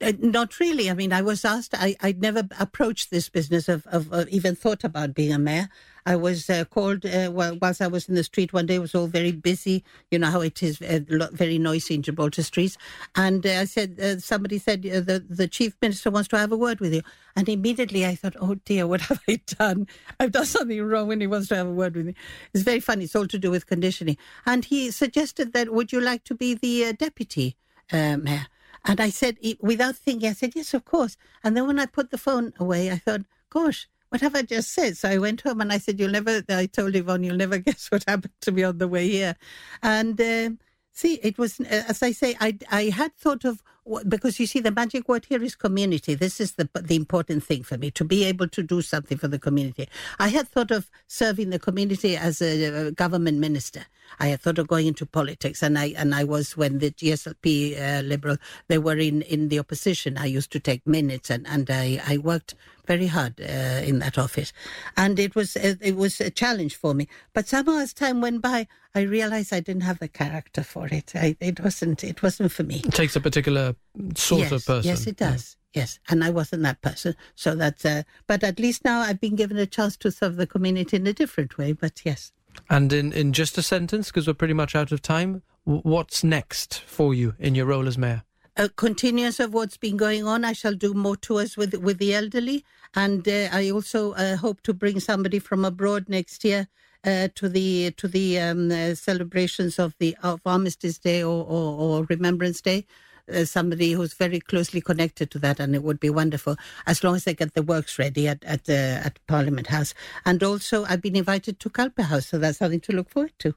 Uh, 0.00 0.12
not 0.20 0.60
really. 0.60 0.88
I 0.88 0.94
mean, 0.94 1.12
I 1.12 1.22
was 1.22 1.44
asked. 1.44 1.74
I 1.74 1.96
I'd 2.02 2.22
never 2.22 2.46
approached 2.60 3.10
this 3.10 3.28
business 3.28 3.68
of, 3.68 3.84
of, 3.88 4.12
of 4.12 4.28
even 4.28 4.54
thought 4.54 4.84
about 4.84 5.12
being 5.12 5.32
a 5.32 5.38
mayor. 5.40 5.68
I 6.06 6.16
was 6.16 6.50
uh, 6.50 6.64
called 6.66 7.06
uh, 7.06 7.30
whilst 7.32 7.80
I 7.80 7.86
was 7.86 8.08
in 8.08 8.14
the 8.14 8.24
street 8.24 8.52
one 8.52 8.66
day. 8.66 8.74
It 8.74 8.80
was 8.80 8.94
all 8.94 9.06
very 9.06 9.32
busy. 9.32 9.84
You 10.10 10.18
know 10.18 10.30
how 10.30 10.42
it 10.42 10.62
is, 10.62 10.80
uh, 10.82 11.00
very 11.32 11.58
noisy 11.58 11.94
in 11.94 12.02
Gibraltar 12.02 12.42
streets. 12.42 12.76
And 13.14 13.46
uh, 13.46 13.60
I 13.60 13.64
said, 13.64 13.98
uh, 14.00 14.18
somebody 14.18 14.58
said 14.58 14.86
uh, 14.86 15.00
the 15.00 15.24
the 15.28 15.48
chief 15.48 15.76
minister 15.80 16.10
wants 16.10 16.28
to 16.28 16.38
have 16.38 16.52
a 16.52 16.56
word 16.56 16.80
with 16.80 16.92
you. 16.92 17.02
And 17.36 17.48
immediately 17.48 18.04
I 18.04 18.14
thought, 18.14 18.36
oh 18.40 18.56
dear, 18.56 18.86
what 18.86 19.00
have 19.08 19.20
I 19.28 19.40
done? 19.46 19.86
I've 20.20 20.32
done 20.32 20.46
something 20.46 20.82
wrong 20.82 21.08
when 21.08 21.20
he 21.20 21.26
wants 21.26 21.48
to 21.48 21.56
have 21.56 21.66
a 21.66 21.72
word 21.72 21.96
with 21.96 22.06
me. 22.06 22.14
It's 22.52 22.64
very 22.64 22.80
funny. 22.80 23.04
It's 23.04 23.16
all 23.16 23.26
to 23.26 23.38
do 23.38 23.50
with 23.50 23.66
conditioning. 23.66 24.18
And 24.44 24.64
he 24.64 24.90
suggested 24.90 25.52
that 25.54 25.72
would 25.72 25.92
you 25.92 26.00
like 26.00 26.24
to 26.24 26.34
be 26.34 26.54
the 26.54 26.92
deputy 26.92 27.56
mayor? 27.92 28.46
And 28.86 29.00
I 29.00 29.08
said, 29.08 29.38
without 29.60 29.96
thinking, 29.96 30.28
I 30.28 30.34
said, 30.34 30.52
yes, 30.54 30.74
of 30.74 30.84
course. 30.84 31.16
And 31.42 31.56
then 31.56 31.66
when 31.66 31.78
I 31.78 31.86
put 31.86 32.10
the 32.10 32.18
phone 32.18 32.52
away, 32.58 32.90
I 32.90 32.98
thought, 32.98 33.22
gosh, 33.48 33.88
what 34.14 34.20
have 34.20 34.36
I 34.36 34.42
just 34.42 34.70
said? 34.70 34.96
So 34.96 35.08
I 35.08 35.18
went 35.18 35.40
home 35.40 35.60
and 35.60 35.72
I 35.72 35.78
said, 35.78 35.98
You'll 35.98 36.12
never, 36.12 36.40
I 36.48 36.66
told 36.66 36.94
Yvonne, 36.94 37.24
you'll 37.24 37.36
never 37.36 37.58
guess 37.66 37.90
what 37.90 38.04
happened 38.06 38.32
to 38.42 38.52
me 38.52 38.62
on 38.62 38.78
the 38.78 38.86
way 38.86 39.08
here. 39.08 39.34
And 39.82 40.20
uh, 40.20 40.50
see, 40.92 41.14
it 41.14 41.36
was, 41.36 41.58
uh, 41.58 41.82
as 41.88 42.00
I 42.00 42.12
say, 42.12 42.36
I, 42.40 42.56
I 42.70 42.90
had 42.90 43.12
thought 43.16 43.44
of, 43.44 43.60
because 44.08 44.40
you 44.40 44.46
see, 44.46 44.60
the 44.60 44.70
magic 44.70 45.08
word 45.08 45.26
here 45.26 45.42
is 45.42 45.54
community. 45.54 46.14
This 46.14 46.40
is 46.40 46.52
the, 46.52 46.68
the 46.74 46.96
important 46.96 47.44
thing 47.44 47.62
for 47.62 47.76
me, 47.76 47.90
to 47.92 48.04
be 48.04 48.24
able 48.24 48.48
to 48.48 48.62
do 48.62 48.80
something 48.82 49.18
for 49.18 49.28
the 49.28 49.38
community. 49.38 49.88
I 50.18 50.28
had 50.28 50.48
thought 50.48 50.70
of 50.70 50.90
serving 51.06 51.50
the 51.50 51.58
community 51.58 52.16
as 52.16 52.40
a, 52.40 52.86
a 52.86 52.90
government 52.92 53.38
minister. 53.38 53.86
I 54.20 54.28
had 54.28 54.40
thought 54.40 54.58
of 54.58 54.68
going 54.68 54.86
into 54.86 55.06
politics, 55.06 55.62
and 55.62 55.78
I 55.78 55.94
and 55.96 56.14
I 56.14 56.24
was 56.24 56.56
when 56.56 56.78
the 56.78 56.90
GSLP 56.90 57.80
uh, 57.80 58.02
Liberal 58.02 58.36
they 58.68 58.78
were 58.78 58.96
in, 58.96 59.22
in 59.22 59.48
the 59.48 59.58
opposition. 59.58 60.18
I 60.18 60.26
used 60.26 60.50
to 60.52 60.60
take 60.60 60.86
minutes, 60.86 61.30
and, 61.30 61.46
and 61.46 61.70
I, 61.70 62.00
I 62.06 62.18
worked 62.18 62.54
very 62.86 63.06
hard 63.06 63.40
uh, 63.40 63.82
in 63.84 63.98
that 64.00 64.18
office, 64.18 64.52
and 64.96 65.18
it 65.18 65.34
was 65.34 65.56
uh, 65.56 65.74
it 65.80 65.96
was 65.96 66.20
a 66.20 66.30
challenge 66.30 66.76
for 66.76 66.94
me. 66.94 67.08
But 67.32 67.48
somehow 67.48 67.78
as 67.78 67.92
time 67.92 68.20
went 68.20 68.42
by, 68.42 68.68
I 68.94 69.00
realized 69.00 69.52
I 69.52 69.60
didn't 69.60 69.82
have 69.82 69.98
the 69.98 70.08
character 70.08 70.62
for 70.62 70.86
it. 70.86 71.12
I, 71.14 71.36
it 71.40 71.60
wasn't 71.60 72.04
it 72.04 72.22
wasn't 72.22 72.52
for 72.52 72.62
me. 72.62 72.82
It 72.84 72.92
takes 72.92 73.16
a 73.16 73.20
particular 73.20 73.73
sort 74.16 74.42
yes, 74.42 74.52
of 74.52 74.66
person. 74.66 74.88
Yes, 74.88 75.06
it 75.06 75.16
does. 75.16 75.56
Yeah. 75.56 75.82
Yes, 75.82 75.98
and 76.08 76.22
I 76.22 76.30
wasn't 76.30 76.62
that 76.62 76.80
person. 76.82 77.16
So 77.34 77.56
that's, 77.56 77.84
uh, 77.84 78.04
but 78.28 78.44
at 78.44 78.60
least 78.60 78.84
now 78.84 79.00
I've 79.00 79.20
been 79.20 79.34
given 79.34 79.56
a 79.56 79.66
chance 79.66 79.96
to 79.98 80.12
serve 80.12 80.36
the 80.36 80.46
community 80.46 80.96
in 80.96 81.06
a 81.06 81.12
different 81.12 81.58
way. 81.58 81.72
But 81.72 82.02
yes. 82.04 82.32
And 82.70 82.92
in, 82.92 83.12
in 83.12 83.32
just 83.32 83.58
a 83.58 83.62
sentence, 83.62 84.08
because 84.08 84.28
we're 84.28 84.34
pretty 84.34 84.54
much 84.54 84.76
out 84.76 84.92
of 84.92 85.02
time, 85.02 85.42
what's 85.64 86.22
next 86.22 86.80
for 86.86 87.12
you 87.12 87.34
in 87.40 87.56
your 87.56 87.66
role 87.66 87.88
as 87.88 87.98
mayor? 87.98 88.22
A 88.56 88.68
continuance 88.68 89.40
of 89.40 89.52
what's 89.52 89.76
been 89.76 89.96
going 89.96 90.28
on. 90.28 90.44
I 90.44 90.52
shall 90.52 90.74
do 90.74 90.94
more 90.94 91.16
tours 91.16 91.56
with 91.56 91.74
with 91.74 91.98
the 91.98 92.14
elderly, 92.14 92.64
and 92.94 93.26
uh, 93.26 93.48
I 93.50 93.70
also 93.70 94.12
uh, 94.12 94.36
hope 94.36 94.60
to 94.62 94.72
bring 94.72 95.00
somebody 95.00 95.40
from 95.40 95.64
abroad 95.64 96.08
next 96.08 96.44
year 96.44 96.68
uh, 97.04 97.28
to 97.34 97.48
the 97.48 97.90
to 97.96 98.06
the 98.06 98.38
um, 98.38 98.70
uh, 98.70 98.94
celebrations 98.94 99.80
of 99.80 99.96
the 99.98 100.16
of 100.22 100.40
Armistice 100.46 100.98
Day 100.98 101.24
or, 101.24 101.44
or, 101.44 101.80
or 101.80 102.06
Remembrance 102.08 102.60
Day 102.60 102.86
uh, 103.32 103.44
somebody 103.44 103.92
who's 103.92 104.14
very 104.14 104.40
closely 104.40 104.80
connected 104.80 105.30
to 105.30 105.38
that, 105.40 105.60
and 105.60 105.74
it 105.74 105.82
would 105.82 106.00
be 106.00 106.10
wonderful 106.10 106.56
as 106.86 107.02
long 107.02 107.16
as 107.16 107.24
they 107.24 107.34
get 107.34 107.54
the 107.54 107.62
works 107.62 107.98
ready 107.98 108.28
at 108.28 108.42
at, 108.44 108.68
uh, 108.68 109.06
at 109.06 109.18
Parliament 109.26 109.68
House. 109.68 109.94
And 110.24 110.42
also, 110.42 110.84
I've 110.84 111.02
been 111.02 111.16
invited 111.16 111.60
to 111.60 111.70
Calpe 111.70 112.02
House, 112.02 112.26
so 112.26 112.38
that's 112.38 112.58
something 112.58 112.80
to 112.80 112.92
look 112.92 113.10
forward 113.10 113.32
to. 113.40 113.54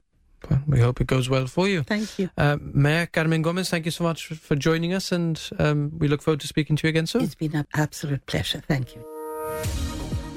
Well, 0.49 0.61
we 0.67 0.79
hope 0.79 1.01
it 1.01 1.07
goes 1.07 1.29
well 1.29 1.47
for 1.47 1.67
you. 1.67 1.83
Thank 1.83 2.19
you. 2.19 2.29
Uh, 2.37 2.57
Mayor 2.61 3.07
Carmen 3.07 3.41
Gomez, 3.41 3.69
thank 3.69 3.85
you 3.85 3.91
so 3.91 4.03
much 4.03 4.27
for 4.27 4.55
joining 4.55 4.93
us, 4.93 5.11
and 5.11 5.41
um, 5.57 5.91
we 5.97 6.07
look 6.07 6.21
forward 6.21 6.39
to 6.41 6.47
speaking 6.47 6.75
to 6.75 6.87
you 6.87 6.89
again 6.89 7.07
soon. 7.07 7.23
It's 7.23 7.35
been 7.35 7.55
an 7.55 7.67
absolute 7.73 8.25
pleasure. 8.27 8.61
Thank 8.67 8.95
you. 8.95 9.03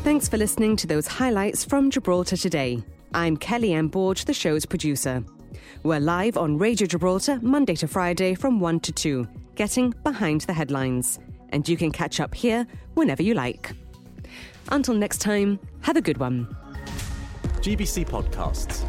Thanks 0.03 0.29
for 0.29 0.39
listening 0.39 0.77
to 0.77 0.87
those 0.87 1.07
highlights 1.07 1.65
from 1.65 1.91
Gibraltar 1.91 2.39
today. 2.39 2.83
I'm 3.13 3.37
Kelly 3.37 3.75
M. 3.75 3.91
Borge, 3.91 4.25
the 4.25 4.33
show's 4.33 4.65
producer. 4.65 5.23
We're 5.83 6.01
live 6.01 6.37
on 6.37 6.59
Radio 6.59 6.87
Gibraltar 6.87 7.39
Monday 7.43 7.75
to 7.77 7.89
Friday 7.89 8.35
from 8.35 8.61
1 8.61 8.81
to 8.81 8.93
2, 8.93 9.27
getting 9.55 9.95
behind 10.05 10.43
the 10.43 10.53
headlines. 10.53 11.19
And 11.51 11.69
you 11.69 11.77
can 11.77 11.91
catch 11.91 12.21
up 12.21 12.35
here 12.35 12.67
whenever 12.95 13.23
you 13.23 13.35
like. 13.35 13.73
Until 14.71 14.95
next 14.95 15.19
time, 15.19 15.59
have 15.81 15.97
a 15.97 16.03
good 16.03 16.19
one. 16.19 16.55
GBC 17.61 18.07
Podcasts 18.07 18.85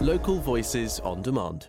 Local 0.00 0.38
Voices 0.38 1.00
on 1.00 1.22
Demand. 1.22 1.68